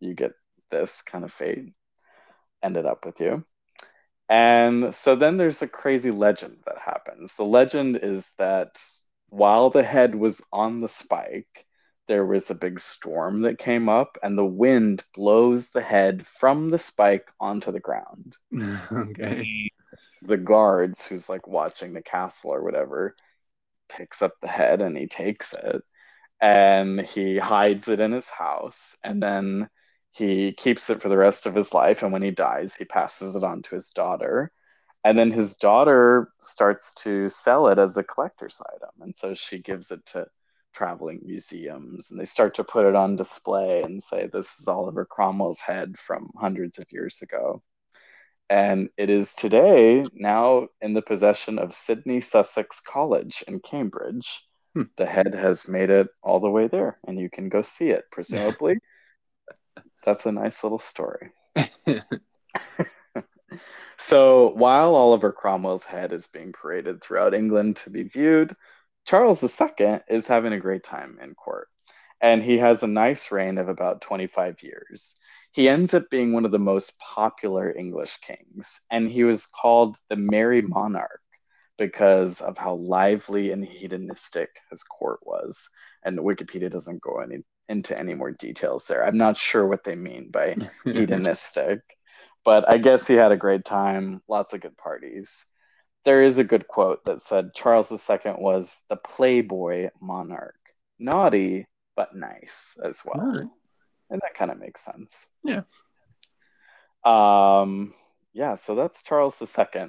You 0.00 0.14
get 0.14 0.32
this 0.70 1.02
kind 1.02 1.24
of 1.24 1.32
fate 1.32 1.72
ended 2.62 2.86
up 2.86 3.04
with 3.06 3.20
you. 3.20 3.44
And 4.28 4.92
so 4.94 5.14
then 5.14 5.36
there's 5.36 5.62
a 5.62 5.68
crazy 5.68 6.10
legend 6.10 6.58
that 6.66 6.78
happens. 6.84 7.36
The 7.36 7.44
legend 7.44 8.00
is 8.02 8.32
that 8.38 8.76
while 9.28 9.70
the 9.70 9.84
head 9.84 10.14
was 10.14 10.42
on 10.52 10.80
the 10.80 10.88
spike, 10.88 11.65
there 12.08 12.24
was 12.24 12.50
a 12.50 12.54
big 12.54 12.78
storm 12.78 13.42
that 13.42 13.58
came 13.58 13.88
up, 13.88 14.16
and 14.22 14.36
the 14.36 14.44
wind 14.44 15.04
blows 15.14 15.70
the 15.70 15.82
head 15.82 16.26
from 16.26 16.70
the 16.70 16.78
spike 16.78 17.28
onto 17.40 17.72
the 17.72 17.80
ground. 17.80 18.36
okay. 18.92 19.70
The 20.22 20.36
guards, 20.36 21.04
who's 21.04 21.28
like 21.28 21.46
watching 21.46 21.92
the 21.92 22.02
castle 22.02 22.50
or 22.50 22.62
whatever, 22.62 23.14
picks 23.88 24.22
up 24.22 24.32
the 24.40 24.48
head 24.48 24.80
and 24.80 24.96
he 24.96 25.06
takes 25.06 25.52
it 25.52 25.82
and 26.40 27.00
he 27.00 27.38
hides 27.38 27.88
it 27.88 28.00
in 28.00 28.12
his 28.12 28.28
house. 28.28 28.96
And 29.04 29.22
then 29.22 29.68
he 30.12 30.52
keeps 30.52 30.90
it 30.90 31.02
for 31.02 31.08
the 31.08 31.16
rest 31.16 31.46
of 31.46 31.54
his 31.54 31.72
life. 31.74 32.02
And 32.02 32.12
when 32.12 32.22
he 32.22 32.30
dies, 32.30 32.74
he 32.74 32.84
passes 32.84 33.36
it 33.36 33.44
on 33.44 33.62
to 33.62 33.74
his 33.74 33.90
daughter. 33.90 34.50
And 35.04 35.18
then 35.18 35.30
his 35.30 35.54
daughter 35.56 36.30
starts 36.40 36.92
to 37.04 37.28
sell 37.28 37.68
it 37.68 37.78
as 37.78 37.96
a 37.96 38.02
collector's 38.02 38.60
item. 38.74 38.90
And 39.00 39.14
so 39.14 39.34
she 39.34 39.58
gives 39.58 39.90
it 39.90 40.04
to 40.06 40.26
traveling 40.76 41.20
museums 41.24 42.10
and 42.10 42.20
they 42.20 42.26
start 42.26 42.54
to 42.54 42.64
put 42.64 42.84
it 42.84 42.94
on 42.94 43.16
display 43.16 43.82
and 43.82 44.02
say, 44.02 44.28
This 44.30 44.60
is 44.60 44.68
Oliver 44.68 45.06
Cromwell's 45.06 45.60
head 45.60 45.98
from 45.98 46.30
hundreds 46.36 46.78
of 46.78 46.84
years 46.90 47.22
ago. 47.22 47.62
And 48.50 48.90
it 48.96 49.10
is 49.10 49.34
today 49.34 50.04
now 50.12 50.68
in 50.80 50.92
the 50.92 51.02
possession 51.02 51.58
of 51.58 51.74
Sidney 51.74 52.20
Sussex 52.20 52.80
College 52.80 53.42
in 53.48 53.60
Cambridge. 53.60 54.42
Hmm. 54.74 54.82
The 54.96 55.06
head 55.06 55.34
has 55.34 55.66
made 55.66 55.90
it 55.90 56.08
all 56.22 56.40
the 56.40 56.50
way 56.50 56.68
there, 56.68 56.98
and 57.06 57.18
you 57.18 57.30
can 57.30 57.48
go 57.48 57.62
see 57.62 57.90
it, 57.90 58.04
presumably. 58.12 58.76
That's 60.04 60.26
a 60.26 60.32
nice 60.32 60.62
little 60.62 60.78
story. 60.78 61.30
so 63.96 64.50
while 64.50 64.94
Oliver 64.94 65.32
Cromwell's 65.32 65.84
head 65.84 66.12
is 66.12 66.26
being 66.26 66.52
paraded 66.52 67.02
throughout 67.02 67.34
England 67.34 67.76
to 67.76 67.90
be 67.90 68.02
viewed, 68.02 68.54
Charles 69.06 69.42
II 69.42 70.00
is 70.08 70.26
having 70.26 70.52
a 70.52 70.60
great 70.60 70.82
time 70.82 71.18
in 71.22 71.34
court. 71.34 71.68
And 72.20 72.42
he 72.42 72.58
has 72.58 72.82
a 72.82 72.88
nice 72.88 73.30
reign 73.30 73.58
of 73.58 73.68
about 73.68 74.00
25 74.00 74.62
years. 74.62 75.16
He 75.52 75.68
ends 75.68 75.94
up 75.94 76.10
being 76.10 76.32
one 76.32 76.44
of 76.44 76.50
the 76.50 76.58
most 76.58 76.98
popular 76.98 77.74
English 77.76 78.18
kings, 78.18 78.80
and 78.90 79.10
he 79.10 79.24
was 79.24 79.46
called 79.46 79.96
the 80.08 80.16
Merry 80.16 80.62
Monarch 80.62 81.20
because 81.78 82.40
of 82.40 82.56
how 82.56 82.74
lively 82.74 83.52
and 83.52 83.64
hedonistic 83.64 84.48
his 84.70 84.82
court 84.82 85.20
was. 85.22 85.68
And 86.02 86.18
Wikipedia 86.18 86.70
doesn't 86.70 87.02
go 87.02 87.20
any 87.20 87.38
into 87.68 87.98
any 87.98 88.14
more 88.14 88.30
details 88.30 88.86
there. 88.86 89.04
I'm 89.04 89.18
not 89.18 89.36
sure 89.36 89.66
what 89.66 89.84
they 89.84 89.94
mean 89.94 90.30
by 90.30 90.56
hedonistic, 90.84 91.80
but 92.44 92.68
I 92.68 92.78
guess 92.78 93.06
he 93.06 93.14
had 93.14 93.32
a 93.32 93.36
great 93.36 93.64
time, 93.64 94.22
lots 94.28 94.54
of 94.54 94.60
good 94.60 94.76
parties. 94.76 95.44
There 96.06 96.22
is 96.22 96.38
a 96.38 96.44
good 96.44 96.68
quote 96.68 97.04
that 97.04 97.20
said 97.20 97.52
Charles 97.52 97.90
II 97.90 98.34
was 98.38 98.84
the 98.88 98.96
playboy 98.96 99.90
monarch, 100.00 100.54
naughty 101.00 101.66
but 101.96 102.14
nice 102.14 102.78
as 102.84 103.02
well. 103.04 103.26
Right. 103.26 103.48
And 104.10 104.20
that 104.22 104.36
kind 104.38 104.52
of 104.52 104.58
makes 104.60 104.82
sense. 104.82 105.26
Yeah. 105.42 105.62
Um 107.04 107.92
yeah, 108.32 108.54
so 108.54 108.76
that's 108.76 109.02
Charles 109.02 109.42
II. 109.42 109.88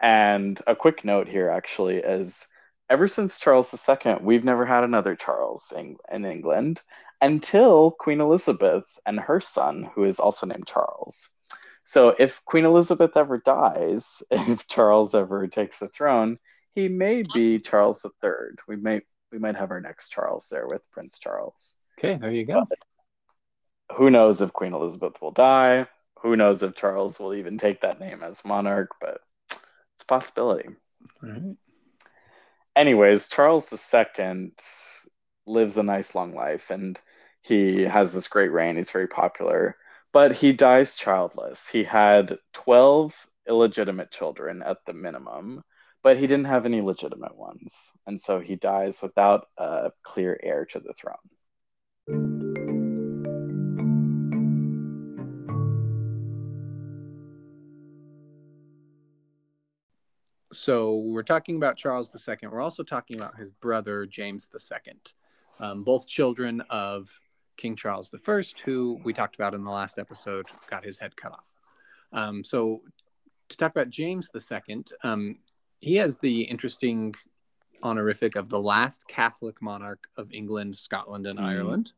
And 0.00 0.58
a 0.66 0.74
quick 0.74 1.04
note 1.04 1.28
here 1.28 1.50
actually 1.50 1.96
is 1.96 2.46
ever 2.88 3.06
since 3.06 3.38
Charles 3.38 3.74
II, 3.88 4.16
we've 4.22 4.44
never 4.44 4.64
had 4.64 4.84
another 4.84 5.14
Charles 5.16 5.70
in, 5.76 5.96
in 6.10 6.24
England 6.24 6.80
until 7.20 7.90
Queen 7.90 8.22
Elizabeth 8.22 8.98
and 9.04 9.20
her 9.20 9.40
son, 9.40 9.90
who 9.94 10.04
is 10.04 10.18
also 10.18 10.46
named 10.46 10.66
Charles. 10.66 11.28
So 11.88 12.14
if 12.18 12.44
Queen 12.44 12.66
Elizabeth 12.66 13.16
ever 13.16 13.38
dies, 13.38 14.22
if 14.30 14.66
Charles 14.66 15.14
ever 15.14 15.46
takes 15.46 15.78
the 15.78 15.88
throne, 15.88 16.38
he 16.74 16.86
may 16.86 17.22
be 17.22 17.54
oh. 17.54 17.58
Charles 17.58 18.04
III. 18.04 18.30
We 18.68 18.76
may 18.76 19.00
we 19.32 19.38
might 19.38 19.56
have 19.56 19.70
our 19.70 19.80
next 19.80 20.10
Charles 20.10 20.48
there 20.50 20.68
with 20.68 20.90
Prince 20.90 21.18
Charles. 21.18 21.76
Okay, 21.98 22.16
there 22.16 22.30
you 22.30 22.44
go. 22.44 22.66
But 22.68 22.78
who 23.96 24.10
knows 24.10 24.42
if 24.42 24.52
Queen 24.52 24.74
Elizabeth 24.74 25.14
will 25.22 25.30
die? 25.30 25.86
Who 26.20 26.36
knows 26.36 26.62
if 26.62 26.74
Charles 26.74 27.18
will 27.18 27.32
even 27.32 27.56
take 27.56 27.80
that 27.80 28.00
name 28.00 28.22
as 28.22 28.44
monarch? 28.44 28.90
But 29.00 29.22
it's 29.50 30.02
a 30.02 30.06
possibility. 30.06 30.68
All 31.22 31.30
right. 31.30 31.56
Anyways, 32.76 33.28
Charles 33.28 33.72
II 33.72 34.52
lives 35.46 35.78
a 35.78 35.82
nice 35.82 36.14
long 36.14 36.34
life 36.34 36.70
and 36.70 37.00
he 37.40 37.84
has 37.84 38.12
this 38.12 38.28
great 38.28 38.52
reign. 38.52 38.76
He's 38.76 38.90
very 38.90 39.08
popular, 39.08 39.76
but 40.18 40.34
he 40.34 40.52
dies 40.52 40.96
childless. 40.96 41.68
He 41.68 41.84
had 41.84 42.38
12 42.52 43.14
illegitimate 43.48 44.10
children 44.10 44.64
at 44.64 44.78
the 44.84 44.92
minimum, 44.92 45.62
but 46.02 46.16
he 46.16 46.26
didn't 46.26 46.46
have 46.46 46.66
any 46.66 46.80
legitimate 46.80 47.36
ones. 47.36 47.92
And 48.04 48.20
so 48.20 48.40
he 48.40 48.56
dies 48.56 49.00
without 49.00 49.46
a 49.56 49.92
clear 50.02 50.36
heir 50.42 50.64
to 50.72 50.80
the 50.80 50.92
throne. 50.92 51.14
So 60.52 60.96
we're 60.96 61.22
talking 61.22 61.58
about 61.58 61.76
Charles 61.76 62.12
II. 62.28 62.48
We're 62.48 62.60
also 62.60 62.82
talking 62.82 63.16
about 63.20 63.36
his 63.36 63.52
brother 63.52 64.04
James 64.04 64.48
II, 64.52 64.94
um, 65.60 65.84
both 65.84 66.08
children 66.08 66.60
of 66.70 67.08
King 67.58 67.76
Charles 67.76 68.10
I, 68.14 68.42
who 68.64 68.98
we 69.04 69.12
talked 69.12 69.34
about 69.34 69.52
in 69.52 69.64
the 69.64 69.70
last 69.70 69.98
episode, 69.98 70.46
got 70.70 70.84
his 70.84 70.98
head 70.98 71.14
cut 71.16 71.32
off. 71.32 71.44
Um, 72.12 72.42
so 72.42 72.80
to 73.50 73.56
talk 73.58 73.72
about 73.72 73.90
James 73.90 74.30
II, 74.34 74.84
um, 75.02 75.38
he 75.80 75.96
has 75.96 76.16
the 76.16 76.42
interesting 76.42 77.14
honorific 77.82 78.36
of 78.36 78.48
the 78.48 78.60
last 78.60 79.06
Catholic 79.08 79.60
monarch 79.60 80.08
of 80.16 80.32
England, 80.32 80.76
Scotland, 80.76 81.26
and 81.26 81.38
mm. 81.38 81.44
Ireland. 81.44 81.92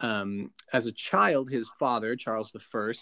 Um, 0.00 0.50
as 0.72 0.86
a 0.86 0.92
child, 0.92 1.50
his 1.50 1.70
father, 1.78 2.16
Charles 2.16 2.54
I, 2.56 2.92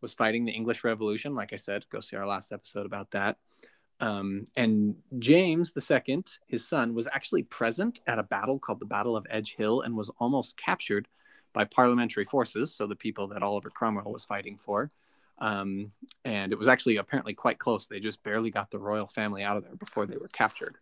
was 0.00 0.14
fighting 0.14 0.44
the 0.44 0.52
English 0.52 0.84
Revolution. 0.84 1.34
Like 1.34 1.52
I 1.52 1.56
said, 1.56 1.84
go 1.90 2.00
see 2.00 2.16
our 2.16 2.26
last 2.26 2.52
episode 2.52 2.86
about 2.86 3.10
that. 3.10 3.36
Um, 4.00 4.44
and 4.56 4.94
James 5.18 5.72
II, 5.76 6.24
his 6.46 6.68
son, 6.68 6.94
was 6.94 7.06
actually 7.06 7.44
present 7.44 8.00
at 8.06 8.18
a 8.18 8.22
battle 8.22 8.58
called 8.58 8.80
the 8.80 8.86
Battle 8.86 9.16
of 9.16 9.26
Edge 9.30 9.54
Hill 9.56 9.80
and 9.80 9.96
was 9.96 10.10
almost 10.18 10.56
captured 10.56 11.08
by 11.52 11.64
parliamentary 11.64 12.26
forces, 12.26 12.74
so 12.74 12.86
the 12.86 12.94
people 12.94 13.28
that 13.28 13.42
Oliver 13.42 13.70
Cromwell 13.70 14.12
was 14.12 14.26
fighting 14.26 14.58
for. 14.58 14.90
Um, 15.38 15.92
and 16.24 16.52
it 16.52 16.58
was 16.58 16.68
actually 16.68 16.96
apparently 16.96 17.34
quite 17.34 17.58
close. 17.58 17.86
They 17.86 18.00
just 18.00 18.22
barely 18.22 18.50
got 18.50 18.70
the 18.70 18.78
royal 18.78 19.06
family 19.06 19.42
out 19.42 19.56
of 19.56 19.64
there 19.64 19.76
before 19.76 20.06
they 20.06 20.16
were 20.16 20.28
captured. 20.28 20.76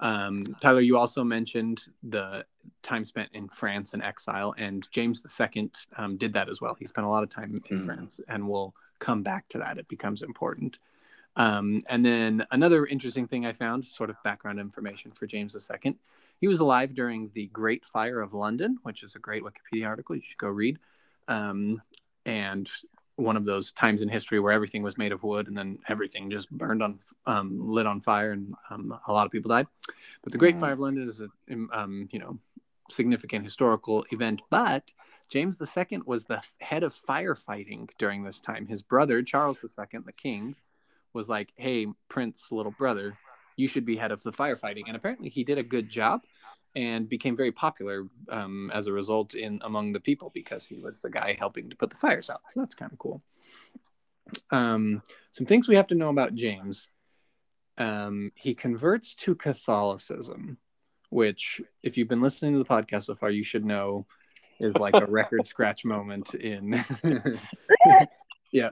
Um, 0.00 0.44
Tyler, 0.60 0.80
you 0.80 0.96
also 0.96 1.24
mentioned 1.24 1.82
the 2.04 2.44
time 2.82 3.04
spent 3.04 3.30
in 3.32 3.48
France 3.48 3.94
in 3.94 4.02
exile, 4.02 4.54
and 4.56 4.86
James 4.92 5.24
II 5.40 5.70
um, 5.96 6.16
did 6.16 6.32
that 6.34 6.48
as 6.48 6.60
well. 6.60 6.76
He 6.78 6.86
spent 6.86 7.06
a 7.06 7.10
lot 7.10 7.24
of 7.24 7.30
time 7.30 7.60
in 7.70 7.80
mm. 7.80 7.84
France, 7.84 8.20
and 8.28 8.48
we'll 8.48 8.74
come 9.00 9.22
back 9.22 9.48
to 9.48 9.58
that. 9.58 9.78
It 9.78 9.88
becomes 9.88 10.22
important. 10.22 10.78
Um, 11.38 11.78
and 11.88 12.04
then 12.04 12.44
another 12.50 12.84
interesting 12.84 13.28
thing 13.28 13.46
I 13.46 13.52
found, 13.52 13.84
sort 13.84 14.10
of 14.10 14.16
background 14.24 14.58
information 14.58 15.12
for 15.12 15.26
James 15.26 15.56
II, 15.56 15.96
he 16.40 16.48
was 16.48 16.60
alive 16.60 16.94
during 16.94 17.30
the 17.32 17.46
Great 17.46 17.84
Fire 17.84 18.20
of 18.20 18.34
London, 18.34 18.78
which 18.82 19.04
is 19.04 19.14
a 19.14 19.20
great 19.20 19.44
Wikipedia 19.44 19.86
article 19.86 20.16
you 20.16 20.22
should 20.22 20.36
go 20.36 20.48
read. 20.48 20.78
Um, 21.28 21.80
and 22.26 22.68
one 23.14 23.36
of 23.36 23.44
those 23.44 23.72
times 23.72 24.02
in 24.02 24.08
history 24.08 24.40
where 24.40 24.52
everything 24.52 24.82
was 24.82 24.98
made 24.98 25.12
of 25.12 25.22
wood 25.22 25.48
and 25.48 25.56
then 25.56 25.78
everything 25.88 26.28
just 26.28 26.50
burned 26.50 26.82
on, 26.82 26.98
um, 27.26 27.70
lit 27.70 27.86
on 27.86 28.00
fire, 28.00 28.32
and 28.32 28.54
um, 28.70 28.98
a 29.06 29.12
lot 29.12 29.26
of 29.26 29.32
people 29.32 29.48
died. 29.48 29.66
But 30.22 30.32
the 30.32 30.38
Great 30.38 30.56
mm. 30.56 30.60
Fire 30.60 30.72
of 30.72 30.80
London 30.80 31.08
is 31.08 31.20
a, 31.20 31.28
um, 31.72 32.08
you 32.10 32.18
know, 32.18 32.38
significant 32.90 33.44
historical 33.44 34.04
event. 34.10 34.42
But 34.50 34.90
James 35.28 35.60
II 35.60 36.00
was 36.04 36.24
the 36.24 36.42
head 36.60 36.82
of 36.82 36.94
firefighting 36.94 37.90
during 37.98 38.24
this 38.24 38.40
time. 38.40 38.66
His 38.66 38.82
brother, 38.82 39.22
Charles 39.22 39.62
II, 39.62 40.00
the 40.04 40.12
king, 40.12 40.56
was 41.12 41.28
like, 41.28 41.52
"Hey, 41.56 41.86
Prince, 42.08 42.50
little 42.50 42.72
brother, 42.72 43.16
you 43.56 43.68
should 43.68 43.84
be 43.84 43.96
head 43.96 44.12
of 44.12 44.22
the 44.22 44.32
firefighting." 44.32 44.84
And 44.86 44.96
apparently, 44.96 45.28
he 45.28 45.44
did 45.44 45.58
a 45.58 45.62
good 45.62 45.88
job 45.88 46.22
and 46.74 47.08
became 47.08 47.36
very 47.36 47.52
popular 47.52 48.06
um, 48.28 48.70
as 48.72 48.86
a 48.86 48.92
result 48.92 49.34
in 49.34 49.60
among 49.64 49.92
the 49.92 50.00
people 50.00 50.30
because 50.34 50.66
he 50.66 50.76
was 50.78 51.00
the 51.00 51.10
guy 51.10 51.36
helping 51.38 51.70
to 51.70 51.76
put 51.76 51.90
the 51.90 51.96
fires 51.96 52.30
out. 52.30 52.42
So 52.48 52.60
that's 52.60 52.74
kind 52.74 52.92
of 52.92 52.98
cool. 52.98 53.22
Um, 54.50 55.02
some 55.32 55.46
things 55.46 55.68
we 55.68 55.76
have 55.76 55.86
to 55.88 55.94
know 55.94 56.10
about 56.10 56.34
James. 56.34 56.88
Um, 57.78 58.32
he 58.34 58.54
converts 58.54 59.14
to 59.16 59.34
Catholicism, 59.34 60.58
which, 61.10 61.60
if 61.82 61.96
you've 61.96 62.08
been 62.08 62.20
listening 62.20 62.52
to 62.52 62.58
the 62.58 62.64
podcast 62.64 63.04
so 63.04 63.14
far, 63.14 63.30
you 63.30 63.44
should 63.44 63.64
know 63.64 64.06
is 64.60 64.76
like 64.76 64.94
a 64.94 65.06
record 65.08 65.46
scratch 65.46 65.84
moment 65.84 66.34
in. 66.34 66.84
yeah. 68.52 68.70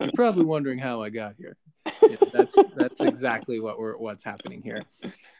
You're 0.00 0.12
probably 0.14 0.44
wondering 0.44 0.78
how 0.78 1.02
I 1.02 1.10
got 1.10 1.34
here. 1.36 1.56
Yeah, 2.02 2.16
that's 2.32 2.56
that's 2.76 3.00
exactly 3.00 3.60
what 3.60 3.78
we're 3.78 3.96
what's 3.96 4.24
happening 4.24 4.62
here. 4.62 4.84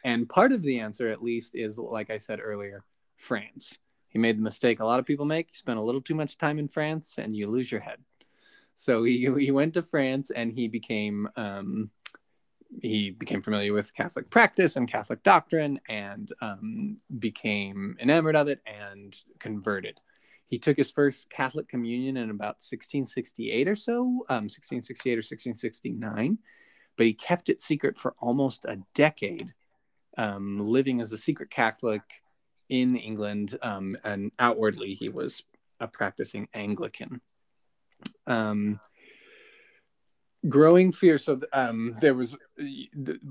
And 0.03 0.27
part 0.27 0.51
of 0.51 0.61
the 0.61 0.79
answer, 0.79 1.07
at 1.07 1.23
least, 1.23 1.55
is 1.55 1.77
like 1.77 2.09
I 2.09 2.17
said 2.17 2.39
earlier, 2.41 2.83
France. 3.17 3.77
He 4.09 4.19
made 4.19 4.37
the 4.37 4.41
mistake 4.41 4.79
a 4.79 4.85
lot 4.85 4.99
of 4.99 5.05
people 5.05 5.25
make. 5.25 5.49
You 5.51 5.57
spend 5.57 5.79
a 5.79 5.81
little 5.81 6.01
too 6.01 6.15
much 6.15 6.37
time 6.37 6.59
in 6.59 6.67
France 6.67 7.15
and 7.17 7.35
you 7.35 7.47
lose 7.47 7.71
your 7.71 7.81
head. 7.81 7.99
so 8.75 9.03
he 9.03 9.29
he 9.39 9.51
went 9.51 9.73
to 9.75 9.83
France 9.83 10.31
and 10.31 10.51
he 10.51 10.67
became 10.67 11.29
um, 11.35 11.89
he 12.81 13.11
became 13.11 13.41
familiar 13.41 13.73
with 13.73 13.93
Catholic 13.93 14.29
practice 14.29 14.75
and 14.75 14.91
Catholic 14.91 15.23
doctrine 15.23 15.79
and 15.89 16.31
um, 16.41 16.97
became 17.19 17.97
enamored 17.99 18.35
of 18.35 18.47
it 18.47 18.61
and 18.65 19.15
converted. 19.39 19.99
He 20.51 20.59
took 20.59 20.75
his 20.75 20.91
first 20.91 21.29
Catholic 21.29 21.69
communion 21.69 22.17
in 22.17 22.29
about 22.29 22.59
1668 22.59 23.69
or 23.69 23.75
so, 23.75 24.01
um, 24.27 24.49
1668 24.51 25.13
or 25.13 25.23
1669, 25.23 26.37
but 26.97 27.05
he 27.05 27.13
kept 27.13 27.47
it 27.47 27.61
secret 27.61 27.97
for 27.97 28.15
almost 28.19 28.65
a 28.65 28.77
decade, 28.93 29.53
um, 30.17 30.59
living 30.59 30.99
as 30.99 31.13
a 31.13 31.17
secret 31.17 31.49
Catholic 31.49 32.01
in 32.67 32.97
England, 32.97 33.57
um, 33.61 33.95
and 34.03 34.33
outwardly 34.39 34.93
he 34.93 35.07
was 35.07 35.41
a 35.79 35.87
practicing 35.87 36.49
Anglican. 36.53 37.21
Um, 38.27 38.81
growing 40.49 40.91
fear 40.91 41.17
so 41.17 41.39
um, 41.53 41.95
there 42.01 42.15
was 42.15 42.35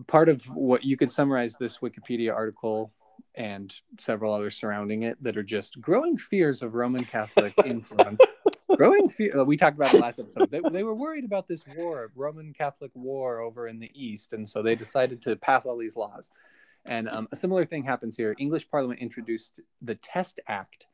part 0.06 0.30
of 0.30 0.42
what 0.44 0.84
you 0.84 0.96
could 0.96 1.10
summarize 1.10 1.54
this 1.58 1.78
wikipedia 1.78 2.32
article 2.32 2.92
and 3.34 3.74
several 3.98 4.32
others 4.32 4.56
surrounding 4.56 5.02
it 5.02 5.22
that 5.22 5.36
are 5.36 5.42
just 5.42 5.80
growing 5.80 6.16
fears 6.16 6.62
of 6.62 6.74
roman 6.74 7.04
catholic 7.04 7.54
influence. 7.64 8.20
Growing 8.76 9.08
fear 9.08 9.44
we 9.44 9.56
talked 9.56 9.76
about 9.76 9.94
it 9.94 10.00
last 10.00 10.18
episode 10.18 10.50
they, 10.50 10.60
they 10.70 10.82
were 10.82 10.94
worried 10.94 11.24
about 11.24 11.48
this 11.48 11.64
war 11.76 12.10
roman 12.14 12.52
catholic 12.52 12.90
war 12.94 13.40
over 13.40 13.68
in 13.68 13.78
the 13.78 13.90
east 13.94 14.32
and 14.32 14.48
so 14.48 14.62
they 14.62 14.74
decided 14.74 15.20
to 15.22 15.36
pass 15.36 15.66
all 15.66 15.76
these 15.76 15.96
laws. 15.96 16.30
And 16.86 17.08
um, 17.10 17.28
a 17.30 17.36
similar 17.36 17.66
thing 17.66 17.84
happens 17.84 18.16
here. 18.16 18.34
English 18.38 18.70
parliament 18.70 19.00
introduced 19.00 19.60
the 19.82 19.96
test 19.96 20.40
act 20.48 20.86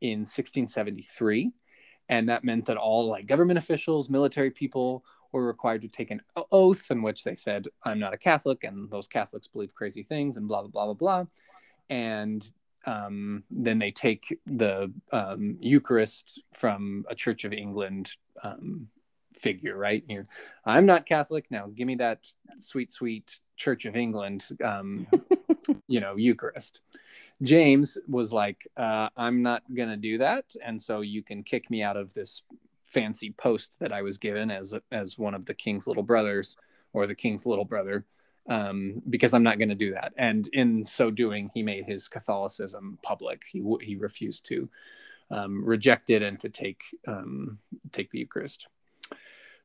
in 0.00 0.20
1673 0.20 1.52
and 2.08 2.28
that 2.28 2.44
meant 2.44 2.66
that 2.66 2.76
all 2.76 3.08
like 3.08 3.26
government 3.26 3.58
officials 3.58 4.10
military 4.10 4.50
people 4.50 5.04
were 5.34 5.46
required 5.46 5.82
to 5.82 5.88
take 5.88 6.10
an 6.12 6.22
oath 6.52 6.90
in 6.90 7.02
which 7.02 7.24
they 7.24 7.34
said, 7.34 7.66
I'm 7.82 7.98
not 7.98 8.14
a 8.14 8.18
Catholic, 8.18 8.62
and 8.62 8.78
those 8.88 9.08
Catholics 9.08 9.48
believe 9.48 9.74
crazy 9.74 10.04
things, 10.04 10.36
and 10.36 10.46
blah, 10.46 10.62
blah, 10.62 10.70
blah, 10.70 10.84
blah, 10.86 10.94
blah. 10.94 11.26
And 11.90 12.48
um, 12.86 13.44
then 13.50 13.78
they 13.78 13.90
take 13.90 14.38
the 14.46 14.92
um, 15.12 15.56
Eucharist 15.60 16.42
from 16.52 17.04
a 17.08 17.14
Church 17.14 17.44
of 17.44 17.52
England 17.52 18.14
um, 18.42 18.88
figure, 19.38 19.76
right? 19.76 20.04
Here, 20.06 20.24
I'm 20.64 20.86
not 20.86 21.06
Catholic. 21.06 21.46
Now 21.50 21.70
give 21.74 21.86
me 21.86 21.96
that 21.96 22.26
sweet, 22.58 22.92
sweet 22.92 23.40
Church 23.56 23.84
of 23.84 23.96
England, 23.96 24.44
um, 24.62 25.06
you 25.88 26.00
know, 26.00 26.16
Eucharist. 26.16 26.80
James 27.42 27.98
was 28.08 28.32
like, 28.32 28.66
uh, 28.76 29.08
I'm 29.16 29.42
not 29.42 29.62
going 29.74 29.88
to 29.88 29.96
do 29.96 30.18
that. 30.18 30.44
And 30.62 30.80
so 30.80 31.00
you 31.00 31.22
can 31.22 31.42
kick 31.42 31.70
me 31.70 31.82
out 31.82 31.96
of 31.96 32.12
this 32.14 32.42
fancy 32.84 33.34
post 33.36 33.76
that 33.80 33.92
I 33.92 34.02
was 34.02 34.18
given 34.18 34.50
as 34.50 34.72
as 34.92 35.18
one 35.18 35.34
of 35.34 35.46
the 35.46 35.54
king's 35.54 35.86
little 35.86 36.02
brothers 36.02 36.56
or 36.92 37.06
the 37.06 37.14
king's 37.14 37.44
little 37.44 37.64
brother 37.64 38.04
um, 38.48 39.02
because 39.08 39.34
I'm 39.34 39.42
not 39.42 39.58
going 39.58 39.70
to 39.70 39.74
do 39.74 39.92
that. 39.92 40.12
And 40.16 40.46
in 40.48 40.84
so 40.84 41.10
doing, 41.10 41.50
he 41.54 41.62
made 41.62 41.84
his 41.84 42.08
Catholicism 42.08 42.98
public. 43.02 43.42
He 43.50 43.62
he 43.80 43.96
refused 43.96 44.46
to 44.46 44.68
um, 45.30 45.64
reject 45.64 46.10
it 46.10 46.22
and 46.22 46.38
to 46.40 46.48
take 46.48 46.82
um, 47.06 47.58
take 47.92 48.10
the 48.10 48.18
Eucharist. 48.18 48.66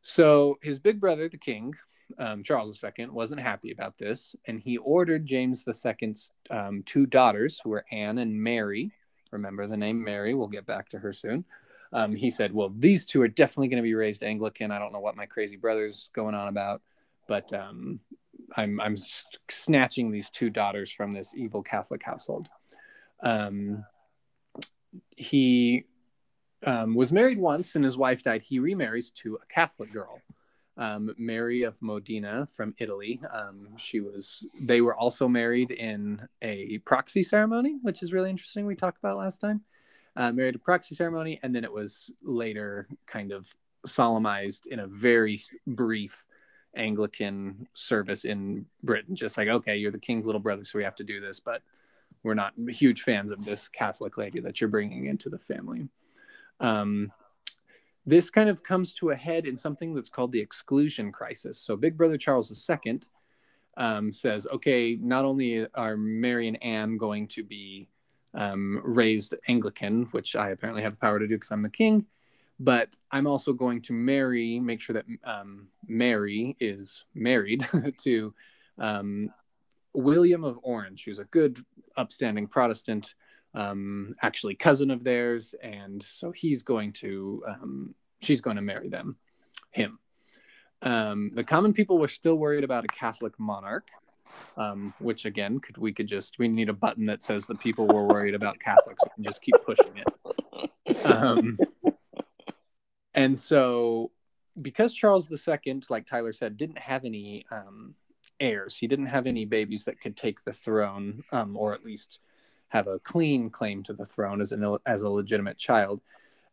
So 0.02 0.58
his 0.62 0.80
big 0.80 1.00
brother, 1.00 1.28
the 1.28 1.38
king, 1.38 1.76
um, 2.18 2.42
Charles 2.42 2.82
II, 2.82 3.08
wasn't 3.08 3.42
happy 3.42 3.72
about 3.72 3.98
this, 3.98 4.36
and 4.46 4.60
he 4.60 4.78
ordered 4.78 5.26
James 5.26 5.66
II's 5.68 6.32
um, 6.50 6.84
two 6.86 7.06
daughters, 7.06 7.60
who 7.64 7.72
were 7.72 7.86
Anne 7.92 8.18
and 8.20 8.42
Mary. 8.42 8.92
Remember 9.32 9.68
the 9.68 9.78
name 9.78 10.04
Mary. 10.04 10.34
We'll 10.34 10.48
get 10.48 10.66
back 10.66 10.90
to 10.90 11.00
her 11.00 11.14
soon 11.14 11.46
um, 11.92 12.16
he 12.16 12.30
said, 12.30 12.54
"Well, 12.54 12.72
these 12.78 13.06
two 13.06 13.22
are 13.22 13.28
definitely 13.28 13.70
going 13.70 13.82
to 13.82 13.88
be 13.88 13.96
raised 13.96 14.24
Anglican. 14.24 14.72
I 14.72 14.80
don't 14.80 14.94
know 14.94 15.00
what 15.00 15.16
my 15.16 15.26
crazy 15.26 15.56
brother's 15.56 16.10
going 16.14 16.36
on 16.36 16.48
about, 16.48 16.82
but 17.28 17.52
um, 17.54 18.00
I'm 18.58 18.80
I'm 18.80 18.96
snatching 19.50 20.12
these 20.12 20.30
two 20.30 20.50
daughters 20.50 20.92
from 20.92 21.14
this 21.14 21.34
evil 21.36 21.62
Catholic 21.62 22.04
household." 22.04 22.50
Um, 23.22 23.86
he 25.16 25.86
um, 26.66 26.96
was 26.96 27.12
married 27.12 27.38
once, 27.38 27.76
and 27.76 27.86
his 27.86 27.98
wife 27.98 28.24
died. 28.24 28.42
He 28.42 28.60
remarries 28.60 29.12
to 29.12 29.36
a 29.36 29.46
Catholic 29.48 29.92
girl. 29.92 30.22
Um, 30.78 31.14
Mary 31.18 31.64
of 31.64 31.78
Modena 31.82 32.48
from 32.56 32.74
Italy. 32.78 33.20
Um, 33.34 33.68
she 33.78 34.00
was. 34.00 34.48
They 34.62 34.82
were 34.82 34.96
also 34.96 35.28
married 35.28 35.72
in 35.72 36.26
a 36.42 36.78
proxy 36.80 37.24
ceremony, 37.24 37.78
which 37.82 38.02
is 38.02 38.14
really 38.14 38.30
interesting. 38.30 38.66
We 38.66 38.76
talked 38.76 39.00
about 39.00 39.18
last 39.18 39.40
time 39.40 39.62
uh, 40.16 40.32
married 40.32 40.56
a 40.56 40.60
proxy 40.60 40.96
ceremony, 40.96 41.40
and 41.44 41.56
then 41.56 41.64
it 41.64 41.72
was 41.72 42.12
later 42.22 42.88
kind 43.08 43.32
of 43.32 43.54
solemnized 43.86 44.68
in 44.68 44.80
a 44.80 44.88
very 44.88 45.40
brief 45.66 46.26
Anglican 46.76 47.68
service 47.74 48.26
in 48.26 48.66
Britain. 48.84 49.16
Just 49.16 49.38
like, 49.38 49.48
okay, 49.48 49.78
you're 49.78 49.92
the 49.92 50.00
king's 50.00 50.26
little 50.26 50.42
brother, 50.42 50.64
so 50.64 50.78
we 50.78 50.84
have 50.84 50.96
to 50.96 51.04
do 51.04 51.20
this, 51.20 51.40
but 51.40 51.62
we're 52.24 52.34
not 52.34 52.54
huge 52.68 53.02
fans 53.02 53.32
of 53.32 53.46
this 53.46 53.68
Catholic 53.68 54.18
lady 54.18 54.40
that 54.42 54.60
you're 54.60 54.70
bringing 54.70 55.06
into 55.06 55.30
the 55.30 55.40
family. 55.40 55.88
Um, 56.60 57.12
this 58.06 58.30
kind 58.30 58.50
of 58.50 58.64
comes 58.64 58.94
to 58.96 59.12
a 59.12 59.16
head 59.16 59.46
in 59.46 59.56
something 59.56 59.94
that's 59.94 60.10
called 60.10 60.32
the 60.32 60.40
exclusion 60.40 61.12
crisis. 61.12 61.60
So, 61.60 61.76
Big 61.76 61.98
Brother 61.98 62.18
Charles 62.18 62.70
II 62.70 63.02
um, 63.78 64.12
says, 64.12 64.48
okay, 64.52 64.98
not 65.00 65.26
only 65.26 65.68
are 65.76 65.96
Mary 65.96 66.48
and 66.48 66.62
Anne 66.64 66.98
going 66.98 67.28
to 67.30 67.44
be 67.44 67.88
um, 68.34 68.82
raised 68.84 69.36
Anglican, 69.48 70.04
which 70.12 70.36
I 70.36 70.50
apparently 70.50 70.84
have 70.84 70.94
the 70.94 71.00
power 71.00 71.20
to 71.20 71.28
do 71.28 71.36
because 71.36 71.52
I'm 71.52 71.64
the 71.64 71.70
king. 71.70 72.06
But 72.60 72.98
I'm 73.12 73.26
also 73.26 73.54
going 73.54 73.82
to 73.84 73.94
marry, 73.94 74.60
make 74.60 74.82
sure 74.82 74.94
that 74.94 75.06
um, 75.24 75.68
Mary 75.88 76.58
is 76.60 77.04
married 77.14 77.66
to 78.00 78.34
um, 78.78 79.30
William 79.94 80.44
of 80.44 80.60
Orange, 80.62 81.06
who's 81.06 81.20
a 81.20 81.26
good, 81.26 81.60
upstanding 81.96 82.48
Protestant, 82.48 83.16
um, 83.54 84.16
actually 84.22 84.56
cousin 84.56 84.92
of 84.92 85.04
theirs, 85.04 85.56
and 85.64 86.04
so 86.04 86.32
he's 86.32 86.64
going 86.64 86.92
to, 86.94 87.44
um, 87.48 87.96
she's 88.22 88.42
going 88.42 88.58
to 88.58 88.62
marry 88.62 88.90
them, 88.90 89.16
him. 89.72 90.00
Um, 90.82 91.30
the 91.34 91.44
common 91.44 91.74
people 91.74 91.98
were 91.98 92.08
still 92.08 92.36
worried 92.36 92.64
about 92.64 92.86
a 92.86 92.88
Catholic 92.88 93.34
monarch, 93.38 93.90
um, 94.58 94.94
which 95.00 95.26
again 95.26 95.60
could 95.60 95.78
we 95.78 95.92
could 95.92 96.08
just 96.08 96.40
we 96.40 96.48
need 96.48 96.70
a 96.70 96.74
button 96.74 97.06
that 97.08 97.24
says 97.24 97.46
the 97.46 97.56
people 97.56 97.88
were 97.88 98.06
worried 98.06 98.36
about 98.36 98.60
Catholics 98.60 99.04
and 99.16 99.26
just 99.26 99.42
keep 99.42 99.56
pushing 99.66 99.94
it. 99.98 101.06
And 103.14 103.38
so 103.38 104.12
because 104.62 104.94
Charles 104.94 105.30
II, 105.32 105.82
like 105.90 106.06
Tyler 106.06 106.34
said, 106.34 106.58
didn't 106.58 106.78
have 106.78 107.06
any 107.06 107.46
um, 107.52 107.96
heirs, 108.40 108.76
he 108.76 108.88
didn't 108.88 109.08
have 109.08 109.28
any 109.28 109.46
babies 109.46 109.86
that 109.86 110.02
could 110.02 110.18
take 110.18 110.44
the 110.44 110.54
throne, 110.54 111.24
um, 111.32 111.56
or 111.58 111.74
at 111.74 111.86
least 111.86 112.20
have 112.68 112.88
a 112.88 113.00
clean 113.00 113.50
claim 113.50 113.84
to 113.84 113.94
the 113.94 114.06
throne 114.06 114.42
as 114.42 114.52
an 114.52 114.78
as 114.86 115.02
a 115.02 115.10
legitimate 115.10 115.58
child. 115.58 116.02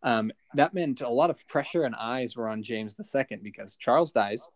Um, 0.03 0.31
that 0.55 0.73
meant 0.73 1.01
a 1.01 1.09
lot 1.09 1.31
of 1.31 1.47
pressure 1.49 1.85
and 1.85 1.95
eyes 1.95 2.37
were 2.37 2.49
on 2.49 2.63
James 2.63 2.95
II 2.99 3.39
because 3.43 3.77
Charles 3.77 4.13
dies, 4.13 4.47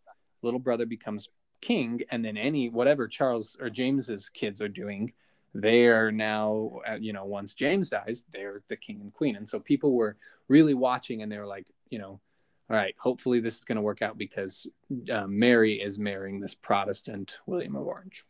little 0.43 0.61
brother 0.61 0.87
becomes 0.87 1.29
king 1.61 2.01
and 2.11 2.25
then 2.25 2.37
any 2.37 2.69
whatever 2.69 3.07
charles 3.07 3.57
or 3.61 3.69
james's 3.69 4.29
kids 4.31 4.63
are 4.63 4.69
doing 4.69 5.13
they 5.55 5.87
are 5.87 6.11
now 6.11 6.81
uh, 6.89 6.97
you 6.99 7.13
know 7.13 7.25
once 7.25 7.55
james 7.55 7.91
dies 7.91 8.25
they're 8.33 8.63
the 8.69 8.77
king 8.77 9.01
and 9.01 9.13
queen 9.13 9.37
and 9.37 9.49
so 9.49 9.61
people 9.61 9.93
were 9.93 10.17
really 10.49 10.75
watching 10.75 11.23
and 11.23 11.31
they 11.31 11.39
were 11.39 11.47
like 11.47 11.67
you 11.91 11.99
know 11.99 12.21
all 12.71 12.77
right 12.77 12.95
hopefully 12.99 13.41
this 13.41 13.57
is 13.57 13.65
going 13.65 13.77
to 13.77 13.83
work 13.83 14.03
out 14.03 14.17
because 14.17 14.67
uh, 15.13 15.27
mary 15.27 15.81
is 15.81 15.99
marrying 15.99 16.41
this 16.41 16.55
protestant 16.55 17.39
william 17.47 17.77
of 17.77 17.87
orange 17.87 18.25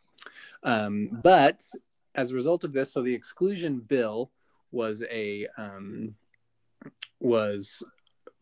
um, 0.62 1.08
but 1.22 1.64
as 2.14 2.30
a 2.30 2.34
result 2.34 2.64
of 2.64 2.72
this 2.72 2.92
so 2.92 3.02
the 3.02 3.14
exclusion 3.14 3.78
bill 3.78 4.30
was 4.72 5.02
a 5.10 5.46
um, 5.56 6.14
was 7.18 7.82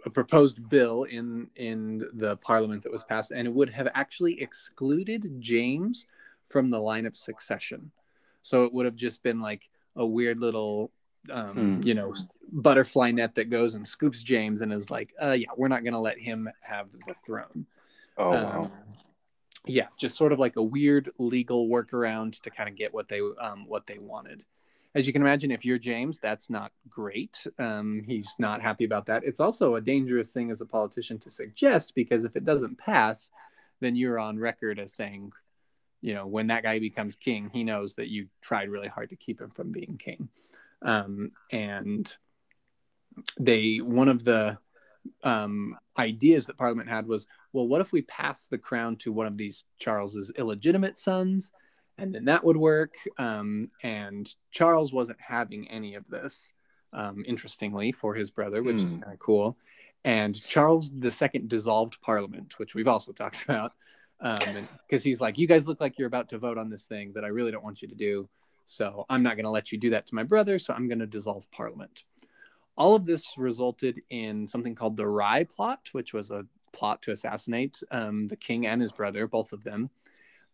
a 0.06 0.10
proposed 0.10 0.68
bill 0.68 1.04
in 1.04 1.48
in 1.56 2.04
the 2.14 2.36
parliament 2.38 2.82
that 2.82 2.92
was 2.92 3.04
passed, 3.04 3.30
and 3.30 3.46
it 3.46 3.54
would 3.54 3.70
have 3.70 3.88
actually 3.94 4.40
excluded 4.40 5.40
James 5.40 6.06
from 6.48 6.68
the 6.68 6.80
line 6.80 7.06
of 7.06 7.16
succession. 7.16 7.90
So 8.42 8.64
it 8.64 8.72
would 8.72 8.86
have 8.86 8.96
just 8.96 9.22
been 9.22 9.40
like 9.40 9.68
a 9.96 10.06
weird 10.06 10.38
little, 10.38 10.90
um, 11.30 11.50
hmm. 11.50 11.82
you 11.82 11.94
know, 11.94 12.14
butterfly 12.52 13.10
net 13.10 13.34
that 13.34 13.50
goes 13.50 13.74
and 13.74 13.86
scoops 13.86 14.22
James 14.22 14.62
and 14.62 14.72
is 14.72 14.90
like, 14.90 15.14
uh, 15.22 15.36
yeah, 15.38 15.48
we're 15.56 15.68
not 15.68 15.82
going 15.82 15.94
to 15.94 15.98
let 15.98 16.18
him 16.18 16.48
have 16.60 16.88
the 17.06 17.14
throne. 17.26 17.66
Oh, 18.16 18.32
um, 18.32 18.44
wow. 18.44 18.70
Yeah, 19.66 19.88
just 19.98 20.16
sort 20.16 20.32
of 20.32 20.38
like 20.38 20.56
a 20.56 20.62
weird 20.62 21.10
legal 21.18 21.68
workaround 21.68 22.40
to 22.42 22.50
kind 22.50 22.68
of 22.68 22.76
get 22.76 22.94
what 22.94 23.08
they 23.08 23.20
um, 23.40 23.66
what 23.66 23.86
they 23.86 23.98
wanted 23.98 24.44
as 24.94 25.06
you 25.06 25.12
can 25.12 25.22
imagine, 25.22 25.50
if 25.50 25.64
you're 25.64 25.78
James, 25.78 26.18
that's 26.18 26.48
not 26.48 26.72
great. 26.88 27.46
Um, 27.58 28.02
he's 28.06 28.34
not 28.38 28.62
happy 28.62 28.84
about 28.84 29.06
that. 29.06 29.22
It's 29.24 29.40
also 29.40 29.74
a 29.74 29.80
dangerous 29.80 30.32
thing 30.32 30.50
as 30.50 30.60
a 30.60 30.66
politician 30.66 31.18
to 31.20 31.30
suggest 31.30 31.94
because 31.94 32.24
if 32.24 32.36
it 32.36 32.44
doesn't 32.44 32.78
pass, 32.78 33.30
then 33.80 33.96
you're 33.96 34.18
on 34.18 34.38
record 34.38 34.78
as 34.78 34.92
saying, 34.92 35.32
you 36.00 36.14
know, 36.14 36.26
when 36.26 36.46
that 36.48 36.62
guy 36.62 36.78
becomes 36.78 37.16
king, 37.16 37.50
he 37.52 37.64
knows 37.64 37.94
that 37.94 38.08
you 38.08 38.28
tried 38.40 38.70
really 38.70 38.88
hard 38.88 39.10
to 39.10 39.16
keep 39.16 39.40
him 39.40 39.50
from 39.50 39.72
being 39.72 39.98
king. 39.98 40.28
Um, 40.82 41.32
and 41.50 42.14
they, 43.38 43.78
one 43.78 44.08
of 44.08 44.24
the 44.24 44.58
um, 45.24 45.76
ideas 45.98 46.46
that 46.46 46.58
Parliament 46.58 46.88
had 46.88 47.06
was, 47.06 47.26
well, 47.52 47.66
what 47.66 47.80
if 47.80 47.92
we 47.92 48.02
pass 48.02 48.46
the 48.46 48.58
crown 48.58 48.96
to 48.96 49.12
one 49.12 49.26
of 49.26 49.36
these 49.36 49.64
Charles's 49.78 50.30
illegitimate 50.36 50.98
sons, 50.98 51.50
and 51.98 52.14
then 52.14 52.26
that 52.26 52.44
would 52.44 52.56
work. 52.56 52.94
Um, 53.18 53.70
and 53.82 54.32
Charles 54.52 54.92
wasn't 54.92 55.18
having 55.20 55.68
any 55.68 55.96
of 55.96 56.08
this, 56.08 56.52
um, 56.92 57.24
interestingly, 57.26 57.92
for 57.92 58.14
his 58.14 58.30
brother, 58.30 58.62
which 58.62 58.78
hmm. 58.78 58.84
is 58.84 58.92
kind 58.92 59.12
of 59.12 59.18
cool. 59.18 59.58
And 60.04 60.40
Charles 60.40 60.90
II 60.90 61.40
dissolved 61.46 62.00
Parliament, 62.00 62.54
which 62.58 62.74
we've 62.74 62.88
also 62.88 63.12
talked 63.12 63.42
about, 63.48 63.72
because 64.20 64.56
um, 64.56 64.68
he's 65.02 65.20
like, 65.20 65.38
you 65.38 65.46
guys 65.46 65.66
look 65.66 65.80
like 65.80 65.98
you're 65.98 66.08
about 66.08 66.28
to 66.30 66.38
vote 66.38 66.58
on 66.58 66.70
this 66.70 66.84
thing 66.84 67.12
that 67.14 67.24
I 67.24 67.28
really 67.28 67.50
don't 67.50 67.64
want 67.64 67.82
you 67.82 67.88
to 67.88 67.94
do. 67.94 68.28
So 68.70 69.06
I'm 69.08 69.22
not 69.22 69.36
going 69.36 69.44
to 69.44 69.50
let 69.50 69.72
you 69.72 69.78
do 69.78 69.90
that 69.90 70.06
to 70.06 70.14
my 70.14 70.22
brother. 70.22 70.58
So 70.58 70.74
I'm 70.74 70.88
going 70.88 71.00
to 71.00 71.06
dissolve 71.06 71.50
Parliament 71.50 72.04
all 72.78 72.94
of 72.94 73.04
this 73.04 73.36
resulted 73.36 74.00
in 74.08 74.46
something 74.46 74.74
called 74.74 74.96
the 74.96 75.06
Rye 75.06 75.44
Plot, 75.44 75.88
which 75.92 76.14
was 76.14 76.30
a 76.30 76.46
plot 76.72 77.02
to 77.02 77.10
assassinate 77.10 77.82
um, 77.90 78.28
the 78.28 78.36
king 78.36 78.68
and 78.68 78.80
his 78.80 78.92
brother, 78.92 79.26
both 79.26 79.52
of 79.52 79.64
them. 79.64 79.90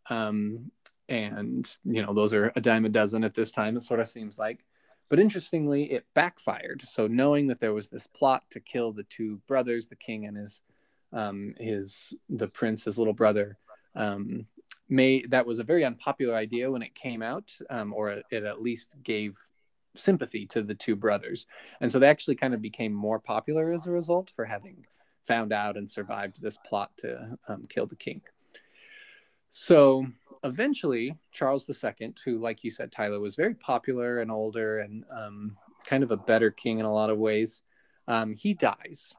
Um, 0.09 0.71
and, 1.11 1.71
you 1.85 2.03
know, 2.03 2.15
those 2.15 2.33
are 2.33 2.51
a 2.57 2.63
dime 2.63 2.87
a 2.87 2.89
dozen 2.89 3.25
at 3.25 3.35
this 3.35 3.53
time, 3.53 3.77
it 3.77 3.83
sort 3.83 4.01
of 4.01 4.09
seems 4.09 4.39
like. 4.39 4.65
But 5.11 5.21
interestingly, 5.21 5.93
it 5.93 6.07
backfired. 6.15 6.83
So, 6.87 7.07
knowing 7.07 7.47
that 7.49 7.61
there 7.61 7.75
was 7.75 7.91
this 7.91 8.07
plot 8.07 8.43
to 8.51 8.59
kill 8.59 8.91
the 8.91 9.03
two 9.05 9.39
brothers, 9.47 9.87
the 9.87 9.97
king 9.97 10.25
and 10.25 10.35
his, 10.35 10.63
um, 11.13 11.55
his 11.61 12.15
the 12.31 12.49
prince, 12.49 12.85
his 12.85 12.99
little 12.99 13.13
brother, 13.13 13.59
um, 13.95 14.47
may 14.89 15.23
that 15.27 15.47
was 15.47 15.59
a 15.59 15.65
very 15.65 15.85
unpopular 15.85 16.35
idea 16.35 16.71
when 16.71 16.83
it 16.83 16.95
came 16.95 17.23
out, 17.23 17.51
um, 17.71 17.93
or 17.93 18.23
it 18.31 18.45
at 18.45 18.63
least 18.63 18.91
gave 19.03 19.37
sympathy 19.97 20.47
to 20.47 20.63
the 20.63 20.75
two 20.75 20.97
brothers. 20.97 21.47
And 21.81 21.91
so 21.91 21.99
they 21.99 22.09
actually 22.09 22.37
kind 22.37 22.55
of 22.55 22.61
became 22.61 22.93
more 22.93 23.19
popular 23.19 23.73
as 23.73 23.87
a 23.87 23.91
result 23.91 24.33
for 24.35 24.45
having 24.45 24.85
found 25.25 25.53
out 25.53 25.77
and 25.77 25.89
survived 25.89 26.41
this 26.41 26.59
plot 26.67 26.91
to 26.99 27.39
um, 27.49 27.65
kill 27.69 27.87
the 27.87 27.97
king. 27.97 28.21
So 29.51 30.07
eventually, 30.43 31.17
Charles 31.33 31.69
II, 31.69 32.15
who, 32.25 32.39
like 32.39 32.65
you 32.65 32.71
said, 32.71 32.93
Tyler, 32.93 33.21
was 33.21 33.37
very 33.37 33.55
popular 33.55 34.21
and 34.21 34.31
older 34.31 34.81
and 34.81 35.05
um, 35.11 35.57
kind 35.87 36.03
of 36.03 36.11
a 36.11 36.17
better 36.17 36.51
king 36.51 36.81
in 36.81 36.87
a 36.87 36.93
lot 36.93 37.11
of 37.11 37.19
ways, 37.19 37.63
um, 38.09 38.35
he 38.35 38.53
dies. 38.53 39.15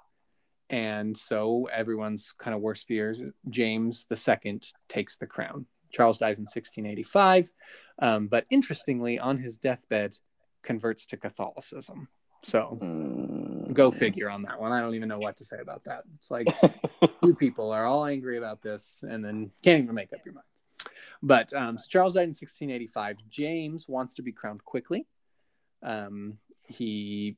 And 0.69 1.15
so 1.15 1.69
everyone's 1.71 2.33
kind 2.37 2.55
of 2.55 2.61
worst 2.61 2.87
fears. 2.87 3.21
James 3.49 4.07
II 4.11 4.61
takes 4.89 5.17
the 5.17 5.27
crown. 5.27 5.65
Charles 5.91 6.17
dies 6.17 6.39
in 6.39 6.43
1685. 6.43 7.51
Um, 7.99 8.27
but 8.27 8.45
interestingly, 8.49 9.19
on 9.19 9.37
his 9.37 9.57
deathbed, 9.57 10.15
converts 10.63 11.05
to 11.07 11.17
Catholicism. 11.17 12.09
So 12.43 12.77
mm. 12.81 13.73
go 13.73 13.89
figure 13.91 14.29
on 14.29 14.43
that 14.43 14.59
one. 14.59 14.71
I 14.71 14.81
don't 14.81 14.95
even 14.95 15.09
know 15.09 15.17
what 15.17 15.37
to 15.37 15.43
say 15.43 15.57
about 15.59 15.83
that. 15.85 16.03
It's 16.19 16.29
like 16.29 16.47
you 17.23 17.33
people 17.33 17.71
are 17.71 17.85
all 17.85 18.05
angry 18.05 18.37
about 18.37 18.61
this 18.61 18.99
and 19.01 19.23
then 19.23 19.51
can't 19.63 19.83
even 19.83 19.95
make 19.95 20.13
up 20.13 20.19
your 20.25 20.35
minds. 20.35 20.47
But 21.23 21.53
um, 21.53 21.77
so 21.77 21.85
Charles 21.89 22.13
died 22.13 22.23
in 22.23 22.29
1685. 22.29 23.17
James 23.29 23.87
wants 23.87 24.15
to 24.15 24.21
be 24.21 24.31
crowned 24.31 24.63
quickly. 24.63 25.07
Um, 25.81 26.37
he, 26.67 27.37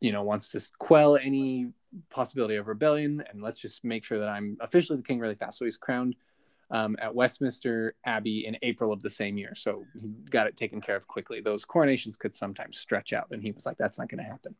you 0.00 0.12
know, 0.12 0.22
wants 0.22 0.48
to 0.50 0.60
quell 0.78 1.16
any 1.16 1.72
possibility 2.10 2.56
of 2.56 2.68
rebellion 2.68 3.22
and 3.30 3.42
let's 3.42 3.60
just 3.60 3.84
make 3.84 4.04
sure 4.04 4.18
that 4.18 4.28
I'm 4.28 4.56
officially 4.60 4.96
the 4.96 5.02
king 5.02 5.18
really 5.18 5.34
fast. 5.34 5.58
So 5.58 5.64
he's 5.64 5.76
crowned 5.76 6.16
um, 6.70 6.96
at 7.00 7.14
Westminster 7.14 7.94
Abbey 8.04 8.46
in 8.46 8.56
April 8.62 8.92
of 8.92 9.02
the 9.02 9.10
same 9.10 9.36
year. 9.36 9.54
So 9.54 9.84
he 10.00 10.08
got 10.30 10.46
it 10.46 10.56
taken 10.56 10.80
care 10.80 10.96
of 10.96 11.06
quickly. 11.06 11.40
Those 11.40 11.64
coronations 11.64 12.16
could 12.16 12.34
sometimes 12.34 12.78
stretch 12.78 13.12
out, 13.12 13.26
and 13.32 13.42
he 13.42 13.50
was 13.50 13.66
like, 13.66 13.76
that's 13.76 13.98
not 13.98 14.08
going 14.08 14.22
to 14.22 14.30
happen. 14.30 14.54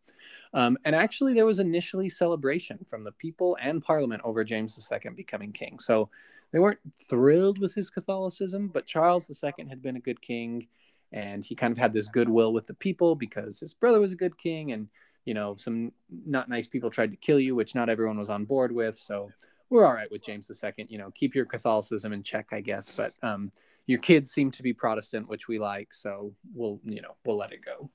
Um, 0.53 0.77
and 0.85 0.97
actually, 0.97 1.35
there 1.35 1.47
was 1.47 1.61
initially 1.61 2.09
celebration 2.09 2.79
from 2.89 3.05
the 3.05 3.13
people 3.13 3.57
and 3.61 3.83
Parliament 3.83 4.23
over 4.25 4.43
James 4.43 4.91
II 4.91 5.11
becoming 5.15 5.53
king. 5.53 5.79
So 5.79 6.09
they 6.53 6.59
weren't 6.59 6.81
thrilled 7.09 7.59
with 7.59 7.75
his 7.75 7.91
Catholicism, 7.91 8.69
but 8.69 8.87
Charles 8.87 9.31
II 9.31 9.69
had 9.69 9.83
been 9.83 9.97
a 9.97 10.01
good 10.01 10.21
king, 10.21 10.67
and 11.13 11.45
he 11.45 11.55
kind 11.55 11.71
of 11.71 11.79
had 11.79 11.93
this 11.93 12.09
goodwill 12.09 12.53
with 12.53 12.67
the 12.67 12.75
people 12.75 13.15
because 13.15 13.61
his 13.61 13.75
brother 13.75 14.01
was 14.01 14.11
a 14.11 14.17
good 14.17 14.37
king, 14.37 14.73
and 14.73 14.89
you 15.25 15.35
know, 15.35 15.57
some 15.57 15.93
not 16.27 16.49
nice 16.49 16.67
people 16.67 16.91
tried 16.91 17.11
to 17.11 17.17
kill 17.17 17.41
you, 17.41 17.55
which 17.55 17.75
not 17.75 17.89
everyone 17.89 18.19
was 18.19 18.31
on 18.31 18.45
board 18.45 18.73
with. 18.73 18.99
So 18.99 19.31
we're 19.71 19.87
all 19.87 19.95
right 19.95 20.11
with 20.11 20.25
James 20.25 20.51
II. 20.51 20.87
You 20.89 20.99
know, 20.99 21.11
keep 21.13 21.35
your 21.35 21.47
Catholicism 21.47 22.13
in 22.13 22.23
check, 22.23 22.49
I 22.53 22.61
guess. 22.61 22.91
But 22.91 23.15
um, 23.23 23.53
your 23.87 24.01
kids 24.01 24.33
seem 24.33 24.51
to 24.53 24.63
be 24.63 24.73
Protestant, 24.73 25.29
which 25.29 25.49
we 25.49 25.59
like, 25.59 25.95
so 25.95 26.33
we'll 26.55 26.81
you 26.85 27.01
know 27.01 27.17
we'll 27.25 27.39
let 27.39 27.53
it 27.53 27.61
go. 27.65 27.91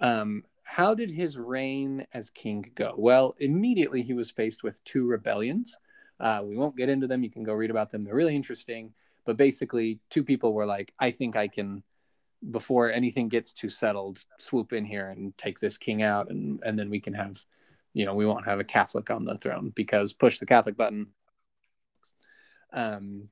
Um, 0.00 0.44
how 0.64 0.94
did 0.94 1.10
his 1.10 1.36
reign 1.36 2.06
as 2.12 2.30
king 2.30 2.70
go? 2.74 2.94
Well, 2.96 3.34
immediately 3.38 4.02
he 4.02 4.14
was 4.14 4.30
faced 4.30 4.62
with 4.62 4.82
two 4.84 5.06
rebellions. 5.06 5.78
Uh, 6.18 6.40
we 6.44 6.56
won't 6.56 6.76
get 6.76 6.88
into 6.88 7.06
them. 7.06 7.22
You 7.22 7.30
can 7.30 7.44
go 7.44 7.52
read 7.52 7.70
about 7.70 7.90
them. 7.90 8.02
They're 8.02 8.14
really 8.14 8.34
interesting. 8.34 8.92
But 9.26 9.36
basically, 9.36 10.00
two 10.10 10.24
people 10.24 10.52
were 10.52 10.66
like, 10.66 10.92
"I 10.98 11.10
think 11.10 11.36
I 11.36 11.48
can." 11.48 11.82
Before 12.50 12.92
anything 12.92 13.28
gets 13.28 13.52
too 13.52 13.70
settled, 13.70 14.24
swoop 14.38 14.72
in 14.72 14.84
here 14.84 15.08
and 15.08 15.36
take 15.38 15.58
this 15.58 15.78
king 15.78 16.02
out, 16.02 16.30
and 16.30 16.62
and 16.64 16.78
then 16.78 16.90
we 16.90 17.00
can 17.00 17.14
have 17.14 17.42
you 17.92 18.04
know 18.04 18.14
we 18.14 18.26
won't 18.26 18.44
have 18.44 18.60
a 18.60 18.64
catholic 18.64 19.10
on 19.10 19.24
the 19.24 19.38
throne 19.38 19.72
because 19.74 20.12
push 20.12 20.38
the 20.38 20.46
catholic 20.46 20.76
button. 20.76 21.06
Um, 22.72 23.28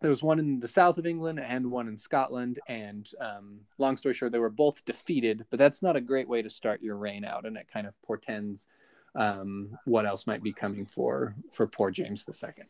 there 0.00 0.10
was 0.10 0.22
one 0.22 0.38
in 0.38 0.60
the 0.60 0.68
south 0.68 0.98
of 0.98 1.06
england 1.06 1.40
and 1.40 1.70
one 1.70 1.88
in 1.88 1.96
scotland 1.96 2.58
and 2.68 3.10
um, 3.20 3.60
long 3.78 3.96
story 3.96 4.14
short 4.14 4.32
they 4.32 4.38
were 4.38 4.50
both 4.50 4.84
defeated 4.84 5.44
but 5.50 5.58
that's 5.58 5.82
not 5.82 5.96
a 5.96 6.00
great 6.00 6.28
way 6.28 6.42
to 6.42 6.50
start 6.50 6.82
your 6.82 6.96
reign 6.96 7.24
out 7.24 7.46
and 7.46 7.56
it 7.56 7.68
kind 7.72 7.86
of 7.86 7.94
portends 8.02 8.68
um, 9.14 9.78
what 9.84 10.06
else 10.06 10.26
might 10.26 10.42
be 10.42 10.52
coming 10.52 10.86
for 10.86 11.34
for 11.52 11.66
poor 11.66 11.90
james 11.90 12.26
ii 12.28 12.64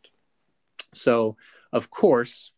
so 0.92 1.36
of 1.72 1.90
course 1.90 2.52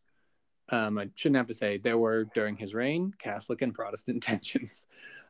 um, 0.70 0.98
I 0.98 1.09
shouldn't 1.14 1.37
have 1.37 1.46
to 1.46 1.54
say 1.54 1.78
there 1.78 1.98
were 1.98 2.24
during 2.35 2.57
his 2.57 2.74
reign 2.74 3.14
Catholic 3.18 3.62
and 3.62 3.74
Protestant 3.74 4.22
tensions. 4.22 4.87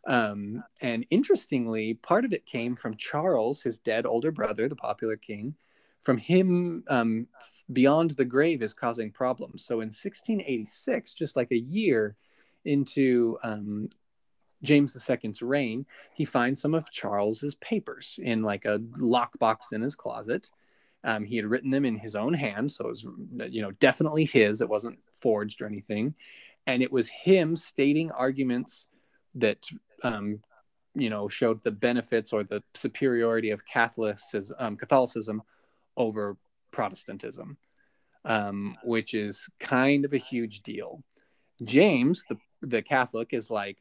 Um, 0.07 0.63
and 0.81 1.05
interestingly, 1.11 1.95
part 1.95 2.25
of 2.25 2.33
it 2.33 2.47
came 2.47 2.75
from 2.77 2.97
Charles, 2.97 3.61
his 3.63 3.79
dead 3.79 4.07
older 4.07 4.31
brother, 4.31 4.69
the 4.69 4.77
popular 4.77 5.17
king. 5.17 5.55
From 6.03 6.19
him, 6.19 6.85
um, 6.89 7.27
beyond 7.73 8.13
the 8.13 8.25
grave 8.25 8.63
is 8.63 8.73
causing 8.73 9.11
problems. 9.11 9.65
So 9.65 9.75
in 9.75 9.89
1686, 9.89 11.15
just 11.15 11.37
like 11.37 11.53
a 11.53 11.59
year 11.59 12.17
into 12.65 13.39
um, 13.43 13.91
James 14.63 14.97
II's 15.09 15.43
reign, 15.43 15.87
he 16.15 16.25
finds 16.25 16.61
some 16.61 16.75
of 16.75 16.91
Charles's 16.91 17.55
papers 17.57 18.19
in 18.23 18.43
like 18.43 18.65
a 18.65 18.79
lockbox 18.79 19.73
in 19.73 19.83
his 19.83 19.95
closet. 19.95 20.49
Um, 21.05 21.25
he 21.25 21.37
had 21.37 21.47
written 21.47 21.71
them 21.71 21.85
in 21.85 21.97
his 21.97 22.17
own 22.17 22.35
hand, 22.35 22.73
so 22.73 22.87
it 22.87 22.91
was, 22.91 23.07
you 23.51 23.63
know, 23.63 23.71
definitely 23.73 24.25
his. 24.25 24.61
It 24.61 24.69
wasn't 24.69 24.99
forged 25.15 25.63
or 25.63 25.67
anything, 25.67 26.15
and 26.67 26.83
it 26.83 26.93
was 26.93 27.09
him 27.09 27.57
stating 27.57 28.11
arguments 28.11 28.89
that, 29.37 29.69
um, 30.03 30.43
you 30.95 31.09
know, 31.09 31.29
showed 31.29 31.63
the 31.63 31.71
benefits 31.71 32.33
or 32.33 32.43
the 32.43 32.63
superiority 32.75 33.51
of 33.51 33.65
Catholicism, 33.65 34.57
um, 34.59 34.77
Catholicism 34.77 35.43
over 35.97 36.37
Protestantism, 36.73 37.57
um, 38.25 38.77
which 38.83 39.15
is 39.15 39.49
kind 39.61 40.05
of 40.05 40.13
a 40.13 40.19
huge 40.19 40.63
deal. 40.63 41.03
James, 41.63 42.25
the 42.29 42.37
the 42.63 42.83
Catholic, 42.83 43.33
is 43.33 43.51
like, 43.51 43.79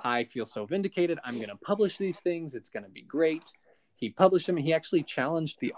I 0.00 0.24
feel 0.24 0.46
so 0.46 0.64
vindicated. 0.64 1.18
I'm 1.24 1.36
going 1.36 1.48
to 1.48 1.56
publish 1.56 1.98
these 1.98 2.20
things. 2.20 2.54
It's 2.54 2.70
going 2.70 2.84
to 2.84 2.90
be 2.90 3.02
great 3.02 3.52
he 3.98 4.10
published 4.10 4.46
them. 4.46 4.56
He 4.56 4.72
actually 4.72 5.02
challenged 5.02 5.58
the 5.58 5.74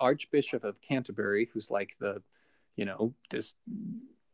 Archbishop 0.00 0.62
of 0.62 0.80
Canterbury, 0.80 1.50
who's 1.52 1.72
like 1.72 1.96
the, 1.98 2.22
you 2.76 2.84
know, 2.84 3.12
this 3.30 3.54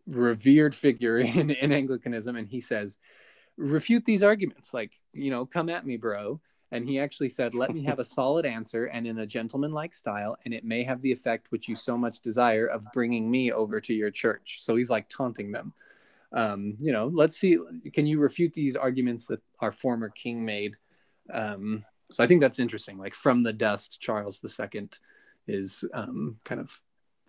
revered 0.07 0.75
figure 0.75 1.19
in, 1.19 1.51
in 1.51 1.73
Anglicanism. 1.73 2.37
And 2.37 2.47
he 2.47 2.61
says, 2.61 2.99
refute 3.57 4.05
these 4.05 4.23
arguments. 4.23 4.75
Like, 4.75 4.93
you 5.15 5.31
know, 5.31 5.47
come 5.47 5.71
at 5.71 5.87
me, 5.87 5.97
bro. 5.97 6.39
And 6.71 6.87
he 6.87 7.01
actually 7.01 7.31
said, 7.31 7.55
let 7.55 7.75
me 7.75 7.83
have 7.85 7.99
a 7.99 8.05
solid 8.19 8.45
answer 8.45 8.85
and 8.87 9.07
in 9.07 9.19
a 9.21 9.27
gentlemanlike 9.27 9.95
style, 9.95 10.37
and 10.45 10.53
it 10.53 10.63
may 10.63 10.85
have 10.85 11.01
the 11.01 11.11
effect 11.11 11.51
which 11.51 11.67
you 11.67 11.75
so 11.75 11.97
much 11.97 12.21
desire 12.21 12.67
of 12.67 12.87
bringing 12.93 13.31
me 13.31 13.53
over 13.53 13.81
to 13.81 13.95
your 13.95 14.11
church. 14.11 14.59
So 14.61 14.77
he's 14.77 14.91
like 14.91 15.09
taunting 15.09 15.51
them. 15.51 15.73
Um, 16.33 16.77
you 16.79 16.93
know, 16.93 17.11
let's 17.13 17.39
see, 17.39 17.59
can 17.95 18.07
you 18.07 18.21
refute 18.21 18.53
these 18.53 18.77
arguments 18.77 19.27
that 19.29 19.41
our 19.61 19.73
former 19.73 20.11
king 20.11 20.45
made? 20.45 20.77
Um, 21.33 21.85
so 22.13 22.25
I 22.25 22.27
think 22.27 22.41
that's 22.41 22.59
interesting. 22.59 22.99
Like 22.99 23.15
from 23.15 23.43
the 23.43 23.53
dust, 23.53 24.01
Charles 24.01 24.41
II 24.45 24.89
is 25.47 25.85
um, 25.95 26.37
kind 26.45 26.61
of 26.61 26.81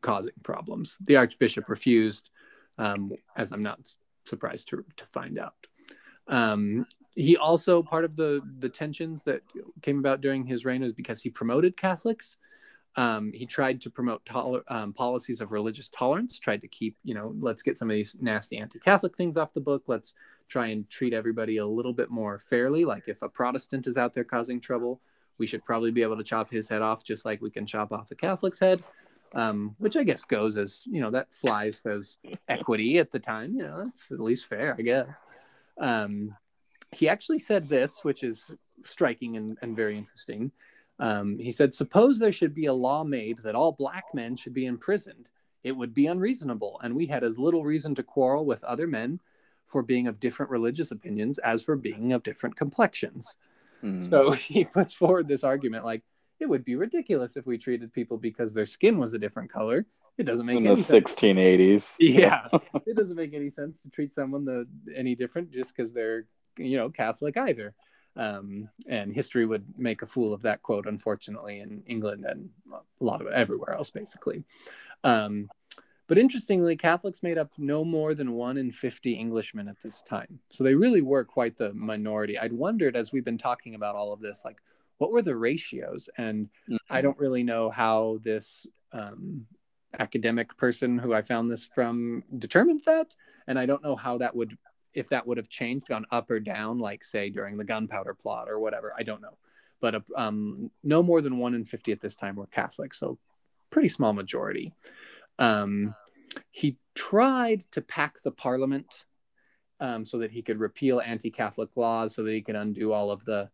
causing 0.02 0.34
problems. 0.44 0.98
The 1.06 1.16
Archbishop 1.16 1.70
refused, 1.70 2.30
um, 2.78 3.14
as 3.36 3.52
I'm 3.52 3.64
not 3.64 3.80
surprised 4.26 4.70
to 4.70 4.84
to 4.98 5.06
find 5.08 5.40
out. 5.40 5.68
Um, 6.28 6.86
he 7.16 7.38
also 7.38 7.84
part 7.84 8.06
of 8.06 8.16
the 8.16 8.42
the 8.60 8.70
tensions 8.70 9.24
that 9.24 9.42
came 9.82 10.00
about 10.00 10.22
during 10.22 10.46
his 10.46 10.66
reign 10.66 10.82
was 10.82 10.94
because 10.94 11.22
he 11.22 11.30
promoted 11.30 11.78
Catholics. 11.78 12.38
Um, 12.98 13.32
he 13.34 13.46
tried 13.46 13.80
to 13.82 13.90
promote 13.90 14.26
toler- 14.26 14.64
um, 14.68 14.94
policies 14.94 15.40
of 15.40 15.52
religious 15.52 15.90
tolerance. 15.90 16.40
Tried 16.40 16.62
to 16.62 16.68
keep, 16.68 16.98
you 17.04 17.14
know, 17.14 17.34
let's 17.40 17.64
get 17.64 17.78
some 17.78 17.90
of 17.90 17.96
these 17.96 18.18
nasty 18.20 18.58
anti-Catholic 18.58 19.16
things 19.16 19.38
off 19.38 19.54
the 19.54 19.62
book. 19.62 19.84
Let's 19.88 20.14
try 20.52 20.68
and 20.68 20.90
treat 20.90 21.14
everybody 21.14 21.58
a 21.58 21.66
little 21.66 21.94
bit 21.94 22.10
more 22.10 22.38
fairly. 22.38 22.84
Like 22.84 23.08
if 23.08 23.22
a 23.22 23.30
Protestant 23.30 23.88
is 23.88 23.98
out 23.98 24.14
there 24.14 24.26
causing 24.26 24.60
trouble, 24.60 25.00
we 25.38 25.48
should 25.48 25.64
probably 25.64 25.92
be 25.92 26.02
able 26.02 26.18
to 26.18 26.24
chop 26.24 26.52
his 26.52 26.68
head 26.68 26.82
off 26.82 27.06
just 27.06 27.24
like 27.24 27.42
we 27.42 27.50
can 27.50 27.66
chop 27.66 27.94
off 27.94 28.10
the 28.10 28.16
Catholic's 28.16 28.60
head. 28.60 28.84
Um, 29.34 29.76
which 29.78 29.96
I 29.96 30.04
guess 30.04 30.26
goes 30.26 30.58
as 30.58 30.84
you 30.86 31.00
know 31.00 31.10
that 31.12 31.34
flies 31.34 31.80
as 31.86 32.18
equity 32.50 33.00
at 33.00 33.12
the 33.12 33.20
time. 33.20 33.56
You 33.56 33.64
know, 33.64 33.86
that's 33.86 34.12
at 34.12 34.20
least 34.20 34.48
fair, 34.48 34.76
I 34.78 34.82
guess. 34.82 35.22
Um, 35.80 36.36
he 36.92 37.08
actually 37.08 37.40
said 37.40 37.70
this, 37.70 38.04
which 38.04 38.24
is 38.24 38.54
striking 38.84 39.38
and, 39.38 39.58
and 39.62 39.74
very 39.74 39.98
interesting. 39.98 40.52
Um, 41.00 41.38
he 41.40 41.50
said, 41.50 41.74
Suppose 41.74 42.20
there 42.20 42.34
should 42.34 42.54
be 42.54 42.66
a 42.66 42.74
law 42.74 43.06
made 43.06 43.38
that 43.40 43.56
all 43.56 43.72
black 43.72 44.04
men 44.14 44.36
should 44.36 44.54
be 44.54 44.66
imprisoned. 44.66 45.30
It 45.64 45.72
would 45.72 45.94
be 45.94 46.08
unreasonable, 46.08 46.82
and 46.84 46.94
we 46.94 47.06
had 47.06 47.24
as 47.24 47.40
little 47.40 47.64
reason 47.64 47.96
to 47.96 48.04
quarrel 48.04 48.46
with 48.46 48.66
other 48.66 48.86
men 48.86 49.18
for 49.72 49.82
being 49.82 50.08
of 50.08 50.20
different 50.20 50.52
religious 50.52 50.92
opinions 50.92 51.38
as 51.40 51.64
for 51.64 51.76
being 51.76 52.14
of 52.14 52.24
different 52.24 52.56
complexions. 52.56 53.38
Mm. 53.84 54.04
So 54.04 54.32
he 54.32 54.66
puts 54.66 54.94
forward 54.94 55.28
this 55.28 55.44
argument 55.44 55.86
like, 55.86 56.04
it 56.40 56.50
would 56.50 56.66
be 56.66 56.76
ridiculous 56.76 57.38
if 57.38 57.46
we 57.46 57.58
treated 57.58 57.94
people 57.94 58.18
because 58.18 58.54
their 58.54 58.66
skin 58.66 58.98
was 58.98 59.14
a 59.14 59.20
different 59.20 59.52
color. 59.52 59.86
It 60.18 60.24
doesn't 60.24 60.46
make 60.46 60.58
in 60.58 60.64
the 60.64 60.76
sense. 60.76 61.16
1680s. 61.16 61.96
Yeah, 62.00 62.48
it 62.86 62.96
doesn't 62.96 63.16
make 63.16 63.34
any 63.34 63.50
sense 63.50 63.80
to 63.82 63.90
treat 63.90 64.14
someone 64.14 64.44
the 64.44 64.68
any 64.96 65.16
different 65.16 65.52
just 65.52 65.76
because 65.76 65.94
they're 65.94 66.26
you 66.58 66.78
know 66.78 66.90
Catholic 66.90 67.38
either. 67.38 67.74
Um, 68.18 68.68
and 68.88 69.14
history 69.14 69.46
would 69.46 69.64
make 69.78 70.02
a 70.02 70.06
fool 70.06 70.34
of 70.34 70.42
that 70.42 70.62
quote, 70.62 70.86
unfortunately, 70.86 71.62
in 71.62 71.82
England 71.88 72.26
and 72.28 72.50
a 72.74 73.04
lot 73.04 73.22
of 73.22 73.28
everywhere 73.28 73.74
else, 73.74 73.90
basically. 73.90 74.44
Um, 75.04 75.50
but 76.12 76.18
interestingly, 76.18 76.76
Catholics 76.76 77.24
made 77.24 77.38
up 77.38 77.54
no 77.58 77.86
more 77.86 78.14
than 78.14 78.34
one 78.34 78.58
in 78.58 78.70
50 78.70 79.18
Englishmen 79.18 79.70
at 79.70 79.80
this 79.82 80.02
time. 80.02 80.42
So 80.50 80.62
they 80.62 80.76
really 80.76 81.02
were 81.02 81.24
quite 81.24 81.56
the 81.56 81.74
minority. 81.74 82.38
I'd 82.38 82.52
wondered 82.52 82.98
as 82.98 83.14
we've 83.14 83.24
been 83.24 83.38
talking 83.38 83.76
about 83.76 83.96
all 83.96 84.12
of 84.12 84.20
this, 84.20 84.42
like, 84.44 84.58
what 84.98 85.14
were 85.14 85.22
the 85.22 85.38
ratios? 85.38 86.10
And 86.18 86.48
mm-hmm. 86.70 86.76
I 86.90 87.00
don't 87.00 87.18
really 87.18 87.44
know 87.44 87.70
how 87.70 88.20
this 88.26 88.68
um, 88.92 89.46
academic 90.00 90.58
person 90.58 90.98
who 90.98 91.14
I 91.14 91.22
found 91.22 91.50
this 91.50 91.70
from 91.74 92.26
determined 92.40 92.82
that. 92.88 93.16
And 93.48 93.58
I 93.58 93.66
don't 93.66 93.82
know 93.82 93.96
how 93.96 94.18
that 94.18 94.36
would 94.36 94.58
if 94.94 95.08
that 95.08 95.26
would 95.26 95.38
have 95.38 95.48
changed, 95.48 95.88
gone 95.88 96.06
up 96.12 96.30
or 96.30 96.42
down, 96.42 96.78
like 96.78 97.06
say 97.06 97.30
during 97.30 97.56
the 97.56 97.64
gunpowder 97.64 98.16
plot 98.16 98.50
or 98.50 98.60
whatever. 98.60 98.94
I 98.98 99.04
don't 99.04 99.22
know, 99.22 99.38
but 99.80 99.96
uh, 99.96 100.00
um, 100.18 100.72
no 100.84 101.02
more 101.02 101.22
than 101.22 101.38
one 101.38 101.56
in 101.56 101.64
fifty 101.64 101.94
at 101.94 102.02
this 102.02 102.16
time 102.16 102.36
were 102.36 102.48
Catholic, 102.48 102.94
so 102.94 103.18
pretty 103.70 103.88
small 103.88 104.12
majority. 104.12 104.74
Um, 105.40 105.96
he 106.52 106.78
tried 106.96 107.64
to 107.72 107.82
pack 107.82 108.22
the 108.24 108.32
Parliament 108.32 109.06
um, 109.80 110.06
so 110.06 110.20
that 110.20 110.32
he 110.32 110.42
could 110.42 110.60
repeal 110.60 111.02
anti-Catholic 111.02 111.70
laws, 111.76 112.14
so 112.16 112.24
that 112.24 112.32
he 112.32 112.42
could 112.42 112.56
undo 112.56 112.94
all 112.94 113.12
of 113.12 113.26
the 113.26 113.50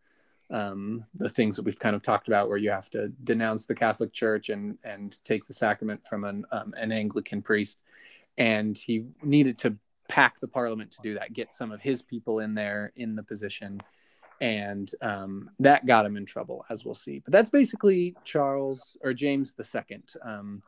um, 0.50 1.04
the 1.14 1.28
things 1.28 1.56
that 1.56 1.64
we've 1.64 1.78
kind 1.78 1.94
of 1.94 2.02
talked 2.02 2.28
about, 2.28 2.48
where 2.48 2.56
you 2.56 2.70
have 2.70 2.88
to 2.90 3.08
denounce 3.24 3.66
the 3.66 3.74
Catholic 3.74 4.12
Church 4.12 4.48
and 4.48 4.78
and 4.84 5.18
take 5.24 5.46
the 5.46 5.54
sacrament 5.54 6.06
from 6.06 6.24
an 6.24 6.44
um, 6.52 6.74
an 6.76 6.92
Anglican 6.92 7.42
priest, 7.42 7.78
and 8.36 8.76
he 8.76 9.06
needed 9.22 9.58
to 9.58 9.76
pack 10.08 10.40
the 10.40 10.48
parliament 10.48 10.90
to 10.92 11.02
do 11.02 11.14
that, 11.14 11.34
get 11.34 11.52
some 11.52 11.70
of 11.70 11.80
his 11.82 12.02
people 12.02 12.40
in 12.40 12.54
there 12.54 12.92
in 12.96 13.14
the 13.14 13.22
position. 13.22 13.80
And 14.40 14.88
um, 15.02 15.50
that 15.58 15.84
got 15.84 16.06
him 16.06 16.16
in 16.16 16.24
trouble, 16.24 16.64
as 16.70 16.84
we'll 16.84 16.94
see. 16.94 17.18
But 17.18 17.32
that's 17.32 17.50
basically 17.50 18.14
Charles 18.24 18.96
or 19.02 19.12
James 19.12 19.52
the 19.52 19.64
Second, 19.64 20.14
um, 20.22 20.62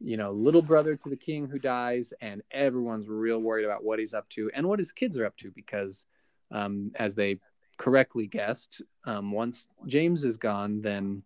you 0.00 0.16
know, 0.16 0.32
little 0.32 0.62
brother 0.62 0.96
to 0.96 1.08
the 1.08 1.16
king 1.16 1.48
who 1.48 1.58
dies, 1.58 2.12
and 2.20 2.42
everyone's 2.50 3.08
real 3.08 3.38
worried 3.38 3.64
about 3.64 3.84
what 3.84 3.98
he's 3.98 4.14
up 4.14 4.28
to 4.30 4.50
and 4.54 4.66
what 4.66 4.78
his 4.78 4.92
kids 4.92 5.18
are 5.18 5.26
up 5.26 5.36
to 5.36 5.50
because, 5.50 6.04
um, 6.50 6.90
as 6.96 7.14
they 7.14 7.38
correctly 7.76 8.26
guessed, 8.26 8.82
um, 9.04 9.32
once 9.32 9.66
James 9.86 10.24
is 10.24 10.36
gone, 10.36 10.80
then 10.80 11.22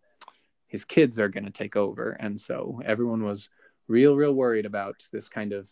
his 0.67 0.85
kids 0.85 1.19
are 1.19 1.29
going 1.29 1.45
to 1.45 1.51
take 1.51 1.77
over, 1.77 2.11
and 2.21 2.39
so 2.39 2.81
everyone 2.85 3.25
was 3.25 3.49
real, 3.87 4.17
real 4.17 4.33
worried 4.33 4.67
about 4.67 4.97
this 5.13 5.29
kind 5.29 5.53
of 5.53 5.69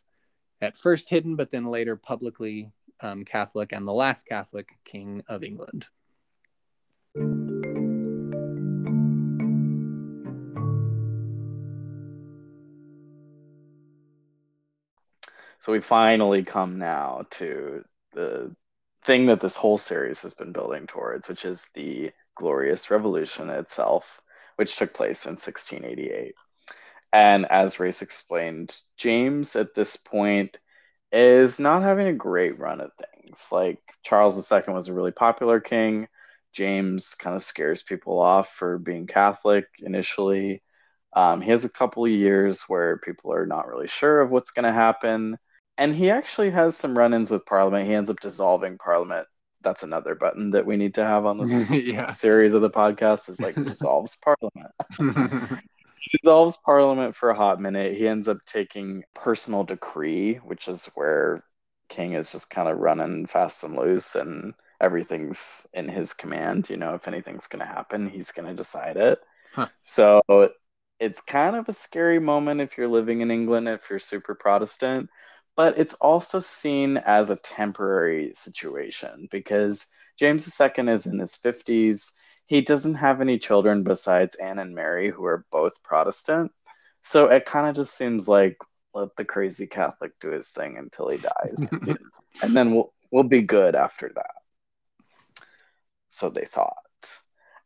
at 0.60 0.76
first 0.76 1.08
hidden, 1.08 1.34
but 1.34 1.50
then 1.50 1.66
later 1.66 1.96
publicly 1.96 2.70
um, 3.00 3.24
Catholic 3.24 3.72
and 3.72 3.86
the 3.86 3.92
last 3.92 4.26
Catholic 4.26 4.78
king 4.84 5.22
of 5.28 5.42
England. 5.42 5.86
So 15.62 15.70
we 15.70 15.80
finally 15.80 16.42
come 16.42 16.80
now 16.80 17.24
to 17.38 17.84
the 18.14 18.52
thing 19.04 19.26
that 19.26 19.40
this 19.40 19.54
whole 19.54 19.78
series 19.78 20.20
has 20.22 20.34
been 20.34 20.50
building 20.50 20.88
towards, 20.88 21.28
which 21.28 21.44
is 21.44 21.68
the 21.76 22.10
Glorious 22.34 22.90
Revolution 22.90 23.48
itself, 23.48 24.20
which 24.56 24.74
took 24.74 24.92
place 24.92 25.24
in 25.24 25.36
1688. 25.36 26.34
And 27.12 27.46
as 27.46 27.78
Race 27.78 28.02
explained, 28.02 28.74
James 28.96 29.54
at 29.54 29.72
this 29.72 29.96
point 29.96 30.58
is 31.12 31.60
not 31.60 31.82
having 31.82 32.08
a 32.08 32.12
great 32.12 32.58
run 32.58 32.80
at 32.80 32.90
things. 33.14 33.46
Like 33.52 33.78
Charles 34.02 34.50
II 34.50 34.62
was 34.74 34.88
a 34.88 34.92
really 34.92 35.12
popular 35.12 35.60
king. 35.60 36.08
James 36.52 37.14
kind 37.14 37.36
of 37.36 37.42
scares 37.42 37.84
people 37.84 38.18
off 38.18 38.48
for 38.48 38.78
being 38.78 39.06
Catholic 39.06 39.66
initially. 39.78 40.60
Um, 41.12 41.40
he 41.40 41.52
has 41.52 41.64
a 41.64 41.70
couple 41.70 42.04
of 42.04 42.10
years 42.10 42.62
where 42.62 42.98
people 42.98 43.32
are 43.32 43.46
not 43.46 43.68
really 43.68 43.86
sure 43.86 44.20
of 44.20 44.32
what's 44.32 44.50
going 44.50 44.64
to 44.64 44.72
happen. 44.72 45.38
And 45.78 45.94
he 45.94 46.10
actually 46.10 46.50
has 46.50 46.76
some 46.76 46.96
run 46.96 47.14
ins 47.14 47.30
with 47.30 47.46
Parliament. 47.46 47.88
He 47.88 47.94
ends 47.94 48.10
up 48.10 48.20
dissolving 48.20 48.78
Parliament. 48.78 49.26
That's 49.62 49.82
another 49.82 50.14
button 50.14 50.50
that 50.50 50.66
we 50.66 50.76
need 50.76 50.94
to 50.94 51.04
have 51.04 51.24
on 51.24 51.38
this 51.38 51.70
yeah. 51.84 52.10
series 52.10 52.54
of 52.54 52.62
the 52.62 52.70
podcast 52.70 53.28
is 53.28 53.40
like 53.40 53.54
dissolves 53.54 54.16
Parliament. 54.24 55.62
dissolves 56.12 56.58
parliament 56.64 57.14
for 57.14 57.30
a 57.30 57.36
hot 57.36 57.60
minute. 57.60 57.96
He 57.96 58.06
ends 58.06 58.28
up 58.28 58.38
taking 58.44 59.04
personal 59.14 59.64
decree, 59.64 60.34
which 60.36 60.68
is 60.68 60.86
where 60.94 61.44
King 61.88 62.14
is 62.14 62.32
just 62.32 62.50
kind 62.50 62.68
of 62.68 62.78
running 62.78 63.26
fast 63.26 63.64
and 63.64 63.76
loose 63.76 64.14
and 64.14 64.54
everything's 64.80 65.66
in 65.72 65.88
his 65.88 66.12
command. 66.12 66.68
You 66.68 66.76
know, 66.76 66.94
if 66.94 67.06
anything's 67.06 67.46
going 67.46 67.60
to 67.60 67.72
happen, 67.72 68.08
he's 68.08 68.32
going 68.32 68.48
to 68.48 68.54
decide 68.54 68.96
it. 68.96 69.20
Huh. 69.52 69.68
So 69.82 70.22
it's 70.98 71.20
kind 71.20 71.56
of 71.56 71.68
a 71.68 71.72
scary 71.72 72.18
moment 72.18 72.60
if 72.60 72.76
you're 72.76 72.88
living 72.88 73.20
in 73.20 73.30
England, 73.30 73.68
if 73.68 73.88
you're 73.88 73.98
super 73.98 74.34
Protestant, 74.34 75.08
but 75.56 75.78
it's 75.78 75.94
also 75.94 76.40
seen 76.40 76.96
as 76.96 77.30
a 77.30 77.36
temporary 77.36 78.32
situation 78.32 79.28
because 79.30 79.86
James 80.18 80.60
II 80.60 80.88
is 80.88 81.06
in 81.06 81.18
his 81.18 81.36
50s 81.36 82.12
he 82.52 82.60
doesn't 82.60 82.96
have 82.96 83.22
any 83.22 83.38
children 83.38 83.82
besides 83.82 84.34
Anne 84.36 84.58
and 84.58 84.74
Mary, 84.74 85.08
who 85.08 85.24
are 85.24 85.46
both 85.50 85.82
Protestant. 85.82 86.52
So 87.00 87.28
it 87.28 87.46
kind 87.46 87.66
of 87.66 87.74
just 87.76 87.96
seems 87.96 88.28
like 88.28 88.58
let 88.92 89.16
the 89.16 89.24
crazy 89.24 89.66
Catholic 89.66 90.12
do 90.20 90.30
his 90.30 90.50
thing 90.50 90.76
until 90.76 91.08
he 91.08 91.16
dies, 91.16 91.56
and 92.42 92.54
then 92.54 92.74
we'll 92.74 92.92
we'll 93.10 93.22
be 93.22 93.40
good 93.40 93.74
after 93.74 94.12
that. 94.14 95.46
So 96.08 96.28
they 96.28 96.44
thought. 96.44 96.76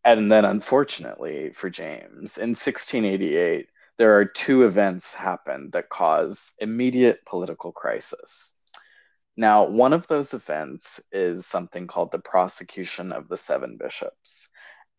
And 0.04 0.30
then, 0.30 0.44
unfortunately 0.44 1.50
for 1.50 1.68
James, 1.68 2.38
in 2.38 2.50
1688, 2.50 3.68
there 3.98 4.18
are 4.18 4.24
two 4.24 4.64
events 4.64 5.14
happen 5.14 5.70
that 5.72 5.88
cause 5.88 6.52
immediate 6.58 7.24
political 7.26 7.72
crisis. 7.72 8.52
Now, 9.36 9.66
one 9.66 9.92
of 9.92 10.06
those 10.06 10.34
events 10.34 11.00
is 11.12 11.46
something 11.46 11.86
called 11.86 12.12
the 12.12 12.18
prosecution 12.18 13.12
of 13.12 13.28
the 13.28 13.36
seven 13.36 13.76
bishops. 13.76 14.48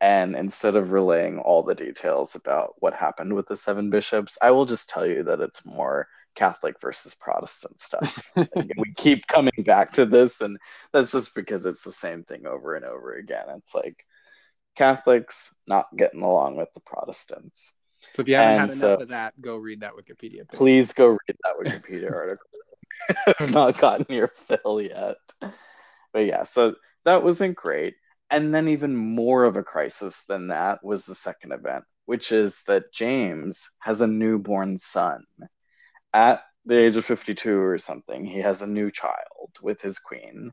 And 0.00 0.36
instead 0.36 0.76
of 0.76 0.92
relaying 0.92 1.40
all 1.40 1.64
the 1.64 1.74
details 1.74 2.36
about 2.36 2.74
what 2.78 2.94
happened 2.94 3.34
with 3.34 3.48
the 3.48 3.56
seven 3.56 3.90
bishops, 3.90 4.38
I 4.40 4.52
will 4.52 4.64
just 4.64 4.88
tell 4.88 5.04
you 5.04 5.24
that 5.24 5.40
it's 5.40 5.66
more 5.66 6.06
Catholic 6.36 6.80
versus 6.80 7.16
Protestant 7.16 7.80
stuff. 7.80 8.30
we 8.36 8.92
keep 8.96 9.26
coming 9.26 9.64
back 9.64 9.92
to 9.94 10.06
this, 10.06 10.40
and 10.40 10.56
that's 10.92 11.10
just 11.10 11.34
because 11.34 11.66
it's 11.66 11.82
the 11.82 11.90
same 11.90 12.22
thing 12.22 12.46
over 12.46 12.76
and 12.76 12.84
over 12.84 13.14
again. 13.14 13.46
It's 13.56 13.74
like 13.74 14.04
Catholics 14.76 15.52
not 15.66 15.86
getting 15.96 16.22
along 16.22 16.56
with 16.56 16.72
the 16.74 16.80
Protestants. 16.80 17.74
So 18.12 18.22
if 18.22 18.28
you 18.28 18.36
haven't 18.36 18.50
and 18.50 18.60
had 18.60 18.70
enough 18.70 18.80
so, 18.80 19.02
of 19.02 19.08
that, 19.08 19.40
go 19.40 19.56
read 19.56 19.80
that 19.80 19.92
Wikipedia 19.92 20.48
page. 20.48 20.58
Please 20.58 20.92
go 20.92 21.08
read 21.08 21.36
that 21.42 21.54
Wikipedia 21.60 22.12
article. 22.12 22.46
I've 23.40 23.50
not 23.50 23.78
gotten 23.78 24.06
your 24.14 24.28
fill 24.28 24.80
yet. 24.80 25.16
But 25.40 26.26
yeah, 26.26 26.44
so 26.44 26.74
that 27.04 27.22
wasn't 27.22 27.56
great. 27.56 27.94
And 28.30 28.54
then, 28.54 28.68
even 28.68 28.94
more 28.94 29.44
of 29.44 29.56
a 29.56 29.62
crisis 29.62 30.24
than 30.28 30.48
that 30.48 30.84
was 30.84 31.06
the 31.06 31.14
second 31.14 31.52
event, 31.52 31.84
which 32.04 32.30
is 32.30 32.62
that 32.66 32.92
James 32.92 33.70
has 33.80 34.00
a 34.00 34.06
newborn 34.06 34.76
son. 34.76 35.24
At 36.12 36.42
the 36.66 36.78
age 36.78 36.96
of 36.96 37.06
52 37.06 37.58
or 37.58 37.78
something, 37.78 38.26
he 38.26 38.40
has 38.40 38.60
a 38.60 38.66
new 38.66 38.90
child 38.90 39.50
with 39.62 39.80
his 39.80 39.98
queen, 39.98 40.52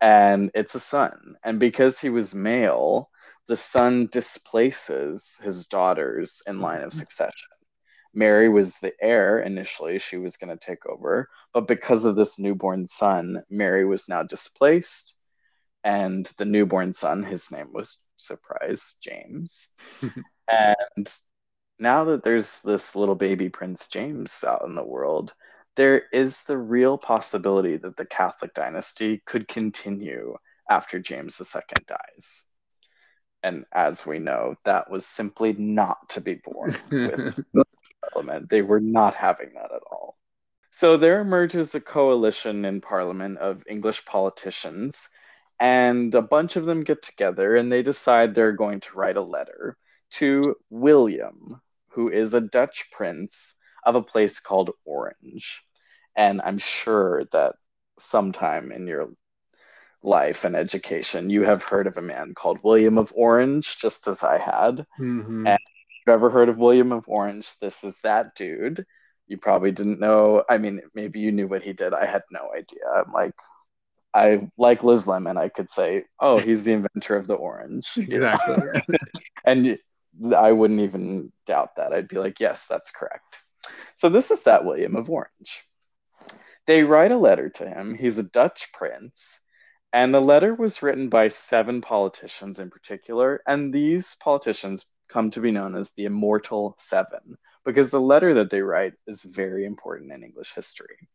and 0.00 0.50
it's 0.54 0.76
a 0.76 0.80
son. 0.80 1.34
And 1.42 1.58
because 1.58 1.98
he 1.98 2.08
was 2.08 2.34
male, 2.34 3.10
the 3.48 3.56
son 3.56 4.08
displaces 4.12 5.38
his 5.42 5.66
daughters 5.66 6.42
in 6.46 6.60
line 6.60 6.82
of 6.82 6.90
mm-hmm. 6.90 6.98
succession. 6.98 7.48
Mary 8.14 8.48
was 8.48 8.76
the 8.76 8.92
heir 9.00 9.40
initially, 9.40 9.98
she 9.98 10.16
was 10.16 10.36
going 10.36 10.56
to 10.56 10.66
take 10.66 10.86
over, 10.86 11.28
but 11.52 11.68
because 11.68 12.04
of 12.04 12.16
this 12.16 12.38
newborn 12.38 12.86
son, 12.86 13.42
Mary 13.50 13.84
was 13.84 14.08
now 14.08 14.22
displaced 14.22 15.14
and 15.84 16.30
the 16.36 16.44
newborn 16.44 16.92
son, 16.92 17.22
his 17.22 17.50
name 17.50 17.72
was 17.72 18.02
surprise, 18.16 18.94
James. 19.00 19.68
and 20.48 21.12
now 21.78 22.04
that 22.04 22.24
there's 22.24 22.60
this 22.62 22.96
little 22.96 23.14
baby 23.14 23.48
Prince 23.48 23.88
James 23.88 24.44
out 24.46 24.64
in 24.66 24.74
the 24.74 24.84
world, 24.84 25.34
there 25.76 26.02
is 26.12 26.42
the 26.42 26.58
real 26.58 26.98
possibility 26.98 27.76
that 27.76 27.96
the 27.96 28.04
Catholic 28.04 28.52
dynasty 28.54 29.22
could 29.26 29.46
continue 29.46 30.36
after 30.68 30.98
James 30.98 31.40
II 31.40 31.62
dies. 31.86 32.44
And 33.42 33.64
as 33.72 34.04
we 34.04 34.18
know, 34.18 34.56
that 34.64 34.90
was 34.90 35.06
simply 35.06 35.52
not 35.52 36.08
to 36.10 36.20
be 36.20 36.34
born 36.34 36.76
with 36.90 37.36
the 37.54 37.64
Parliament. 38.12 38.50
They 38.50 38.62
were 38.62 38.80
not 38.80 39.14
having 39.14 39.54
that 39.54 39.72
at 39.72 39.82
all. 39.90 40.16
So 40.70 40.96
there 40.96 41.20
emerges 41.20 41.74
a 41.74 41.80
coalition 41.80 42.64
in 42.64 42.80
Parliament 42.80 43.38
of 43.38 43.64
English 43.68 44.04
politicians, 44.04 45.08
and 45.60 46.14
a 46.14 46.22
bunch 46.22 46.56
of 46.56 46.64
them 46.64 46.84
get 46.84 47.02
together 47.02 47.56
and 47.56 47.70
they 47.70 47.82
decide 47.82 48.34
they're 48.34 48.52
going 48.52 48.80
to 48.80 48.96
write 48.96 49.16
a 49.16 49.22
letter 49.22 49.76
to 50.10 50.54
William, 50.70 51.60
who 51.88 52.10
is 52.10 52.32
a 52.32 52.40
Dutch 52.40 52.90
prince 52.92 53.56
of 53.84 53.94
a 53.94 54.02
place 54.02 54.40
called 54.40 54.70
Orange. 54.84 55.64
And 56.16 56.40
I'm 56.44 56.58
sure 56.58 57.24
that 57.32 57.56
sometime 57.98 58.70
in 58.70 58.86
your 58.86 59.10
life 60.02 60.44
and 60.44 60.54
education, 60.54 61.30
you 61.30 61.42
have 61.42 61.62
heard 61.62 61.86
of 61.86 61.96
a 61.96 62.02
man 62.02 62.34
called 62.34 62.58
William 62.62 62.98
of 62.98 63.12
Orange, 63.16 63.78
just 63.78 64.06
as 64.06 64.22
I 64.22 64.38
had. 64.38 64.86
Mhm. 65.00 65.46
And 65.46 65.58
if 65.58 66.06
you've 66.06 66.14
ever 66.14 66.30
heard 66.30 66.48
of 66.48 66.58
William 66.58 66.92
of 66.92 67.08
Orange, 67.08 67.50
this 67.60 67.84
is 67.84 67.98
that 68.02 68.34
dude. 68.34 68.86
You 69.26 69.36
probably 69.38 69.72
didn't 69.72 70.00
know. 70.00 70.44
I 70.48 70.58
mean, 70.58 70.80
maybe 70.94 71.20
you 71.20 71.32
knew 71.32 71.48
what 71.48 71.62
he 71.62 71.72
did. 71.72 71.92
I 71.92 72.06
had 72.06 72.22
no 72.30 72.50
idea. 72.56 72.84
I'm 72.96 73.12
like, 73.12 73.34
I 74.14 74.48
like 74.56 74.82
Liz 74.84 75.06
Lemon. 75.06 75.36
I 75.36 75.48
could 75.48 75.68
say, 75.68 76.04
oh, 76.18 76.38
he's 76.38 76.64
the 76.64 76.72
inventor 76.72 77.16
of 77.16 77.26
the 77.26 77.34
orange. 77.34 77.90
Exactly. 77.96 78.82
and 79.44 79.78
I 80.34 80.52
wouldn't 80.52 80.80
even 80.80 81.32
doubt 81.46 81.76
that. 81.76 81.92
I'd 81.92 82.08
be 82.08 82.18
like, 82.18 82.40
yes, 82.40 82.66
that's 82.68 82.90
correct. 82.90 83.38
So 83.94 84.08
this 84.08 84.30
is 84.30 84.44
that 84.44 84.64
William 84.64 84.96
of 84.96 85.10
Orange. 85.10 85.64
They 86.66 86.82
write 86.82 87.12
a 87.12 87.18
letter 87.18 87.48
to 87.50 87.68
him. 87.68 87.94
He's 87.94 88.18
a 88.18 88.22
Dutch 88.22 88.68
prince. 88.72 89.40
And 89.92 90.14
the 90.14 90.20
letter 90.20 90.54
was 90.54 90.82
written 90.82 91.08
by 91.08 91.28
seven 91.28 91.80
politicians 91.80 92.58
in 92.58 92.70
particular. 92.70 93.42
And 93.46 93.72
these 93.72 94.14
politicians 94.16 94.84
come 95.08 95.30
to 95.30 95.40
be 95.40 95.50
known 95.50 95.74
as 95.74 95.92
the 95.92 96.04
Immortal 96.04 96.74
Seven 96.78 97.38
because 97.64 97.90
the 97.90 98.00
letter 98.00 98.34
that 98.34 98.50
they 98.50 98.60
write 98.60 98.94
is 99.06 99.22
very 99.22 99.64
important 99.64 100.12
in 100.12 100.22
English 100.22 100.54
history. 100.54 101.08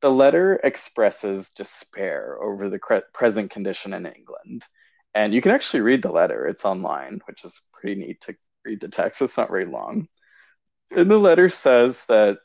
The 0.00 0.10
letter 0.10 0.60
expresses 0.64 1.50
despair 1.50 2.38
over 2.42 2.68
the 2.68 2.78
cre- 2.78 3.06
present 3.14 3.50
condition 3.52 3.92
in 3.94 4.06
England. 4.06 4.64
And 5.14 5.32
you 5.32 5.40
can 5.40 5.52
actually 5.52 5.82
read 5.82 6.02
the 6.02 6.10
letter, 6.10 6.46
it's 6.46 6.64
online, 6.64 7.20
which 7.26 7.44
is 7.44 7.60
pretty 7.72 8.00
neat 8.00 8.20
to 8.22 8.34
read 8.64 8.80
the 8.80 8.88
text. 8.88 9.22
It's 9.22 9.36
not 9.36 9.50
very 9.50 9.66
long. 9.66 10.08
And 10.90 11.10
the 11.10 11.18
letter 11.18 11.48
says 11.48 12.04
that 12.06 12.38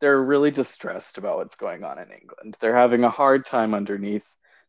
they're 0.00 0.22
really 0.22 0.50
distressed 0.50 1.18
about 1.18 1.38
what's 1.38 1.56
going 1.56 1.82
on 1.82 1.98
in 1.98 2.10
England. 2.10 2.56
They're 2.60 2.76
having 2.76 3.04
a 3.04 3.10
hard 3.10 3.46
time 3.46 3.74
underneath 3.74 4.26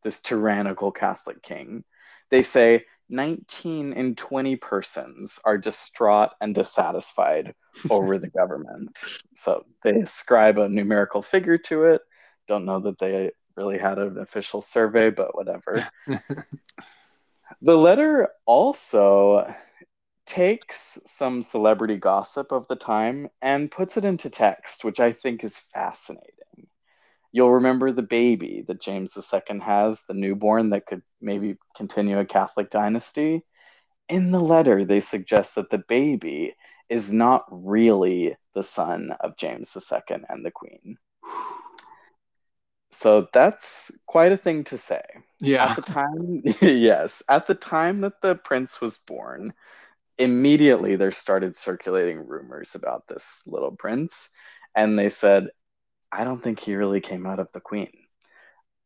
this 0.08 0.22
tyrannical 0.22 0.90
Catholic 0.90 1.44
king. 1.44 1.84
They 2.30 2.42
say 2.42 2.86
19 3.10 3.92
in 3.92 4.16
20 4.16 4.56
persons 4.56 5.38
are 5.44 5.58
distraught 5.58 6.30
and 6.40 6.56
dissatisfied 6.56 7.54
over 7.90 8.18
the 8.18 8.30
government. 8.30 8.98
So 9.36 9.66
they 9.84 9.92
ascribe 10.00 10.60
a 10.60 10.70
numerical 10.70 11.22
figure 11.22 11.58
to 11.58 11.84
it. 11.84 12.02
Don't 12.48 12.64
know 12.64 12.80
that 12.80 13.00
they 13.00 13.32
really 13.58 13.78
had 13.78 14.00
an 14.00 14.18
official 14.18 14.62
survey, 14.62 15.10
but 15.10 15.36
whatever. 15.36 15.86
the 17.62 17.78
letter 17.78 18.30
also 18.46 19.54
takes 20.26 21.00
some 21.06 21.42
celebrity 21.42 21.98
gossip 21.98 22.54
of 22.54 22.66
the 22.70 22.78
time 22.78 23.28
and 23.42 23.70
puts 23.70 23.98
it 23.98 24.06
into 24.06 24.30
text, 24.30 24.86
which 24.86 25.02
I 25.02 25.12
think 25.12 25.44
is 25.44 25.58
fascinating. 25.58 26.32
You'll 27.38 27.54
remember 27.54 27.92
the 27.92 28.02
baby 28.02 28.64
that 28.68 28.82
James 28.82 29.16
II 29.16 29.60
has, 29.60 30.06
the 30.06 30.16
newborn 30.16 30.72
that 30.72 30.88
could 30.88 31.04
maybe 31.22 31.58
continue 31.76 32.18
a 32.18 32.26
Catholic 32.26 32.72
dynasty. 32.72 33.44
In 34.10 34.32
the 34.32 34.40
letter, 34.40 34.84
they 34.84 35.02
suggest 35.02 35.54
that 35.54 35.70
the 35.70 35.78
baby 35.78 36.56
is 36.90 37.14
not 37.14 37.46
really 37.52 38.36
the 38.56 38.64
son 38.64 39.12
of 39.20 39.38
James 39.38 39.78
II 39.78 40.18
and 40.28 40.44
the 40.44 40.50
Queen. 40.50 40.98
So 42.90 43.28
that's 43.32 43.92
quite 44.08 44.32
a 44.32 44.38
thing 44.38 44.64
to 44.64 44.78
say. 44.80 45.04
yeah. 45.40 45.70
At 45.70 45.76
the 45.76 45.84
time, 45.84 46.42
yes, 46.64 47.22
at 47.30 47.46
the 47.46 47.54
time 47.54 48.02
that 48.02 48.20
the 48.24 48.34
prince 48.34 48.82
was 48.82 48.98
born, 48.98 49.54
immediately 50.18 50.96
there 50.96 51.12
started 51.12 51.56
circulating 51.56 52.18
rumors 52.18 52.74
about 52.74 53.08
this 53.08 53.44
little 53.46 53.76
prince. 53.76 54.32
And 54.74 54.98
they 54.98 55.10
said, 55.10 55.50
I 56.12 56.24
don't 56.24 56.42
think 56.42 56.60
he 56.60 56.76
really 56.76 57.02
came 57.02 57.26
out 57.26 57.40
of 57.40 57.52
the 57.54 57.60
queen. 57.60 57.92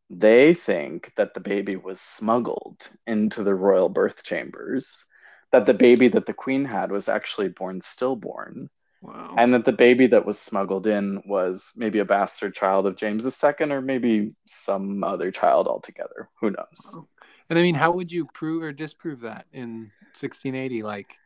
They 0.09 0.53
think 0.53 1.13
that 1.15 1.33
the 1.33 1.39
baby 1.39 1.75
was 1.75 2.01
smuggled 2.01 2.89
into 3.07 3.43
the 3.43 3.55
royal 3.55 3.89
birth 3.89 4.23
chambers, 4.23 5.05
that 5.51 5.65
the 5.65 5.73
baby 5.73 6.07
that 6.09 6.25
the 6.25 6.33
queen 6.33 6.65
had 6.65 6.91
was 6.91 7.07
actually 7.07 7.49
born 7.49 7.81
stillborn, 7.81 8.69
Wow. 9.01 9.33
and 9.37 9.53
that 9.53 9.65
the 9.65 9.71
baby 9.71 10.05
that 10.07 10.25
was 10.25 10.37
smuggled 10.39 10.85
in 10.85 11.23
was 11.25 11.71
maybe 11.75 11.99
a 11.99 12.05
bastard 12.05 12.53
child 12.53 12.85
of 12.85 12.97
James 12.97 13.25
II 13.25 13.71
or 13.71 13.81
maybe 13.81 14.35
some 14.45 15.03
other 15.03 15.31
child 15.31 15.67
altogether. 15.67 16.29
Who 16.39 16.51
knows? 16.51 16.93
Wow. 16.93 17.03
And 17.49 17.57
I 17.57 17.63
mean, 17.63 17.75
how 17.75 17.91
would 17.91 18.11
you 18.11 18.25
prove 18.25 18.61
or 18.63 18.71
disprove 18.71 19.21
that 19.21 19.45
in 19.51 19.91
1680? 20.13 20.83
Like, 20.83 21.17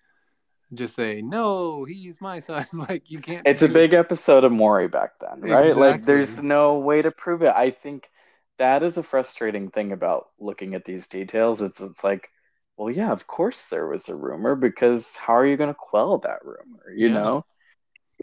just 0.74 0.95
say, 0.95 1.22
no, 1.22 1.86
he's 1.86 2.20
my 2.22 2.39
son. 2.39 2.66
like, 2.74 3.11
you 3.11 3.20
can't. 3.20 3.45
It's 3.47 3.61
a 3.61 3.70
big 3.70 3.93
episode 3.93 4.43
of 4.43 4.51
Maury 4.51 4.88
back 4.88 5.11
then, 5.20 5.41
right? 5.41 5.76
Like, 5.76 6.05
there's 6.05 6.41
no 6.41 6.80
way 6.80 7.01
to 7.01 7.11
prove 7.11 7.43
it. 7.43 7.53
I 7.55 7.72
think 7.72 8.09
that 8.57 8.84
is 8.84 8.97
a 8.97 9.03
frustrating 9.03 9.70
thing 9.70 9.91
about 9.91 10.28
looking 10.39 10.74
at 10.76 10.86
these 10.86 11.07
details. 11.07 11.61
It's 11.61 11.82
it's 11.82 12.03
like, 12.03 12.30
well, 12.78 12.89
yeah, 12.89 13.11
of 13.11 13.28
course 13.28 13.68
there 13.70 13.88
was 13.88 14.09
a 14.09 14.16
rumor 14.16 14.55
because 14.55 15.16
how 15.16 15.36
are 15.36 15.45
you 15.45 15.57
going 15.57 15.70
to 15.70 15.76
quell 15.80 16.18
that 16.20 16.43
rumor? 16.43 16.91
You 16.95 17.09
Yeah. 17.09 17.13
know, 17.13 17.45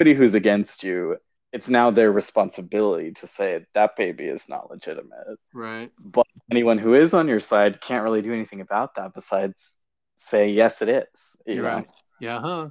anybody 0.01 0.18
who's 0.18 0.34
against 0.34 0.84
you, 0.84 1.18
it's 1.53 1.68
now 1.68 1.90
their 1.90 2.11
responsibility 2.12 3.12
to 3.12 3.26
say 3.26 3.64
that 3.74 3.97
baby 3.97 4.24
is 4.24 4.49
not 4.49 4.70
legitimate. 4.70 5.38
Right. 5.55 5.93
But 5.99 6.26
anyone 6.51 6.78
who 6.78 6.95
is 6.95 7.14
on 7.14 7.28
your 7.28 7.40
side 7.40 7.80
can't 7.80 8.05
really 8.05 8.22
do 8.22 8.32
anything 8.32 8.61
about 8.61 8.95
that 8.97 9.14
besides 9.14 9.76
say 10.16 10.51
yes, 10.51 10.82
it 10.82 10.88
is. 10.88 11.36
You 11.47 11.57
You're 11.57 11.64
know? 11.64 11.84
Yeah, 12.23 12.41
huh? 12.41 12.70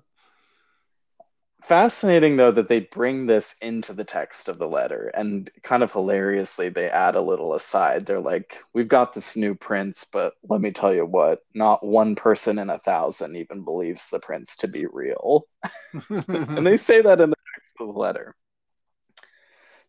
fascinating 1.64 2.38
though 2.38 2.52
that 2.52 2.68
they 2.68 2.80
bring 2.80 3.28
this 3.28 3.56
into 3.62 3.94
the 3.94 4.04
text 4.04 4.50
of 4.50 4.58
the 4.58 4.68
letter 4.68 5.12
and 5.14 5.50
kind 5.62 5.84
of 5.84 5.92
hilariously 5.92 6.70
they 6.70 6.90
add 6.90 7.16
a 7.16 7.22
little 7.22 7.54
aside. 7.54 8.06
They're 8.06 8.20
like 8.20 8.58
we've 8.74 8.88
got 8.88 9.14
this 9.14 9.36
new 9.36 9.54
prince 9.54 10.06
but 10.12 10.34
let 10.50 10.60
me 10.60 10.72
tell 10.72 10.94
you 10.94 11.06
what 11.06 11.40
not 11.54 11.86
one 11.86 12.16
person 12.16 12.58
in 12.58 12.70
a 12.70 12.80
thousand 12.80 13.36
even 13.36 13.64
believes 13.64 14.10
the 14.10 14.20
prince 14.20 14.58
to 14.58 14.68
be 14.68 14.86
real. 14.88 15.46
And 16.10 16.66
they 16.66 16.78
say 16.78 17.02
that 17.02 17.22
in 17.22 17.30
the 17.30 17.36
text 17.56 17.76
of 17.80 17.88
the 17.94 18.00
letter. 18.00 18.36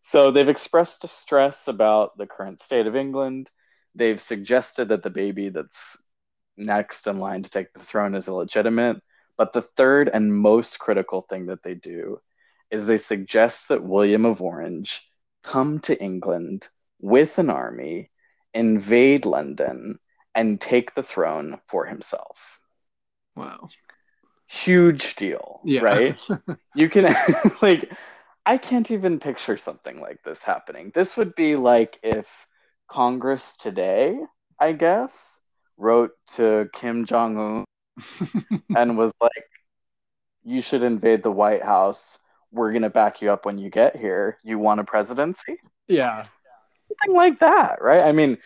So 0.01 0.31
they've 0.31 0.49
expressed 0.49 1.01
distress 1.01 1.67
about 1.67 2.17
the 2.17 2.27
current 2.27 2.59
state 2.59 2.87
of 2.87 2.95
england. 2.95 3.49
They've 3.95 4.19
suggested 4.21 4.89
that 4.89 5.01
the 5.01 5.09
baby 5.09 5.49
that's 5.49 5.97
next 6.55 7.07
in 7.07 7.19
line 7.19 7.43
to 7.43 7.49
take 7.49 7.73
the 7.73 7.79
throne 7.79 8.13
is 8.13 8.27
illegitimate 8.27 9.01
but 9.43 9.51
the 9.51 9.61
third 9.61 10.09
and 10.13 10.33
most 10.33 10.79
critical 10.79 11.21
thing 11.21 11.47
that 11.47 11.63
they 11.63 11.73
do 11.73 12.21
is 12.71 12.87
they 12.87 12.97
suggest 12.97 13.67
that 13.67 13.83
William 13.83 14.25
of 14.25 14.41
Orange 14.41 15.01
come 15.43 15.79
to 15.81 16.01
England 16.01 16.69
with 17.01 17.37
an 17.39 17.49
army, 17.49 18.09
invade 18.53 19.25
London, 19.25 19.99
and 20.33 20.61
take 20.61 20.95
the 20.95 21.03
throne 21.03 21.59
for 21.67 21.85
himself. 21.85 22.59
wow. 23.35 23.69
Huge 24.47 25.15
deal, 25.15 25.61
Yeah. 25.65 25.81
right? 25.81 26.19
You 26.73 26.89
can, 26.89 27.13
like, 27.61 27.91
I 28.45 28.57
can't 28.57 28.89
even 28.91 29.19
picture 29.19 29.57
something 29.57 29.99
like 30.01 30.23
this 30.23 30.43
happening. 30.43 30.91
This 30.95 31.17
would 31.17 31.35
be 31.35 31.55
like 31.55 31.99
if 32.01 32.47
Congress 32.87 33.57
today, 33.57 34.17
I 34.59 34.71
guess, 34.73 35.41
wrote 35.77 36.11
to 36.35 36.69
Kim 36.73 37.05
Jong 37.05 37.37
un 37.37 37.65
and 38.75 38.97
was 38.97 39.13
like, 39.21 39.31
"You 40.43 40.61
should 40.61 40.83
invade 40.83 41.23
the 41.23 41.31
White 41.31 41.63
House. 41.63 42.17
We're 42.51 42.73
gonna 42.73 42.89
back 42.89 43.21
you 43.21 43.31
up 43.31 43.45
when 43.45 43.57
you 43.57 43.69
get 43.69 43.95
here. 43.95 44.37
You 44.43 44.59
want 44.59 44.79
a 44.79 44.83
presidency? 44.83 45.57
yeah. 45.87 46.25
Something 46.87 47.15
like 47.15 47.39
that, 47.39 47.81
right? 47.81 48.01
I 48.03 48.11
mean, 48.11 48.37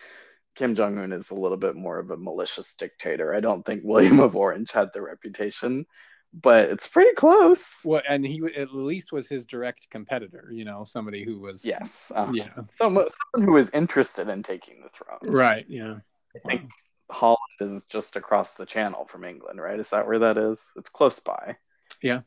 Kim 0.54 0.74
Jong 0.74 0.98
Un 0.98 1.12
is 1.12 1.30
a 1.30 1.34
little 1.34 1.58
bit 1.58 1.76
more 1.76 1.98
of 1.98 2.10
a 2.10 2.16
malicious 2.16 2.72
dictator. 2.72 3.34
I 3.34 3.40
don't 3.40 3.64
think 3.66 3.82
William 3.84 4.20
of 4.20 4.36
Orange 4.36 4.72
had 4.72 4.88
the 4.94 5.02
reputation, 5.02 5.84
but 6.32 6.70
it's 6.70 6.88
pretty 6.88 7.12
close. 7.14 7.80
Well, 7.84 8.00
and 8.08 8.24
he 8.24 8.40
at 8.56 8.72
least 8.72 9.12
was 9.12 9.28
his 9.28 9.44
direct 9.44 9.90
competitor. 9.90 10.48
You 10.50 10.64
know, 10.64 10.84
somebody 10.84 11.24
who 11.24 11.40
was. 11.40 11.64
Yes, 11.64 12.10
uh, 12.14 12.30
Yeah. 12.32 12.48
someone 12.76 13.06
someone 13.34 13.48
who 13.48 13.56
is 13.58 13.70
interested 13.70 14.28
in 14.28 14.42
taking 14.42 14.80
the 14.82 14.88
throne. 14.88 15.18
Right. 15.22 15.66
Yeah. 15.68 15.96
I 16.34 16.48
think 16.48 16.70
Holland 17.10 17.38
is 17.60 17.84
just 17.84 18.16
across 18.16 18.54
the 18.54 18.66
channel 18.66 19.04
from 19.06 19.24
England, 19.24 19.60
right? 19.60 19.78
Is 19.78 19.90
that 19.90 20.06
where 20.06 20.18
that 20.20 20.38
is? 20.38 20.70
It's 20.76 20.90
close 20.90 21.18
by. 21.20 21.56
Yeah. 22.02 22.20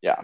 Yeah. 0.00 0.22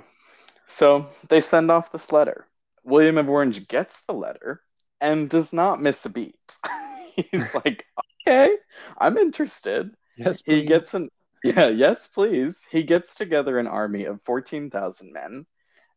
So 0.66 1.06
they 1.28 1.40
send 1.40 1.70
off 1.70 1.92
this 1.92 2.12
letter. 2.12 2.46
William 2.84 3.18
of 3.18 3.28
Orange 3.28 3.68
gets 3.68 4.02
the 4.02 4.14
letter 4.14 4.62
and 5.00 5.28
does 5.28 5.52
not 5.52 5.82
miss 5.82 6.04
a 6.06 6.10
beat. 6.10 6.58
He's 7.16 7.54
like, 7.64 7.84
okay, 8.26 8.56
I'm 8.98 9.16
interested. 9.18 9.90
Yes, 10.16 10.42
He 10.44 10.64
gets 10.64 10.94
an 10.94 11.10
yeah, 11.44 11.68
yes, 11.68 12.06
please. 12.06 12.66
He 12.70 12.84
gets 12.84 13.14
together 13.14 13.58
an 13.58 13.66
army 13.66 14.04
of 14.04 14.22
14,000 14.24 15.12
men. 15.12 15.44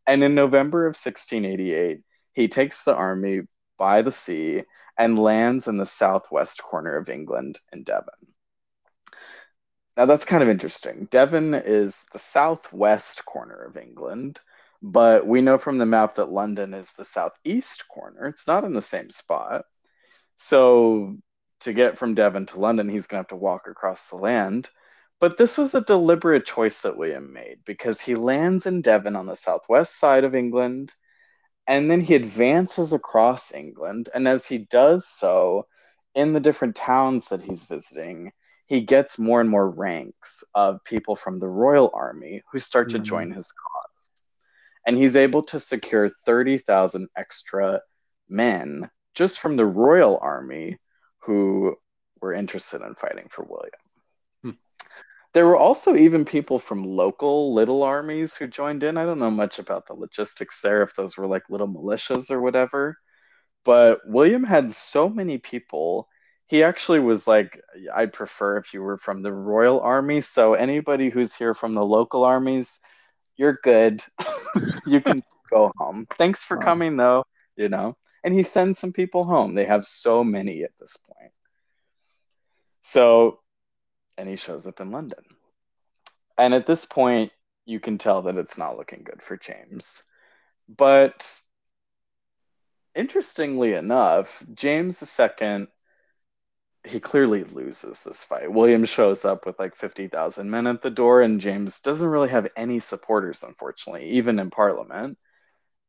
And 0.05 0.21
in 0.21 0.35
November 0.35 0.85
of 0.85 0.97
1688, 0.97 2.01
he 2.33 2.47
takes 2.49 2.83
the 2.83 2.93
army 2.93 3.41
by 3.77 4.01
the 4.01 4.11
sea 4.11 4.63
and 4.97 5.19
lands 5.19 5.67
in 5.67 5.77
the 5.77 5.85
southwest 5.85 6.61
corner 6.63 6.95
of 6.95 7.09
England 7.09 7.59
in 7.71 7.83
Devon. 7.83 8.33
Now, 9.95 10.05
that's 10.05 10.25
kind 10.25 10.43
of 10.43 10.49
interesting. 10.49 11.07
Devon 11.09 11.53
is 11.55 12.05
the 12.13 12.19
southwest 12.19 13.25
corner 13.25 13.63
of 13.63 13.77
England, 13.77 14.39
but 14.81 15.25
we 15.25 15.41
know 15.41 15.57
from 15.57 15.79
the 15.79 15.87
map 15.87 16.15
that 16.15 16.29
London 16.29 16.73
is 16.73 16.93
the 16.93 17.05
southeast 17.05 17.87
corner. 17.87 18.27
It's 18.27 18.47
not 18.47 18.63
in 18.63 18.73
the 18.73 18.81
same 18.81 19.09
spot. 19.09 19.65
So, 20.35 21.17
to 21.61 21.73
get 21.73 21.97
from 21.97 22.13
Devon 22.13 22.45
to 22.47 22.59
London, 22.59 22.87
he's 22.87 23.07
going 23.07 23.17
to 23.17 23.21
have 23.21 23.29
to 23.29 23.35
walk 23.35 23.67
across 23.67 24.09
the 24.09 24.17
land. 24.17 24.69
But 25.19 25.37
this 25.37 25.57
was 25.57 25.73
a 25.73 25.81
deliberate 25.81 26.45
choice 26.45 26.81
that 26.81 26.97
William 26.97 27.33
made 27.33 27.59
because 27.65 27.99
he 27.99 28.13
lands 28.13 28.67
in 28.67 28.81
Devon 28.83 29.15
on 29.15 29.25
the 29.25 29.35
southwest 29.35 29.97
side 29.99 30.23
of 30.23 30.35
England 30.35 30.93
and 31.67 31.91
then 31.91 32.01
he 32.01 32.15
advances 32.15 32.93
across 32.93 33.53
England. 33.53 34.09
And 34.13 34.27
as 34.27 34.47
he 34.47 34.59
does 34.59 35.07
so, 35.07 35.67
in 36.15 36.33
the 36.33 36.39
different 36.39 36.75
towns 36.75 37.27
that 37.29 37.41
he's 37.41 37.65
visiting, 37.65 38.31
he 38.65 38.81
gets 38.81 39.19
more 39.19 39.39
and 39.39 39.49
more 39.49 39.69
ranks 39.69 40.43
of 40.55 40.83
people 40.83 41.15
from 41.15 41.39
the 41.39 41.47
royal 41.47 41.91
army 41.93 42.41
who 42.51 42.59
start 42.59 42.89
to 42.89 42.99
Mhm. 42.99 43.03
join 43.03 43.31
his 43.31 43.51
cause. 43.51 44.09
And 44.85 44.97
he's 44.97 45.15
able 45.15 45.43
to 45.43 45.59
secure 45.59 46.09
30,000 46.09 47.09
extra 47.15 47.81
men 48.29 48.89
just 49.13 49.39
from 49.39 49.55
the 49.55 49.65
royal 49.65 50.17
army 50.21 50.79
who 51.19 51.75
were 52.21 52.33
interested 52.33 52.81
in 52.81 52.95
fighting 52.95 53.27
for 53.29 53.43
William. 53.43 53.71
There 55.37 55.45
were 55.45 55.55
also 55.55 55.95
even 55.95 56.25
people 56.25 56.57
from 56.57 56.83
local 56.83 57.53
little 57.53 57.83
armies 57.83 58.35
who 58.35 58.47
joined 58.47 58.81
in. 58.81 58.97
I 58.97 59.05
don't 59.05 59.19
know 59.19 59.29
much 59.29 59.59
about 59.59 59.85
the 59.85 59.93
logistics 59.93 60.61
there, 60.61 60.81
if 60.81 60.95
those 60.95 61.15
were 61.15 61.27
like 61.27 61.43
little 61.47 61.67
militias 61.67 62.31
or 62.31 62.41
whatever. 62.41 62.97
But 63.63 63.99
William 64.07 64.43
had 64.43 64.71
so 64.71 65.07
many 65.07 65.37
people. 65.37 66.09
He 66.47 66.63
actually 66.63 67.01
was 67.01 67.27
like, 67.27 67.61
I'd 67.93 68.13
prefer 68.13 68.57
if 68.57 68.73
you 68.73 68.81
were 68.81 68.97
from 68.97 69.21
the 69.21 69.31
royal 69.31 69.79
army. 69.79 70.21
So 70.21 70.55
anybody 70.55 71.11
who's 71.11 71.35
here 71.35 71.53
from 71.53 71.75
the 71.75 71.85
local 71.85 72.23
armies, 72.23 72.79
you're 73.35 73.59
good. 73.63 74.01
you 74.87 75.01
can 75.01 75.21
go 75.51 75.71
home. 75.77 76.07
Thanks 76.17 76.43
for 76.43 76.57
Wow. 76.57 76.63
coming, 76.63 76.97
though. 76.97 77.25
You 77.55 77.69
know, 77.69 77.95
and 78.23 78.33
he 78.33 78.41
sends 78.41 78.79
some 78.79 78.91
people 78.91 79.23
home. 79.23 79.53
They 79.53 79.65
have 79.65 79.85
so 79.85 80.23
many 80.23 80.63
at 80.63 80.71
this 80.79 80.97
point. 80.97 81.31
So, 82.81 83.37
and 84.17 84.27
he 84.27 84.35
shows 84.35 84.67
up 84.67 84.79
in 84.79 84.91
London. 84.91 85.23
And 86.37 86.53
at 86.53 86.65
this 86.65 86.85
point, 86.85 87.31
you 87.65 87.79
can 87.79 87.97
tell 87.97 88.23
that 88.23 88.37
it's 88.37 88.57
not 88.57 88.77
looking 88.77 89.03
good 89.03 89.21
for 89.21 89.37
James. 89.37 90.03
But 90.69 91.27
interestingly 92.95 93.73
enough, 93.73 94.43
James 94.53 95.01
II, 95.19 95.67
he 96.83 96.99
clearly 96.99 97.43
loses 97.43 98.03
this 98.03 98.23
fight. 98.23 98.51
William 98.51 98.85
shows 98.85 99.25
up 99.25 99.45
with 99.45 99.59
like 99.59 99.75
50,000 99.75 100.49
men 100.49 100.67
at 100.67 100.81
the 100.81 100.89
door, 100.89 101.21
and 101.21 101.41
James 101.41 101.81
doesn't 101.81 102.07
really 102.07 102.29
have 102.29 102.47
any 102.55 102.79
supporters, 102.79 103.43
unfortunately, 103.43 104.09
even 104.11 104.39
in 104.39 104.49
Parliament. 104.49 105.17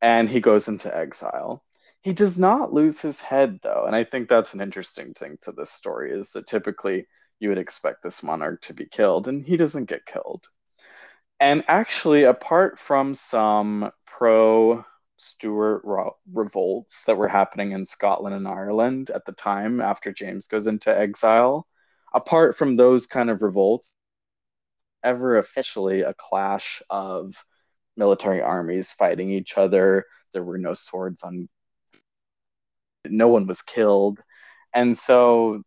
And 0.01 0.29
he 0.29 0.39
goes 0.39 0.67
into 0.67 0.95
exile. 0.95 1.63
He 2.01 2.13
does 2.13 2.39
not 2.39 2.73
lose 2.73 3.01
his 3.01 3.19
head, 3.19 3.59
though. 3.61 3.85
And 3.85 3.95
I 3.95 4.03
think 4.03 4.29
that's 4.29 4.53
an 4.53 4.61
interesting 4.61 5.13
thing 5.13 5.37
to 5.41 5.51
this 5.51 5.71
story 5.71 6.11
is 6.11 6.31
that 6.31 6.47
typically 6.47 7.07
you 7.39 7.49
would 7.49 7.57
expect 7.57 8.03
this 8.03 8.23
monarch 8.23 8.61
to 8.63 8.73
be 8.73 8.85
killed, 8.85 9.27
and 9.27 9.45
he 9.45 9.57
doesn't 9.57 9.85
get 9.85 10.05
killed. 10.05 10.47
And 11.39 11.63
actually, 11.67 12.23
apart 12.23 12.79
from 12.79 13.15
some 13.15 13.91
pro 14.05 14.83
Stuart 15.17 15.83
revolts 16.31 17.03
that 17.03 17.17
were 17.17 17.27
happening 17.27 17.71
in 17.71 17.85
Scotland 17.85 18.35
and 18.35 18.47
Ireland 18.47 19.09
at 19.09 19.25
the 19.25 19.31
time 19.33 19.81
after 19.81 20.11
James 20.11 20.47
goes 20.47 20.67
into 20.67 20.97
exile, 20.97 21.67
apart 22.13 22.57
from 22.57 22.75
those 22.75 23.05
kind 23.05 23.29
of 23.29 23.41
revolts, 23.41 23.95
ever 25.03 25.37
officially 25.37 26.01
a 26.01 26.13
clash 26.13 26.81
of 26.89 27.43
military 27.97 28.41
armies 28.41 28.91
fighting 28.91 29.29
each 29.29 29.57
other. 29.57 30.05
There 30.33 30.43
were 30.43 30.57
no 30.57 30.73
swords 30.73 31.23
on, 31.23 31.49
no 33.05 33.27
one 33.27 33.47
was 33.47 33.61
killed. 33.61 34.19
And 34.73 34.97
so, 34.97 35.63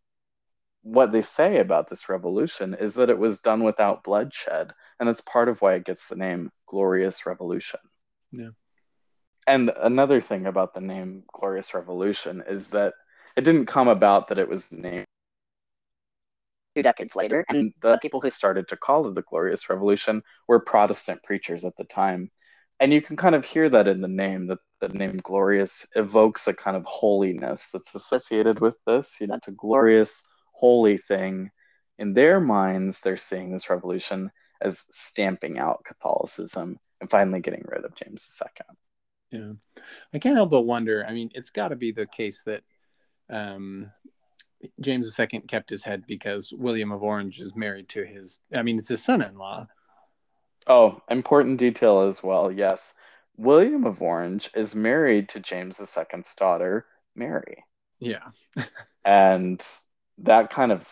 what 0.83 1.11
they 1.11 1.21
say 1.21 1.59
about 1.59 1.89
this 1.89 2.09
revolution 2.09 2.75
is 2.79 2.95
that 2.95 3.09
it 3.09 3.17
was 3.17 3.39
done 3.39 3.63
without 3.63 4.03
bloodshed. 4.03 4.73
And 4.99 5.07
that's 5.07 5.21
part 5.21 5.49
of 5.49 5.61
why 5.61 5.75
it 5.75 5.85
gets 5.85 6.07
the 6.07 6.15
name 6.15 6.51
Glorious 6.67 7.25
Revolution. 7.25 7.79
Yeah. 8.31 8.49
And 9.47 9.71
another 9.81 10.21
thing 10.21 10.45
about 10.45 10.73
the 10.73 10.81
name 10.81 11.23
Glorious 11.33 11.73
Revolution 11.73 12.43
is 12.47 12.69
that 12.71 12.93
it 13.35 13.41
didn't 13.41 13.65
come 13.65 13.87
about 13.87 14.27
that 14.27 14.39
it 14.39 14.47
was 14.47 14.71
named 14.71 15.05
two 16.75 16.83
decades 16.83 17.15
later. 17.15 17.45
And 17.49 17.57
and 17.57 17.73
the 17.81 17.97
people 17.99 18.21
who 18.21 18.29
started 18.29 18.67
to 18.67 18.77
call 18.77 19.07
it 19.07 19.15
the 19.15 19.21
Glorious 19.21 19.69
Revolution 19.69 20.21
were 20.47 20.59
Protestant 20.59 21.23
preachers 21.23 21.63
at 21.65 21.75
the 21.77 21.85
time. 21.85 22.29
And 22.79 22.91
you 22.91 23.01
can 23.01 23.15
kind 23.15 23.35
of 23.35 23.45
hear 23.45 23.69
that 23.69 23.87
in 23.87 24.01
the 24.01 24.07
name, 24.07 24.47
that 24.47 24.59
the 24.81 24.89
name 24.89 25.21
glorious 25.23 25.87
evokes 25.95 26.47
a 26.47 26.53
kind 26.53 26.75
of 26.75 26.83
holiness 26.85 27.69
that's 27.71 27.95
associated 27.95 28.59
with 28.59 28.75
this. 28.85 29.21
You 29.21 29.27
know, 29.27 29.35
it's 29.35 29.47
a 29.47 29.53
glorious, 29.53 30.23
holy 30.63 30.97
thing. 30.97 31.51
In 31.99 32.13
their 32.13 32.39
minds, 32.39 33.01
they're 33.01 33.17
seeing 33.17 33.51
this 33.51 33.69
revolution 33.69 34.31
as 34.61 34.85
stamping 34.89 35.59
out 35.59 35.83
Catholicism 35.83 36.79
and 37.01 37.09
finally 37.09 37.41
getting 37.41 37.65
rid 37.67 37.83
of 37.83 37.95
James 37.95 38.25
II. 38.41 39.37
Yeah. 39.37 39.81
I 40.13 40.19
can't 40.19 40.37
help 40.37 40.51
but 40.51 40.61
wonder. 40.61 41.05
I 41.05 41.11
mean, 41.11 41.31
it's 41.33 41.49
got 41.49 41.67
to 41.67 41.75
be 41.75 41.91
the 41.91 42.05
case 42.05 42.43
that 42.45 42.61
um, 43.29 43.91
James 44.79 45.13
II 45.19 45.41
kept 45.49 45.69
his 45.69 45.83
head 45.83 46.05
because 46.07 46.53
William 46.53 46.93
of 46.93 47.03
Orange 47.03 47.41
is 47.41 47.53
married 47.57 47.89
to 47.89 48.05
his, 48.05 48.39
I 48.55 48.61
mean, 48.61 48.77
it's 48.77 48.87
his 48.87 49.03
son 49.03 49.21
in 49.21 49.37
law. 49.37 49.67
Oh, 50.65 51.01
important 51.09 51.59
detail 51.59 52.03
as 52.03 52.23
well. 52.23 52.49
Yes. 52.49 52.93
William 53.35 53.83
of 53.83 54.01
Orange 54.01 54.49
is 54.55 54.75
married 54.75 55.27
to 55.29 55.41
James 55.41 55.81
II's 55.81 56.35
daughter, 56.35 56.85
Mary. 57.15 57.65
Yeah. 57.99 58.29
And 59.05 59.61
that 60.19 60.49
kind 60.49 60.71
of, 60.71 60.87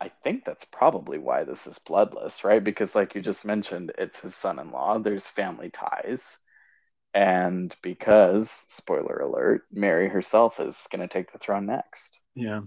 I 0.00 0.10
think 0.24 0.44
that's 0.44 0.64
probably 0.64 1.18
why 1.18 1.44
this 1.44 1.66
is 1.66 1.78
bloodless, 1.78 2.44
right? 2.44 2.62
Because, 2.62 2.94
like 2.94 3.14
you 3.14 3.20
just 3.20 3.44
mentioned, 3.44 3.92
it's 3.98 4.20
his 4.20 4.34
son 4.34 4.58
in 4.58 4.70
law, 4.70 4.98
there's 4.98 5.28
family 5.28 5.70
ties. 5.70 6.38
And 7.14 7.74
because, 7.82 8.50
spoiler 8.50 9.18
alert, 9.18 9.64
Mary 9.70 10.08
herself 10.08 10.58
is 10.58 10.86
going 10.90 11.06
to 11.06 11.12
take 11.12 11.32
the 11.32 11.38
throne 11.38 11.66
next. 11.66 12.18
Yeah. 12.34 12.62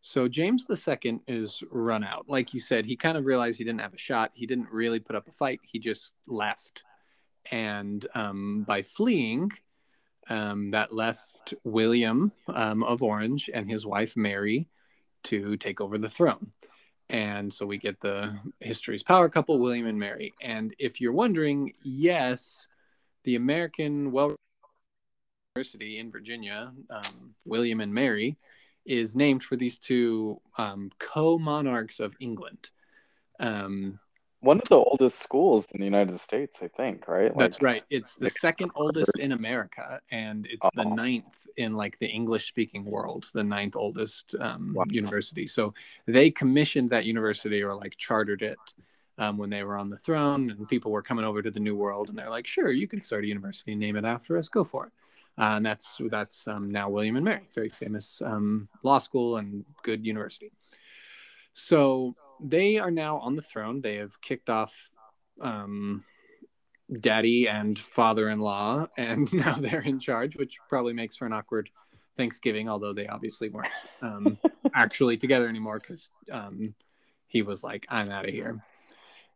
So 0.00 0.28
James 0.28 0.64
II 0.70 1.20
is 1.28 1.62
run 1.70 2.02
out. 2.02 2.24
Like 2.26 2.54
you 2.54 2.60
said, 2.60 2.86
he 2.86 2.96
kind 2.96 3.18
of 3.18 3.26
realized 3.26 3.58
he 3.58 3.64
didn't 3.64 3.82
have 3.82 3.92
a 3.92 3.98
shot. 3.98 4.30
He 4.32 4.46
didn't 4.46 4.70
really 4.70 4.98
put 4.98 5.14
up 5.14 5.28
a 5.28 5.32
fight. 5.32 5.60
He 5.62 5.78
just 5.78 6.12
left. 6.26 6.84
And 7.50 8.06
um, 8.14 8.64
by 8.66 8.82
fleeing, 8.82 9.52
um, 10.28 10.72
that 10.72 10.92
left 10.92 11.54
William 11.64 12.32
um, 12.48 12.82
of 12.82 13.02
Orange 13.02 13.48
and 13.52 13.70
his 13.70 13.86
wife 13.86 14.16
Mary 14.16 14.68
to 15.24 15.56
take 15.56 15.80
over 15.80 15.98
the 15.98 16.08
throne. 16.08 16.52
And 17.08 17.52
so 17.52 17.66
we 17.66 17.78
get 17.78 18.00
the 18.00 18.38
history's 18.60 19.04
power 19.04 19.28
couple, 19.28 19.58
William 19.58 19.86
and 19.86 19.98
Mary. 19.98 20.34
And 20.42 20.74
if 20.78 21.00
you're 21.00 21.12
wondering, 21.12 21.72
yes, 21.82 22.66
the 23.24 23.36
American 23.36 24.10
well 24.10 24.34
University 25.54 25.98
in 25.98 26.10
Virginia, 26.10 26.72
um, 26.90 27.34
William 27.44 27.80
and 27.80 27.94
Mary, 27.94 28.36
is 28.84 29.16
named 29.16 29.42
for 29.42 29.56
these 29.56 29.78
two 29.78 30.40
um, 30.58 30.90
co-monarchs 30.98 32.00
of 32.00 32.14
England. 32.20 32.70
Um, 33.40 33.98
One 34.46 34.58
of 34.58 34.68
the 34.68 34.76
oldest 34.76 35.18
schools 35.18 35.66
in 35.72 35.80
the 35.80 35.84
United 35.84 36.20
States, 36.20 36.62
I 36.62 36.68
think, 36.68 37.08
right? 37.08 37.32
that's 37.36 37.60
right. 37.60 37.82
It's 37.90 38.14
the 38.14 38.26
like 38.26 38.38
second 38.38 38.70
oldest 38.76 39.18
in 39.18 39.32
America, 39.32 40.00
and 40.12 40.46
it's 40.46 40.70
the 40.72 40.84
Oh. 40.84 40.94
ninth 40.94 41.48
in 41.56 41.74
like 41.74 41.98
the 41.98 42.06
English-speaking 42.06 42.84
world, 42.84 43.28
the 43.34 43.42
ninth 43.42 43.74
oldest 43.74 44.36
um, 44.38 44.72
Wow. 44.72 44.84
university. 44.88 45.48
So 45.48 45.74
they 46.06 46.30
commissioned 46.30 46.90
that 46.90 47.04
university 47.06 47.60
or 47.60 47.74
like 47.74 47.96
chartered 47.96 48.42
it 48.42 48.58
um, 49.18 49.36
when 49.36 49.50
they 49.50 49.64
were 49.64 49.76
on 49.76 49.90
the 49.90 49.98
throne 49.98 50.50
and 50.50 50.68
people 50.68 50.92
were 50.92 51.02
coming 51.02 51.24
over 51.24 51.42
to 51.42 51.50
the 51.50 51.58
New 51.58 51.74
World, 51.74 52.08
and 52.08 52.16
they're 52.16 52.30
like, 52.30 52.46
"Sure, 52.46 52.70
you 52.70 52.86
can 52.86 53.02
start 53.02 53.24
a 53.24 53.26
university, 53.26 53.74
name 53.74 53.96
it 53.96 54.04
after 54.04 54.38
us, 54.38 54.48
go 54.48 54.62
for 54.62 54.86
it." 54.86 54.92
Uh, 55.38 55.56
and 55.56 55.66
that's 55.66 55.98
that's 56.08 56.46
um, 56.46 56.70
now 56.70 56.88
William 56.88 57.16
and 57.16 57.24
Mary, 57.24 57.48
very 57.52 57.68
famous 57.70 58.22
um, 58.22 58.68
law 58.84 58.98
school 58.98 59.38
and 59.38 59.64
good 59.82 60.06
university. 60.06 60.52
So 61.54 62.14
they 62.40 62.78
are 62.78 62.90
now 62.90 63.18
on 63.18 63.36
the 63.36 63.42
throne. 63.42 63.80
They 63.80 63.96
have 63.96 64.20
kicked 64.20 64.50
off 64.50 64.90
um, 65.40 66.04
daddy 67.00 67.48
and 67.48 67.78
father-in-law, 67.78 68.88
and 68.96 69.32
now 69.32 69.56
they're 69.56 69.80
in 69.80 69.98
charge, 69.98 70.36
which 70.36 70.58
probably 70.68 70.92
makes 70.92 71.16
for 71.16 71.26
an 71.26 71.32
awkward 71.32 71.70
Thanksgiving, 72.16 72.68
although 72.68 72.92
they 72.92 73.06
obviously 73.06 73.48
weren't 73.48 73.72
um, 74.02 74.38
actually 74.74 75.16
together 75.16 75.48
anymore 75.48 75.78
because 75.78 76.10
um, 76.30 76.74
he 77.26 77.42
was 77.42 77.62
like, 77.62 77.86
"I'm 77.88 78.08
out 78.08 78.26
of 78.28 78.34
here." 78.34 78.60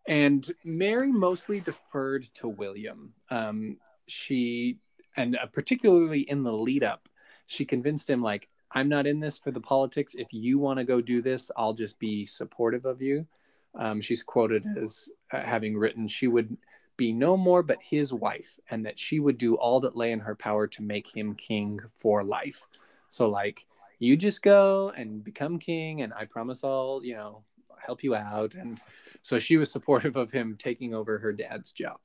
And 0.07 0.51
Mary 0.65 1.13
mostly 1.13 1.61
deferred 1.61 2.27
to 2.37 2.49
William. 2.49 3.13
Um, 3.31 3.77
she, 4.07 4.79
and 5.17 5.37
uh, 5.37 5.47
particularly 5.47 6.21
in 6.21 6.43
the 6.43 6.53
lead 6.53 6.83
up, 6.83 7.09
she 7.47 7.65
convinced 7.65 8.09
him, 8.09 8.23
like, 8.23 8.49
I'm 8.73 8.89
not 8.89 9.07
in 9.07 9.19
this 9.19 9.39
for 9.39 9.51
the 9.51 9.61
politics. 9.61 10.15
If 10.15 10.29
you 10.33 10.59
want 10.59 10.79
to 10.79 10.85
go 10.85 11.01
do 11.01 11.23
this, 11.23 11.51
I'll 11.57 11.75
just 11.75 11.99
be 11.99 12.25
supportive 12.25 12.85
of 12.85 13.03
you. 13.03 13.27
Um, 13.75 14.01
she's 14.01 14.23
quoted 14.23 14.67
as 14.81 15.09
uh, 15.33 15.41
having 15.43 15.77
written, 15.77 16.09
she 16.09 16.29
would 16.29 16.57
be 16.97 17.13
no 17.13 17.37
more 17.37 17.63
but 17.63 17.79
his 17.81 18.13
wife, 18.13 18.59
and 18.71 18.85
that 18.85 18.99
she 18.99 19.21
would 19.21 19.39
do 19.39 19.55
all 19.55 19.81
that 19.81 19.97
lay 19.97 20.13
in 20.13 20.21
her 20.21 20.35
power 20.35 20.67
to 20.67 20.83
make 20.83 21.07
him 21.09 21.35
king 21.35 21.81
for 21.97 22.23
life. 22.23 22.67
So, 23.09 23.29
like, 23.29 23.67
you 23.99 24.17
just 24.17 24.43
go 24.43 24.93
and 24.97 25.23
become 25.25 25.59
king, 25.59 26.03
and 26.03 26.13
I 26.13 26.25
promise 26.27 26.63
I'll, 26.63 27.01
you 27.03 27.15
know, 27.15 27.43
help 27.79 28.03
you 28.05 28.15
out. 28.15 28.55
And 28.55 28.81
so 29.23 29.39
she 29.39 29.57
was 29.57 29.71
supportive 29.71 30.17
of 30.17 30.31
him 30.31 30.57
taking 30.59 30.95
over 30.95 31.19
her 31.19 31.33
dad's 31.33 31.73
job. 31.73 31.99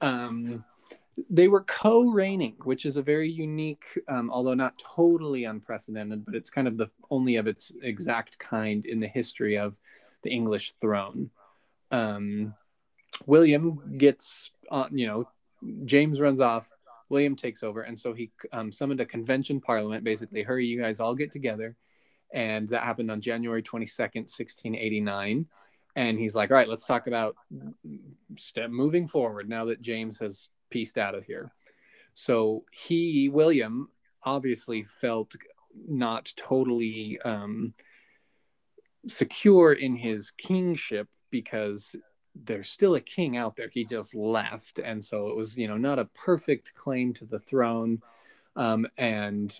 Um, 0.00 0.64
they 1.30 1.48
were 1.48 1.62
co-reigning, 1.62 2.56
which 2.64 2.84
is 2.84 2.96
a 2.96 3.02
very 3.02 3.30
unique, 3.30 3.84
um, 4.08 4.30
although 4.30 4.54
not 4.54 4.78
totally 4.78 5.44
unprecedented, 5.44 6.24
but 6.24 6.34
it's 6.34 6.50
kind 6.50 6.68
of 6.68 6.76
the 6.76 6.90
only 7.10 7.36
of 7.36 7.46
its 7.46 7.72
exact 7.82 8.38
kind 8.38 8.84
in 8.84 8.98
the 8.98 9.08
history 9.08 9.56
of 9.56 9.78
the 10.22 10.30
English 10.30 10.74
throne. 10.80 11.30
Um, 11.90 12.54
William 13.24 13.96
gets, 13.96 14.50
uh, 14.70 14.88
you 14.90 15.06
know, 15.06 15.28
James 15.84 16.20
runs 16.20 16.40
off. 16.40 16.70
William 17.08 17.36
takes 17.36 17.62
over, 17.62 17.82
and 17.82 17.98
so 17.98 18.12
he 18.12 18.32
um, 18.52 18.72
summoned 18.72 19.00
a 19.00 19.06
convention 19.06 19.60
parliament. 19.60 20.02
Basically, 20.02 20.42
hurry, 20.42 20.66
you 20.66 20.80
guys 20.80 20.98
all 20.98 21.14
get 21.14 21.30
together, 21.30 21.76
and 22.34 22.68
that 22.70 22.82
happened 22.82 23.10
on 23.10 23.20
January 23.20 23.62
twenty 23.62 23.86
second, 23.86 24.28
sixteen 24.28 24.74
eighty 24.74 25.00
nine. 25.00 25.46
And 25.94 26.18
he's 26.18 26.34
like, 26.34 26.50
"All 26.50 26.56
right, 26.56 26.68
let's 26.68 26.84
talk 26.84 27.06
about 27.06 27.36
step 28.36 28.70
moving 28.70 29.06
forward 29.06 29.48
now 29.48 29.66
that 29.66 29.80
James 29.80 30.18
has 30.18 30.48
pieced 30.70 30.98
out 30.98 31.14
of 31.14 31.24
here." 31.24 31.52
So 32.14 32.64
he, 32.70 33.28
William, 33.28 33.90
obviously 34.22 34.82
felt 34.82 35.34
not 35.86 36.32
totally 36.36 37.18
um, 37.24 37.74
secure 39.06 39.72
in 39.72 39.96
his 39.96 40.30
kingship 40.30 41.08
because 41.30 41.94
there's 42.44 42.68
still 42.68 42.94
a 42.94 43.00
king 43.00 43.36
out 43.36 43.56
there. 43.56 43.68
He 43.68 43.84
just 43.84 44.14
left, 44.14 44.78
and 44.78 45.02
so 45.02 45.28
it 45.28 45.36
was 45.36 45.56
you 45.56 45.68
know 45.68 45.76
not 45.76 45.98
a 45.98 46.06
perfect 46.06 46.74
claim 46.74 47.14
to 47.14 47.24
the 47.24 47.38
throne. 47.38 48.02
Um, 48.56 48.86
and 48.96 49.58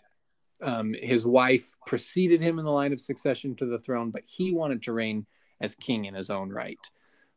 um, 0.62 0.94
his 0.98 1.26
wife 1.26 1.72
preceded 1.86 2.40
him 2.40 2.58
in 2.58 2.64
the 2.64 2.70
line 2.70 2.92
of 2.92 3.00
succession 3.00 3.54
to 3.56 3.66
the 3.66 3.78
throne, 3.78 4.10
but 4.10 4.22
he 4.24 4.52
wanted 4.52 4.82
to 4.82 4.92
reign 4.92 5.26
as 5.60 5.74
king 5.74 6.06
in 6.06 6.14
his 6.14 6.30
own 6.30 6.50
right. 6.50 6.78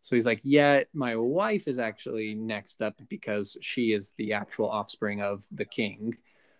So 0.01 0.15
he's 0.15 0.25
like, 0.25 0.41
yeah, 0.43 0.83
my 0.93 1.15
wife 1.15 1.67
is 1.67 1.79
actually 1.79 2.33
next 2.33 2.81
up 2.81 3.01
because 3.09 3.57
she 3.61 3.93
is 3.93 4.13
the 4.17 4.33
actual 4.33 4.69
offspring 4.69 5.21
of 5.21 5.45
the 5.51 5.65
king, 5.65 6.17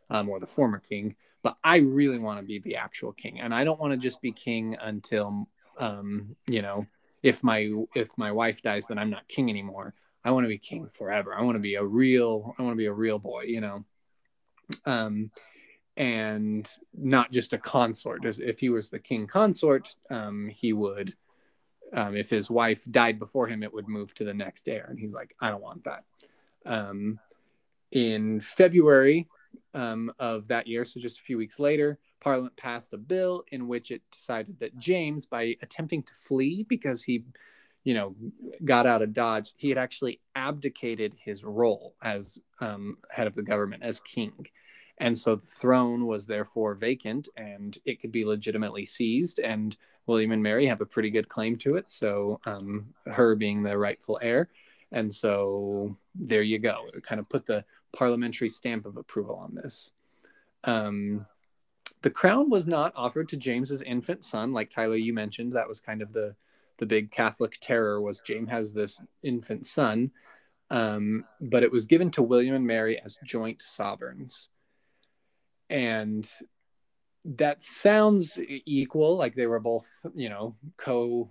um, 0.09 0.29
or 0.29 0.39
the 0.39 0.47
former 0.47 0.79
king. 0.79 1.15
But 1.41 1.57
I 1.63 1.77
really 1.77 2.19
want 2.19 2.39
to 2.39 2.45
be 2.45 2.59
the 2.59 2.75
actual 2.75 3.13
king, 3.13 3.39
and 3.39 3.53
I 3.53 3.63
don't 3.63 3.79
want 3.79 3.91
to 3.93 3.97
just 3.97 4.21
be 4.21 4.33
king 4.33 4.75
until, 4.81 5.47
um, 5.77 6.35
you 6.47 6.61
know, 6.61 6.85
if 7.23 7.43
my 7.43 7.71
if 7.95 8.09
my 8.17 8.31
wife 8.31 8.61
dies, 8.61 8.87
then 8.87 8.97
I'm 8.97 9.09
not 9.09 9.27
king 9.27 9.49
anymore. 9.49 9.93
I 10.23 10.31
want 10.31 10.43
to 10.43 10.49
be 10.49 10.57
king 10.57 10.89
forever. 10.89 11.33
I 11.33 11.41
want 11.43 11.55
to 11.55 11.61
be 11.61 11.75
a 11.75 11.83
real. 11.83 12.55
I 12.57 12.63
want 12.63 12.73
to 12.73 12.77
be 12.77 12.87
a 12.87 12.93
real 12.93 13.19
boy. 13.19 13.43
You 13.43 13.61
know. 13.61 13.85
Um, 14.85 15.31
and 15.95 16.69
not 16.93 17.31
just 17.31 17.53
a 17.53 17.57
consort. 17.57 18.25
As 18.25 18.39
if 18.39 18.59
he 18.59 18.69
was 18.69 18.89
the 18.89 18.99
king 18.99 19.27
consort, 19.27 19.95
um, 20.09 20.47
he 20.47 20.71
would, 20.73 21.13
um, 21.93 22.15
if 22.15 22.29
his 22.29 22.49
wife 22.49 22.85
died 22.89 23.19
before 23.19 23.47
him, 23.47 23.63
it 23.63 23.73
would 23.73 23.87
move 23.87 24.13
to 24.15 24.23
the 24.23 24.33
next 24.33 24.67
heir. 24.67 24.87
And 24.89 24.99
he's 24.99 25.13
like, 25.13 25.35
I 25.39 25.49
don't 25.49 25.61
want 25.61 25.85
that. 25.85 26.03
Um, 26.65 27.19
in 27.91 28.39
February 28.39 29.27
um, 29.73 30.11
of 30.19 30.47
that 30.49 30.67
year, 30.67 30.85
so 30.85 30.99
just 30.99 31.19
a 31.19 31.23
few 31.23 31.37
weeks 31.37 31.59
later, 31.59 31.97
Parliament 32.19 32.55
passed 32.57 32.93
a 32.93 32.97
bill 32.97 33.43
in 33.51 33.67
which 33.67 33.91
it 33.91 34.01
decided 34.11 34.59
that 34.59 34.77
James, 34.77 35.25
by 35.25 35.55
attempting 35.61 36.03
to 36.03 36.13
flee 36.13 36.63
because 36.67 37.01
he, 37.01 37.23
you 37.83 37.93
know, 37.93 38.15
got 38.65 38.85
out 38.85 39.01
of 39.01 39.13
Dodge, 39.13 39.53
he 39.55 39.69
had 39.69 39.77
actually 39.77 40.19
abdicated 40.35 41.15
his 41.23 41.43
role 41.43 41.95
as 42.03 42.37
um, 42.59 42.97
head 43.09 43.27
of 43.27 43.35
the 43.35 43.41
government, 43.41 43.83
as 43.83 44.01
king. 44.01 44.47
And 45.00 45.18
so 45.18 45.36
the 45.36 45.47
throne 45.47 46.08
was 46.08 46.28
therefore 46.28 46.76
vacant 46.76 47.30
and 47.38 47.78
it 47.86 48.02
could 48.02 48.12
be 48.12 48.26
legitimately 48.26 48.86
seized. 48.86 49.39
And 49.39 49.76
William 50.08 50.32
and 50.32 50.43
Mary 50.43 50.66
have 50.66 50.82
a 50.82 50.86
pretty 50.86 51.10
good 51.10 51.30
claim 51.30 51.56
to 51.58 51.76
it. 51.76 51.89
So, 51.89 52.41
um, 52.45 52.93
her 53.06 53.36
being 53.36 53.64
the 53.64 53.78
rightful 53.78 54.20
heir. 54.22 54.50
And 54.91 55.14
so 55.14 55.95
there 56.16 56.41
you 56.41 56.60
go. 56.60 56.86
It 56.93 57.04
kind 57.04 57.20
of 57.20 57.30
put 57.30 57.45
the 57.45 57.64
parliamentary 57.93 58.50
stamp 58.50 58.86
of 58.86 58.97
approval 58.97 59.36
on 59.36 59.56
this. 59.56 59.91
Um, 60.64 61.26
the 62.02 62.10
crown 62.10 62.50
was 62.50 62.66
not 62.66 62.93
offered 62.95 63.30
to 63.30 63.38
James's 63.38 63.82
infant 63.82 64.24
son, 64.24 64.54
like 64.54 64.70
Tyler, 64.70 64.95
you 64.95 65.14
mentioned. 65.14 65.54
That 65.54 65.68
was 65.68 65.82
kind 65.82 66.02
of 66.02 66.14
the 66.14 66.36
the 66.78 66.86
big 66.86 67.12
Catholic 67.12 67.58
terror 67.60 68.00
was 68.00 68.22
James 68.22 68.50
has 68.50 68.74
this 68.74 69.02
infant 69.22 69.66
son, 69.66 70.12
um, 70.70 71.26
but 71.41 71.62
it 71.62 71.72
was 71.72 71.86
given 71.86 72.10
to 72.12 72.24
William 72.24 72.56
and 72.56 72.66
Mary 72.66 73.02
as 73.04 73.18
joint 73.26 73.62
sovereigns, 73.62 74.47
and 75.70 76.30
that 77.26 77.61
sounds 77.61 78.39
equal, 78.47 79.17
like 79.17 79.36
they 79.36 79.47
were 79.47 79.59
both, 79.59 79.88
you 80.15 80.30
know, 80.30 80.55
co 80.78 81.30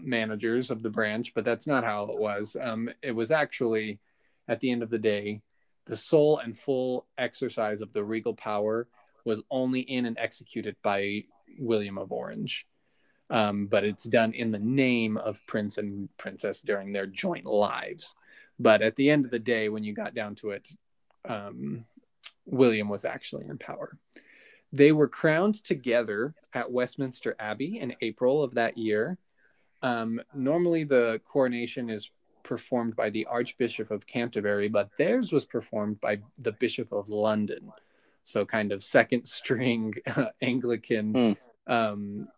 managers 0.00 0.70
of 0.70 0.82
the 0.82 0.90
branch, 0.90 1.32
but 1.34 1.44
that's 1.44 1.66
not 1.66 1.84
how 1.84 2.04
it 2.04 2.18
was. 2.18 2.56
Um, 2.60 2.90
it 3.02 3.12
was 3.12 3.30
actually, 3.30 4.00
at 4.46 4.60
the 4.60 4.70
end 4.70 4.82
of 4.82 4.90
the 4.90 4.98
day, 4.98 5.42
the 5.86 5.96
sole 5.96 6.38
and 6.38 6.56
full 6.56 7.06
exercise 7.16 7.80
of 7.80 7.92
the 7.92 8.04
regal 8.04 8.34
power 8.34 8.88
was 9.24 9.42
only 9.50 9.80
in 9.80 10.06
and 10.06 10.18
executed 10.18 10.76
by 10.82 11.24
William 11.58 11.98
of 11.98 12.12
Orange. 12.12 12.66
Um, 13.30 13.66
but 13.66 13.84
it's 13.84 14.04
done 14.04 14.32
in 14.32 14.52
the 14.52 14.58
name 14.58 15.16
of 15.18 15.44
prince 15.46 15.76
and 15.76 16.08
princess 16.16 16.62
during 16.62 16.92
their 16.92 17.06
joint 17.06 17.44
lives. 17.44 18.14
But 18.58 18.82
at 18.82 18.96
the 18.96 19.10
end 19.10 19.24
of 19.24 19.30
the 19.30 19.38
day, 19.38 19.68
when 19.68 19.84
you 19.84 19.92
got 19.92 20.14
down 20.14 20.34
to 20.36 20.50
it, 20.50 20.68
um, 21.28 21.84
William 22.50 22.88
was 22.88 23.04
actually 23.04 23.46
in 23.46 23.58
power. 23.58 23.96
They 24.72 24.92
were 24.92 25.08
crowned 25.08 25.62
together 25.64 26.34
at 26.52 26.70
Westminster 26.70 27.34
Abbey 27.38 27.78
in 27.80 27.94
April 28.00 28.42
of 28.42 28.54
that 28.54 28.76
year. 28.76 29.18
Um, 29.82 30.20
normally, 30.34 30.84
the 30.84 31.20
coronation 31.26 31.88
is 31.88 32.10
performed 32.42 32.96
by 32.96 33.10
the 33.10 33.26
Archbishop 33.26 33.90
of 33.90 34.06
Canterbury, 34.06 34.68
but 34.68 34.90
theirs 34.96 35.32
was 35.32 35.44
performed 35.44 36.00
by 36.00 36.18
the 36.38 36.52
Bishop 36.52 36.92
of 36.92 37.08
London 37.08 37.72
so 38.28 38.44
kind 38.44 38.72
of 38.72 38.82
second 38.82 39.24
string 39.24 39.94
Anglican 40.42 41.14
mm. 41.14 41.36
um, 41.66 42.28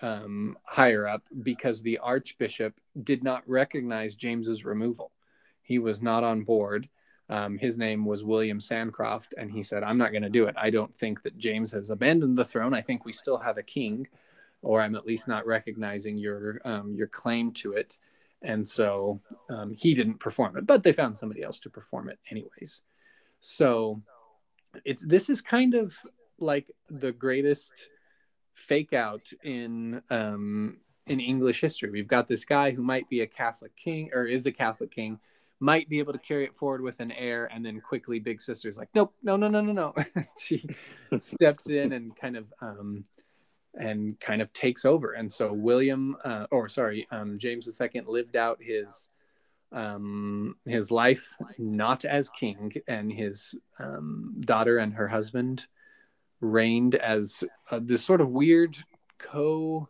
um, 0.00 0.56
higher 0.64 1.06
up, 1.06 1.22
because 1.42 1.82
the 1.82 1.98
Archbishop 1.98 2.72
did 3.02 3.22
not 3.22 3.42
recognize 3.46 4.14
James's 4.14 4.64
removal. 4.64 5.12
He 5.60 5.78
was 5.78 6.00
not 6.00 6.24
on 6.24 6.44
board. 6.44 6.88
Um, 7.30 7.58
his 7.58 7.76
name 7.76 8.04
was 8.04 8.24
William 8.24 8.60
Sancroft, 8.60 9.34
and 9.36 9.50
he 9.50 9.62
said, 9.62 9.82
"I'm 9.82 9.98
not 9.98 10.12
going 10.12 10.22
to 10.22 10.30
do 10.30 10.46
it. 10.46 10.54
I 10.56 10.70
don't 10.70 10.96
think 10.96 11.22
that 11.22 11.36
James 11.36 11.72
has 11.72 11.90
abandoned 11.90 12.38
the 12.38 12.44
throne. 12.44 12.74
I 12.74 12.80
think 12.80 13.04
we 13.04 13.12
still 13.12 13.38
have 13.38 13.58
a 13.58 13.62
king, 13.62 14.06
or 14.62 14.80
I'm 14.80 14.94
at 14.94 15.06
least 15.06 15.28
not 15.28 15.46
recognizing 15.46 16.16
your 16.16 16.60
um, 16.64 16.94
your 16.94 17.08
claim 17.08 17.52
to 17.52 17.72
it." 17.72 17.98
And 18.42 18.66
so 18.66 19.20
um, 19.50 19.74
he 19.74 19.94
didn't 19.94 20.20
perform 20.20 20.56
it, 20.56 20.66
but 20.66 20.82
they 20.82 20.92
found 20.92 21.18
somebody 21.18 21.42
else 21.42 21.58
to 21.60 21.70
perform 21.70 22.08
it 22.08 22.18
anyways. 22.30 22.82
So 23.40 24.02
it's 24.84 25.04
this 25.04 25.28
is 25.28 25.40
kind 25.40 25.74
of 25.74 25.94
like 26.38 26.70
the 26.88 27.12
greatest 27.12 27.72
fake 28.54 28.92
out 28.92 29.28
in 29.42 30.02
um 30.10 30.78
in 31.06 31.20
English 31.20 31.60
history. 31.60 31.90
We've 31.90 32.06
got 32.06 32.28
this 32.28 32.44
guy 32.44 32.70
who 32.70 32.82
might 32.82 33.08
be 33.08 33.20
a 33.20 33.26
Catholic 33.26 33.74
king 33.76 34.10
or 34.12 34.24
is 34.24 34.46
a 34.46 34.52
Catholic 34.52 34.90
king, 34.90 35.18
might 35.60 35.88
be 35.88 35.98
able 35.98 36.12
to 36.12 36.18
carry 36.18 36.44
it 36.44 36.54
forward 36.54 36.80
with 36.80 37.00
an 37.00 37.12
heir, 37.12 37.46
and 37.52 37.64
then 37.64 37.80
quickly 37.80 38.18
Big 38.18 38.40
Sister's 38.40 38.76
like, 38.76 38.88
nope, 38.94 39.14
no, 39.22 39.36
no, 39.36 39.48
no, 39.48 39.60
no, 39.60 39.72
no. 39.72 39.94
she 40.40 40.68
steps 41.18 41.68
in 41.68 41.92
and 41.92 42.14
kind 42.16 42.36
of 42.36 42.52
um, 42.60 43.04
and 43.74 44.18
kind 44.20 44.42
of 44.42 44.52
takes 44.52 44.84
over. 44.84 45.12
And 45.12 45.32
so 45.32 45.52
William, 45.52 46.16
uh, 46.24 46.46
or 46.50 46.68
sorry, 46.68 47.06
um, 47.10 47.38
James 47.38 47.68
II 47.80 48.02
lived 48.06 48.36
out 48.36 48.58
his 48.60 49.08
um, 49.70 50.56
his 50.64 50.90
life 50.90 51.34
not 51.58 52.04
as 52.04 52.30
king, 52.30 52.72
and 52.86 53.12
his 53.12 53.54
um, 53.78 54.34
daughter 54.40 54.78
and 54.78 54.94
her 54.94 55.08
husband 55.08 55.66
reigned 56.40 56.94
as 56.94 57.44
uh, 57.70 57.80
this 57.82 58.04
sort 58.04 58.20
of 58.20 58.30
weird 58.30 58.76
co 59.18 59.88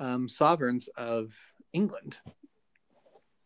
um, 0.00 0.28
sovereigns 0.28 0.88
of 0.96 1.34
England. 1.72 2.16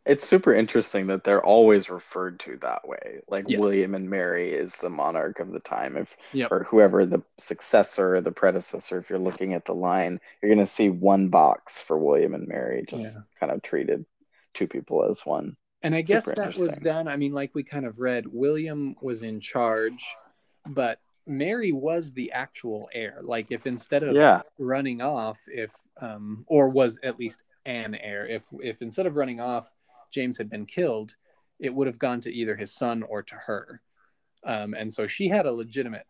It's 0.05 0.27
super 0.27 0.53
interesting 0.53 1.07
that 1.07 1.23
they're 1.23 1.45
always 1.45 1.89
referred 1.89 2.41
to 2.41 2.57
that 2.59 2.87
way. 2.87 3.21
Like 3.29 3.49
Yes. 3.49 3.61
William 3.61 3.95
and 3.95 4.11
Mary 4.11 4.53
is 4.53 4.77
the 4.77 4.91
monarch 4.91 5.39
of 5.39 5.53
the 5.53 5.61
time, 5.61 5.97
if 5.97 6.17
Yep. 6.33 6.51
or 6.51 6.65
whoever 6.65 7.07
the 7.07 7.23
successor 7.39 8.17
or 8.17 8.21
the 8.21 8.33
predecessor. 8.33 8.99
If 8.99 9.09
you're 9.09 9.19
looking 9.21 9.55
at 9.55 9.65
the 9.65 9.75
line, 9.75 10.21
you're 10.41 10.53
gonna 10.53 10.67
see 10.67 10.91
one 10.91 11.29
box 11.29 11.81
for 11.83 11.97
William 11.99 12.35
and 12.35 12.49
Mary, 12.49 12.85
just 12.85 13.17
Yeah. 13.17 13.23
kind 13.39 13.53
of 13.53 13.63
treated 13.63 14.05
two 14.55 14.67
people 14.67 15.05
as 15.05 15.25
one. 15.25 15.57
And 15.83 15.95
I 15.95 16.03
guess 16.03 16.25
Super 16.25 16.37
that 16.37 16.57
was 16.57 16.77
done. 16.79 17.07
I 17.07 17.17
mean, 17.17 17.33
like 17.33 17.55
we 17.55 17.63
kind 17.63 17.87
of 17.87 18.01
read, 18.01 18.27
William 18.27 18.97
was 19.01 19.23
in 19.23 19.39
charge, 19.41 20.05
but 20.67 20.99
Mary 21.27 21.71
was 21.71 22.13
the 22.13 22.33
actual 22.33 22.89
heir. 22.93 23.21
Like 23.23 23.53
if 23.53 23.67
instead 23.67 24.03
of 24.03 24.17
Yeah, 24.17 24.43
running 24.59 25.01
off, 25.01 25.41
if 25.47 25.73
um, 26.01 26.45
or 26.49 26.69
was 26.69 26.99
at 27.05 27.19
least 27.19 27.41
an 27.67 27.95
heir, 27.95 28.27
if 28.27 28.45
if 28.61 28.83
instead 28.83 29.07
of 29.07 29.15
running 29.17 29.41
off, 29.41 29.71
James 30.13 30.39
had 30.39 30.49
been 30.49 30.67
killed, 30.67 31.15
it 31.59 31.75
would 31.75 31.87
have 31.87 31.99
gone 31.99 32.21
to 32.21 32.33
either 32.33 32.57
his 32.57 32.73
son 32.73 33.03
or 33.03 33.23
to 33.23 33.35
her. 33.35 33.81
Um, 34.45 34.75
and 34.75 34.93
so 34.93 35.07
she 35.07 35.29
had 35.29 35.47
a 35.47 35.53
legitimate 35.53 36.07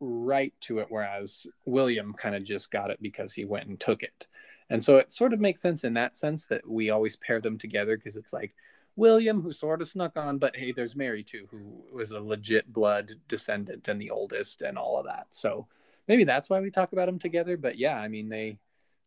right 0.00 0.52
to 0.62 0.80
it, 0.80 0.86
whereas 0.88 1.46
William 1.64 2.12
kind 2.12 2.34
of 2.34 2.44
just 2.44 2.70
got 2.70 2.90
it 2.90 3.00
because 3.00 3.32
he 3.32 3.44
went 3.44 3.68
and 3.68 3.78
took 3.78 4.02
it. 4.02 4.26
And 4.68 4.82
so 4.82 4.98
it 4.98 5.12
sort 5.12 5.32
of 5.32 5.40
makes 5.40 5.62
sense 5.62 5.84
in 5.84 5.94
that 5.94 6.16
sense 6.16 6.46
that 6.46 6.68
we 6.68 6.90
always 6.90 7.16
pair 7.16 7.40
them 7.40 7.56
together 7.56 7.96
because 7.96 8.16
it's 8.16 8.32
like 8.32 8.54
William, 8.96 9.42
who 9.42 9.52
sort 9.52 9.82
of 9.82 9.88
snuck 9.88 10.16
on, 10.16 10.38
but 10.38 10.56
hey, 10.56 10.72
there's 10.72 10.96
Mary 10.96 11.22
too, 11.22 11.46
who 11.50 11.84
was 11.92 12.10
a 12.10 12.20
legit 12.20 12.72
blood 12.72 13.12
descendant 13.28 13.88
and 13.88 14.00
the 14.00 14.10
oldest 14.10 14.62
and 14.62 14.76
all 14.76 14.98
of 14.98 15.06
that. 15.06 15.26
So 15.30 15.68
maybe 16.08 16.24
that's 16.24 16.50
why 16.50 16.60
we 16.60 16.70
talk 16.70 16.92
about 16.92 17.06
them 17.06 17.18
together. 17.18 17.56
But 17.56 17.78
yeah, 17.78 17.96
I 17.96 18.08
mean, 18.08 18.28
they 18.28 18.58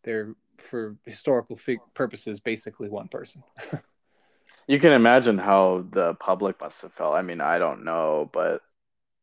they're 0.04 0.36
for 0.58 0.96
historical 1.06 1.56
fig- 1.56 1.80
purposes 1.94 2.40
basically 2.40 2.90
one 2.90 3.08
person. 3.08 3.44
you 4.70 4.80
can 4.80 4.92
imagine 4.92 5.40
how 5.40 5.84
the 5.90 6.14
public 6.20 6.62
must 6.62 6.84
have 6.84 6.94
felt. 6.94 7.16
I 7.16 7.24
mean, 7.24 7.42
I 7.42 7.58
don't 7.58 7.84
know, 7.84 8.30
but 8.32 8.62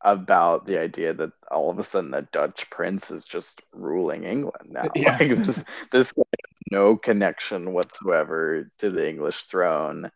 about 0.00 0.66
the 0.66 0.80
idea 0.80 1.14
that 1.14 1.30
all 1.52 1.70
of 1.70 1.78
a 1.78 1.84
sudden 1.84 2.10
the 2.10 2.26
Dutch 2.32 2.68
prince 2.68 3.12
is 3.12 3.24
just 3.24 3.62
ruling 3.72 4.24
England 4.24 4.70
now. 4.70 4.88
Yeah. 4.96 5.16
Like 5.20 5.44
this, 5.44 5.62
this 5.92 6.10
guy 6.10 6.22
has 6.22 6.72
no 6.72 6.96
connection 6.96 7.72
whatsoever 7.72 8.72
to 8.80 8.90
the 8.90 9.08
English 9.08 9.44
throne, 9.44 10.10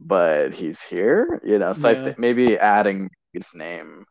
but 0.00 0.54
he's 0.54 0.80
here, 0.80 1.42
you 1.44 1.58
know. 1.58 1.74
So 1.74 1.90
I 1.90 1.92
Yeah. 1.92 2.04
think 2.04 2.18
maybe 2.18 2.56
adding 2.56 3.10
his 3.34 3.54
name 3.54 4.06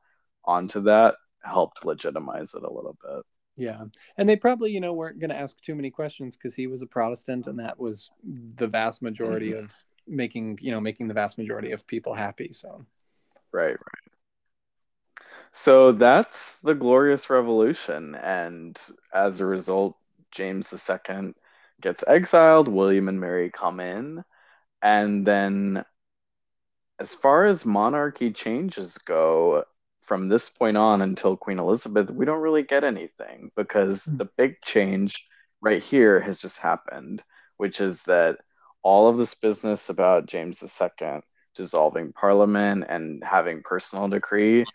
onto 0.45 0.81
that 0.81 1.15
helped 1.43 1.85
legitimize 1.85 2.53
it 2.53 2.61
a 2.61 2.71
little 2.71 2.95
bit. 3.03 3.25
Yeah. 3.57 3.85
And 4.15 4.29
they 4.29 4.35
probably, 4.35 4.71
you 4.71 4.79
know, 4.79 4.93
weren't 4.93 5.19
going 5.19 5.31
to 5.31 5.35
ask 5.35 5.59
too 5.61 5.73
many 5.73 5.89
questions 5.89 6.37
because 6.37 6.53
he 6.53 6.67
was 6.67 6.83
a 6.83 6.87
Protestant 6.87 7.47
and 7.47 7.57
that 7.59 7.79
was 7.79 8.11
the 8.23 8.67
vast 8.67 9.01
majority 9.01 9.53
mm-hmm. 9.53 9.65
of 9.65 9.73
making, 10.11 10.59
you 10.61 10.71
know, 10.71 10.81
making 10.81 11.07
the 11.07 11.13
vast 11.13 11.37
majority 11.37 11.71
of 11.71 11.87
people 11.87 12.13
happy. 12.13 12.53
So, 12.53 12.85
Right, 13.51 13.71
right. 13.71 14.11
So 15.51 15.91
that's 15.91 16.55
the 16.57 16.75
Glorious 16.75 17.29
Revolution, 17.29 18.15
and 18.15 18.79
as 19.13 19.39
a 19.39 19.45
result, 19.45 19.97
James 20.31 20.73
II 20.73 21.33
gets 21.81 22.03
exiled, 22.07 22.69
William 22.69 23.09
and 23.09 23.19
Mary 23.19 23.51
come 23.51 23.81
in, 23.81 24.23
and 24.81 25.27
then 25.27 25.83
as 26.99 27.13
far 27.13 27.45
as 27.47 27.65
monarchy 27.65 28.31
changes 28.31 28.97
go, 28.99 29.65
from 30.03 30.29
this 30.29 30.49
point 30.49 30.77
on 30.77 31.01
until 31.01 31.37
Queen 31.37 31.59
Elizabeth, 31.59 32.11
we 32.11 32.25
don't 32.25 32.41
really 32.41 32.63
get 32.63 32.83
anything 32.83 33.51
because 33.55 34.05
hmm. 34.05 34.17
the 34.17 34.29
big 34.37 34.61
change 34.61 35.25
right 35.61 35.81
here 35.81 36.19
has 36.19 36.39
just 36.39 36.59
happened, 36.59 37.23
which 37.57 37.81
is 37.81 38.03
that 38.03 38.37
all 38.83 39.07
of 39.07 39.17
this 39.17 39.35
business 39.35 39.89
about 39.89 40.25
James 40.25 40.63
II 40.63 41.21
dissolving 41.55 42.13
parliament 42.13 42.85
and 42.87 43.23
having 43.23 43.61
personal 43.63 44.07
decree, 44.07 44.65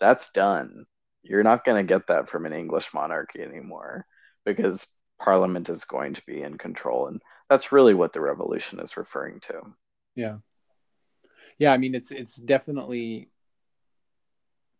that's 0.00 0.30
done. 0.32 0.84
You're 1.22 1.44
not 1.44 1.64
going 1.64 1.84
to 1.84 1.94
get 1.94 2.08
that 2.08 2.28
from 2.28 2.46
an 2.46 2.52
English 2.52 2.92
monarchy 2.92 3.42
anymore 3.42 4.06
because 4.44 4.86
parliament 5.20 5.68
is 5.68 5.84
going 5.84 6.14
to 6.14 6.22
be 6.26 6.42
in 6.42 6.58
control. 6.58 7.06
And 7.06 7.22
that's 7.48 7.70
really 7.70 7.94
what 7.94 8.12
the 8.12 8.20
revolution 8.20 8.80
is 8.80 8.96
referring 8.96 9.40
to. 9.40 9.60
yeah. 10.14 10.36
Yeah, 11.58 11.72
I 11.72 11.76
mean 11.76 11.94
it's 11.94 12.10
it's 12.10 12.36
definitely 12.36 13.28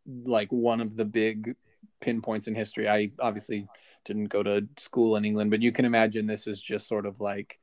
like 0.06 0.50
one 0.50 0.80
of 0.80 0.96
the 0.96 1.04
big 1.04 1.54
pinpoints 2.00 2.48
in 2.48 2.54
history. 2.54 2.88
I 2.88 3.12
obviously 3.20 3.68
didn't 4.04 4.26
go 4.26 4.42
to 4.42 4.66
school 4.78 5.16
in 5.16 5.24
England, 5.24 5.50
but 5.50 5.62
you 5.62 5.70
can 5.70 5.84
imagine 5.84 6.26
this 6.26 6.46
is 6.46 6.60
just 6.60 6.88
sort 6.88 7.06
of 7.06 7.20
like, 7.20 7.58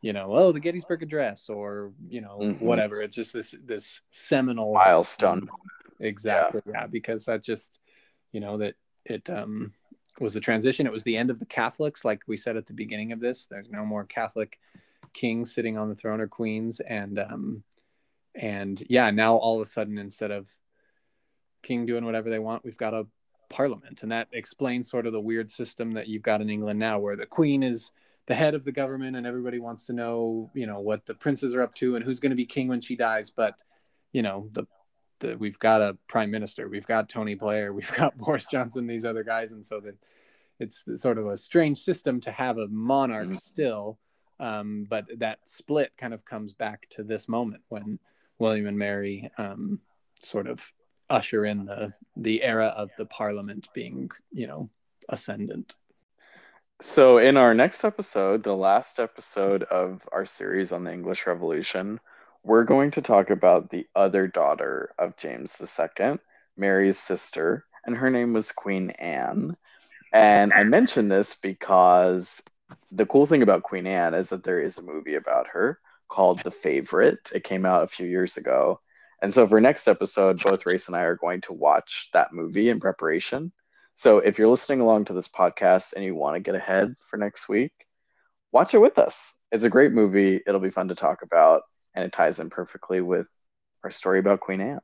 you 0.00 0.12
know, 0.12 0.32
oh, 0.34 0.52
the 0.52 0.60
Gettysburg 0.60 1.02
Address 1.02 1.48
or, 1.48 1.92
you 2.08 2.20
know, 2.20 2.38
Mhm. 2.38 2.60
whatever. 2.60 3.00
It's 3.00 3.16
just 3.16 3.32
this 3.32 3.54
this 3.64 4.02
seminal 4.10 4.72
Milestone. 4.74 5.48
Exactly. 5.98 6.60
Yeah. 6.66 6.86
because 6.86 7.24
that 7.24 7.42
just, 7.42 7.78
you 8.32 8.40
know, 8.40 8.58
that 8.58 8.74
it 9.04 9.28
um, 9.30 9.72
was 10.20 10.36
a 10.36 10.40
transition. 10.40 10.86
It 10.86 10.92
was 10.92 11.04
the 11.04 11.16
end 11.16 11.30
of 11.30 11.38
the 11.38 11.46
Catholics, 11.46 12.04
like 12.04 12.20
we 12.26 12.36
said 12.36 12.56
at 12.56 12.66
the 12.66 12.74
beginning 12.74 13.12
of 13.12 13.20
this. 13.20 13.46
There's 13.46 13.70
no 13.70 13.84
more 13.84 14.04
Catholic 14.04 14.58
kings 15.14 15.52
sitting 15.54 15.78
on 15.78 15.88
the 15.88 15.94
throne 15.94 16.20
or 16.20 16.26
queens, 16.28 16.80
and 16.80 17.18
um, 17.18 17.62
and 18.34 18.82
yeah, 18.90 19.10
now 19.10 19.36
all 19.36 19.56
of 19.56 19.62
a 19.66 19.70
sudden, 19.70 19.96
instead 19.96 20.30
of 20.30 20.54
king 21.62 21.86
doing 21.86 22.04
whatever 22.04 22.28
they 22.28 22.38
want, 22.38 22.64
we've 22.64 22.76
got 22.76 22.92
a 22.94 23.06
parliament, 23.48 24.02
and 24.02 24.12
that 24.12 24.28
explains 24.32 24.90
sort 24.90 25.06
of 25.06 25.12
the 25.12 25.20
weird 25.20 25.50
system 25.50 25.92
that 25.92 26.08
you've 26.08 26.22
got 26.22 26.42
in 26.42 26.50
England 26.50 26.78
now, 26.78 26.98
where 26.98 27.16
the 27.16 27.26
queen 27.26 27.62
is 27.62 27.92
the 28.26 28.34
head 28.34 28.54
of 28.54 28.64
the 28.64 28.72
government, 28.72 29.16
and 29.16 29.26
everybody 29.26 29.58
wants 29.58 29.86
to 29.86 29.92
know, 29.92 30.50
you 30.54 30.66
know, 30.66 30.80
what 30.80 31.06
the 31.06 31.14
princes 31.14 31.54
are 31.54 31.62
up 31.62 31.74
to 31.76 31.96
and 31.96 32.04
who's 32.04 32.20
going 32.20 32.30
to 32.30 32.36
be 32.36 32.46
king 32.46 32.68
when 32.68 32.80
she 32.80 32.96
dies, 32.96 33.30
but 33.30 33.62
you 34.12 34.22
know 34.22 34.48
the 34.52 34.66
the, 35.20 35.36
we've 35.38 35.58
got 35.58 35.80
a 35.80 35.96
prime 36.08 36.30
minister, 36.30 36.68
we've 36.68 36.86
got 36.86 37.08
Tony 37.08 37.34
Blair, 37.34 37.72
we've 37.78 37.94
got 37.94 38.18
Boris 38.18 38.46
Johnson, 38.50 38.86
these 38.86 39.04
other 39.04 39.24
guys, 39.24 39.52
and 39.52 39.64
so 39.64 39.80
that 39.80 39.96
it's 40.58 40.84
sort 41.00 41.18
of 41.18 41.26
a 41.26 41.36
strange 41.36 41.78
system 41.78 42.20
to 42.20 42.30
have 42.30 42.58
a 42.58 42.68
monarch 42.68 43.28
Mhm. 43.28 43.40
still, 43.40 43.98
um, 44.40 44.86
but 44.88 45.06
that 45.18 45.46
split 45.46 45.92
kind 45.96 46.12
of 46.14 46.24
comes 46.24 46.52
back 46.54 46.86
to 46.90 47.02
this 47.02 47.28
moment 47.28 47.62
when 47.68 47.98
William 48.38 48.66
and 48.66 48.78
Mary 48.78 49.30
um, 49.38 49.80
sort 50.20 50.46
of 50.46 50.72
usher 51.08 51.44
in 51.46 51.64
the 51.64 51.92
the 52.16 52.42
era 52.42 52.66
of 52.76 52.90
the 52.98 53.06
Parliament 53.06 53.68
being, 53.74 54.10
you 54.32 54.46
know, 54.46 54.68
ascendant. 55.08 55.76
So, 56.82 57.16
in 57.16 57.38
our 57.38 57.54
next 57.54 57.84
episode, 57.84 58.42
the 58.42 58.54
last 58.54 59.00
episode 59.00 59.62
of 59.62 60.06
our 60.12 60.26
series 60.26 60.72
on 60.72 60.84
the 60.84 60.92
English 60.92 61.26
Revolution, 61.26 62.00
we're 62.44 62.64
going 62.64 62.90
to 62.90 63.00
talk 63.00 63.30
about 63.30 63.70
the 63.70 63.86
other 63.96 64.26
daughter 64.26 64.92
of 64.98 65.16
James 65.16 65.58
II, 65.58 66.18
Mary's 66.54 66.98
sister, 66.98 67.64
and 67.86 67.96
her 67.96 68.10
name 68.10 68.34
was 68.34 68.52
Queen 68.52 68.90
Anne. 68.90 69.56
And 70.12 70.52
I 70.52 70.64
mention 70.64 71.08
this 71.08 71.34
because 71.34 72.42
the 72.92 73.06
cool 73.06 73.24
thing 73.24 73.40
about 73.40 73.62
Queen 73.62 73.86
Anne 73.86 74.12
is 74.12 74.28
that 74.28 74.44
there 74.44 74.60
is 74.60 74.76
a 74.76 74.82
movie 74.82 75.14
about 75.14 75.46
her 75.48 75.80
called 76.08 76.42
The 76.44 76.50
Favorite. 76.50 77.30
It 77.34 77.44
came 77.44 77.64
out 77.64 77.84
a 77.84 77.88
few 77.88 78.06
years 78.06 78.36
ago. 78.36 78.80
And 79.22 79.32
so, 79.32 79.48
for 79.48 79.62
next 79.62 79.88
episode, 79.88 80.42
both 80.42 80.66
Race 80.66 80.88
and 80.88 80.96
I 80.96 81.04
are 81.04 81.16
going 81.16 81.40
to 81.42 81.54
watch 81.54 82.10
that 82.12 82.34
movie 82.34 82.68
in 82.68 82.80
preparation. 82.80 83.52
So 83.98 84.18
if 84.18 84.38
you're 84.38 84.48
listening 84.48 84.80
along 84.80 85.06
to 85.06 85.14
this 85.14 85.26
podcast 85.26 85.94
and 85.94 86.04
you 86.04 86.14
want 86.14 86.34
to 86.34 86.40
get 86.40 86.54
ahead 86.54 86.96
for 87.00 87.16
next 87.16 87.48
week, 87.48 87.72
watch 88.52 88.74
it 88.74 88.78
with 88.78 88.98
us. 88.98 89.36
It's 89.50 89.64
a 89.64 89.70
great 89.70 89.90
movie. 89.90 90.42
It'll 90.46 90.60
be 90.60 90.68
fun 90.68 90.88
to 90.88 90.94
talk 90.94 91.22
about, 91.22 91.62
and 91.94 92.04
it 92.04 92.12
ties 92.12 92.38
in 92.38 92.50
perfectly 92.50 93.00
with 93.00 93.26
our 93.82 93.90
story 93.90 94.18
about 94.18 94.40
Queen 94.40 94.60
Anne. 94.60 94.80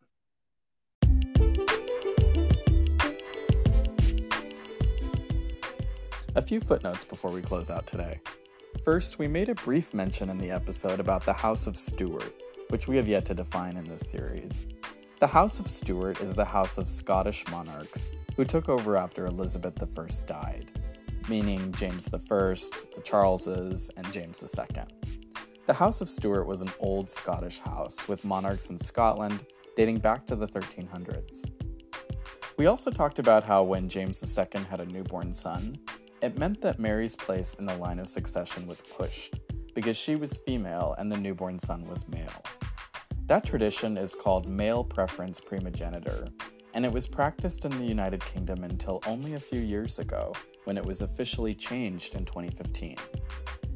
A 6.35 6.41
few 6.41 6.61
footnotes 6.61 7.05
before 7.05 7.33
we 7.33 7.43
close 7.43 7.71
out 7.71 7.87
today. 7.87 8.19
First, 8.83 9.19
we 9.19 9.29
made 9.29 9.51
a 9.51 9.55
brief 9.57 9.93
mention 9.93 10.31
in 10.31 10.39
the 10.39 10.51
episode 10.51 11.01
about 11.01 11.27
the 11.27 11.35
House 11.35 11.67
of 11.67 11.77
Stuart, 11.77 12.33
which 12.71 12.89
we 12.89 12.97
have 12.97 13.09
yet 13.09 13.27
to 13.27 13.35
define 13.35 13.77
in 13.77 13.85
this 13.85 14.09
series. 14.09 14.71
The 15.21 15.27
House 15.27 15.61
of 15.61 15.69
Stuart 15.69 16.23
is 16.23 16.35
the 16.35 16.47
house 16.47 16.79
of 16.79 16.89
Scottish 16.89 17.47
monarchs 17.49 18.09
who 18.37 18.45
took 18.45 18.69
over 18.69 18.97
after 18.97 19.27
Elizabeth 19.27 19.83
I 19.83 20.07
died, 20.27 20.73
meaning 21.29 21.73
James 21.73 22.13
I, 22.13 22.19
the 22.19 23.03
Charleses, 23.05 23.91
and 23.97 24.13
James 24.13 24.45
II. 24.59 24.85
The 25.67 25.75
House 25.75 26.01
of 26.01 26.09
Stuart 26.09 26.47
was 26.47 26.61
an 26.61 26.73
old 26.81 27.09
Scottish 27.09 27.59
house 27.59 28.09
with 28.09 28.25
monarchs 28.25 28.71
in 28.71 28.79
Scotland 28.79 29.47
dating 29.77 29.99
back 29.99 30.27
to 30.27 30.37
the 30.37 30.47
1300s. 30.47 31.51
We 32.59 32.67
also 32.67 32.91
talked 32.91 33.19
about 33.19 33.45
how 33.45 33.63
when 33.63 33.89
James 33.89 34.23
II 34.39 34.65
had 34.65 34.81
a 34.81 34.87
newborn 34.87 35.33
son, 35.33 35.77
It 36.23 36.39
meant 36.39 36.61
that 36.61 36.79
Mary's 36.79 37.17
place 37.17 37.55
in 37.55 37.67
the 37.67 37.77
line 37.79 37.99
of 37.99 38.07
succession 38.07 38.69
was 38.69 38.81
pushed 38.81 39.41
because 39.75 39.97
she 39.97 40.15
was 40.15 40.39
female 40.47 40.95
and 40.99 41.11
the 41.11 41.17
newborn 41.17 41.59
son 41.59 41.85
was 41.89 42.09
male. 42.09 42.45
That 43.27 43.45
tradition 43.45 43.99
is 43.99 44.15
called 44.15 44.49
male 44.49 44.85
preference 44.85 45.41
primogeniture, 45.41 46.29
and 46.75 46.85
it 46.85 46.93
was 46.93 47.07
practiced 47.07 47.65
in 47.65 47.77
the 47.79 47.85
United 47.85 48.25
Kingdom 48.25 48.65
until 48.65 49.03
only 49.07 49.35
a 49.35 49.41
few 49.41 49.61
years 49.61 49.99
ago 49.99 50.33
when 50.65 50.77
it 50.77 50.85
was 50.85 51.03
officially 51.03 51.55
changed 51.55 52.15
in 52.15 52.25
2015. 52.25 52.97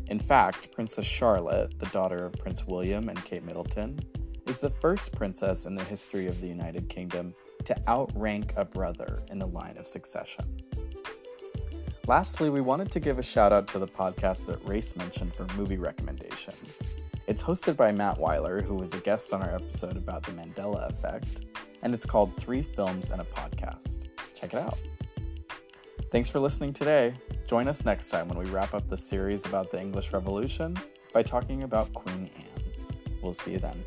In 0.09 0.21
fact, 0.21 0.73
Princess 0.73 1.05
Charlotte, 1.05 1.79
the 1.79 1.87
daughter 1.87 2.25
of 2.25 2.33
Prince 2.35 2.67
William 2.67 3.09
and 3.09 3.25
Kate 3.25 3.45
Middleton, 3.45 3.99
is 4.47 4.61
the 4.61 4.71
first 4.71 5.13
princess 5.13 5.67
in 5.67 5.75
the 5.75 5.85
history 5.85 6.27
of 6.29 6.41
the 6.41 6.47
United 6.47 6.89
Kingdom 6.89 7.35
to 7.65 7.77
outrank 7.89 8.53
a 8.57 8.65
brother 8.65 9.23
in 9.31 9.39
the 9.39 9.47
line 9.47 9.77
of 9.77 9.87
succession. 9.87 10.45
Lastly, 12.07 12.51
we 12.51 12.61
wanted 12.61 12.93
to 12.93 13.01
give 13.01 13.19
a 13.19 13.23
shout 13.23 13.53
out 13.53 13.67
to 13.69 13.81
the 13.81 13.89
podcast 13.89 14.47
that 14.47 14.65
Race 14.65 14.95
mentioned 14.95 15.35
for 15.35 15.45
movie 15.57 15.77
recommendations. 15.77 16.87
It's 17.27 17.43
hosted 17.43 17.77
by 17.77 17.91
Matt 17.91 18.21
Weiler, 18.21 18.63
who 18.63 18.75
was 18.75 18.95
a 18.95 18.99
guest 18.99 19.33
on 19.33 19.43
our 19.43 19.53
episode 19.53 19.97
about 19.97 20.23
the 20.23 20.31
Mandela 20.31 20.89
Effect, 20.89 21.41
and 21.83 21.95
it's 21.95 22.07
called 22.07 22.37
Three 22.37 22.63
Films 22.63 23.11
and 23.11 23.21
a 23.21 23.25
Podcast. 23.25 24.09
Check 24.35 24.55
it 24.55 24.61
out. 24.61 24.79
Thanks 26.11 26.29
for 26.29 26.41
listening 26.41 26.73
today. 26.73 27.15
Join 27.47 27.69
us 27.69 27.85
next 27.85 28.11
time 28.11 28.29
when 28.29 28.39
we 28.39 28.47
wrap 28.47 28.75
up 28.75 28.89
the 28.89 28.97
series 28.97 29.45
about 29.45 29.71
the 29.71 29.81
English 29.81 30.13
Revolution 30.13 30.77
by 31.13 31.23
talking 31.23 31.63
about 31.63 31.93
Queen 31.95 32.31
Anne. 32.37 33.17
We'll 33.23 33.33
see 33.33 33.53
you 33.53 33.59
then. 33.59 33.85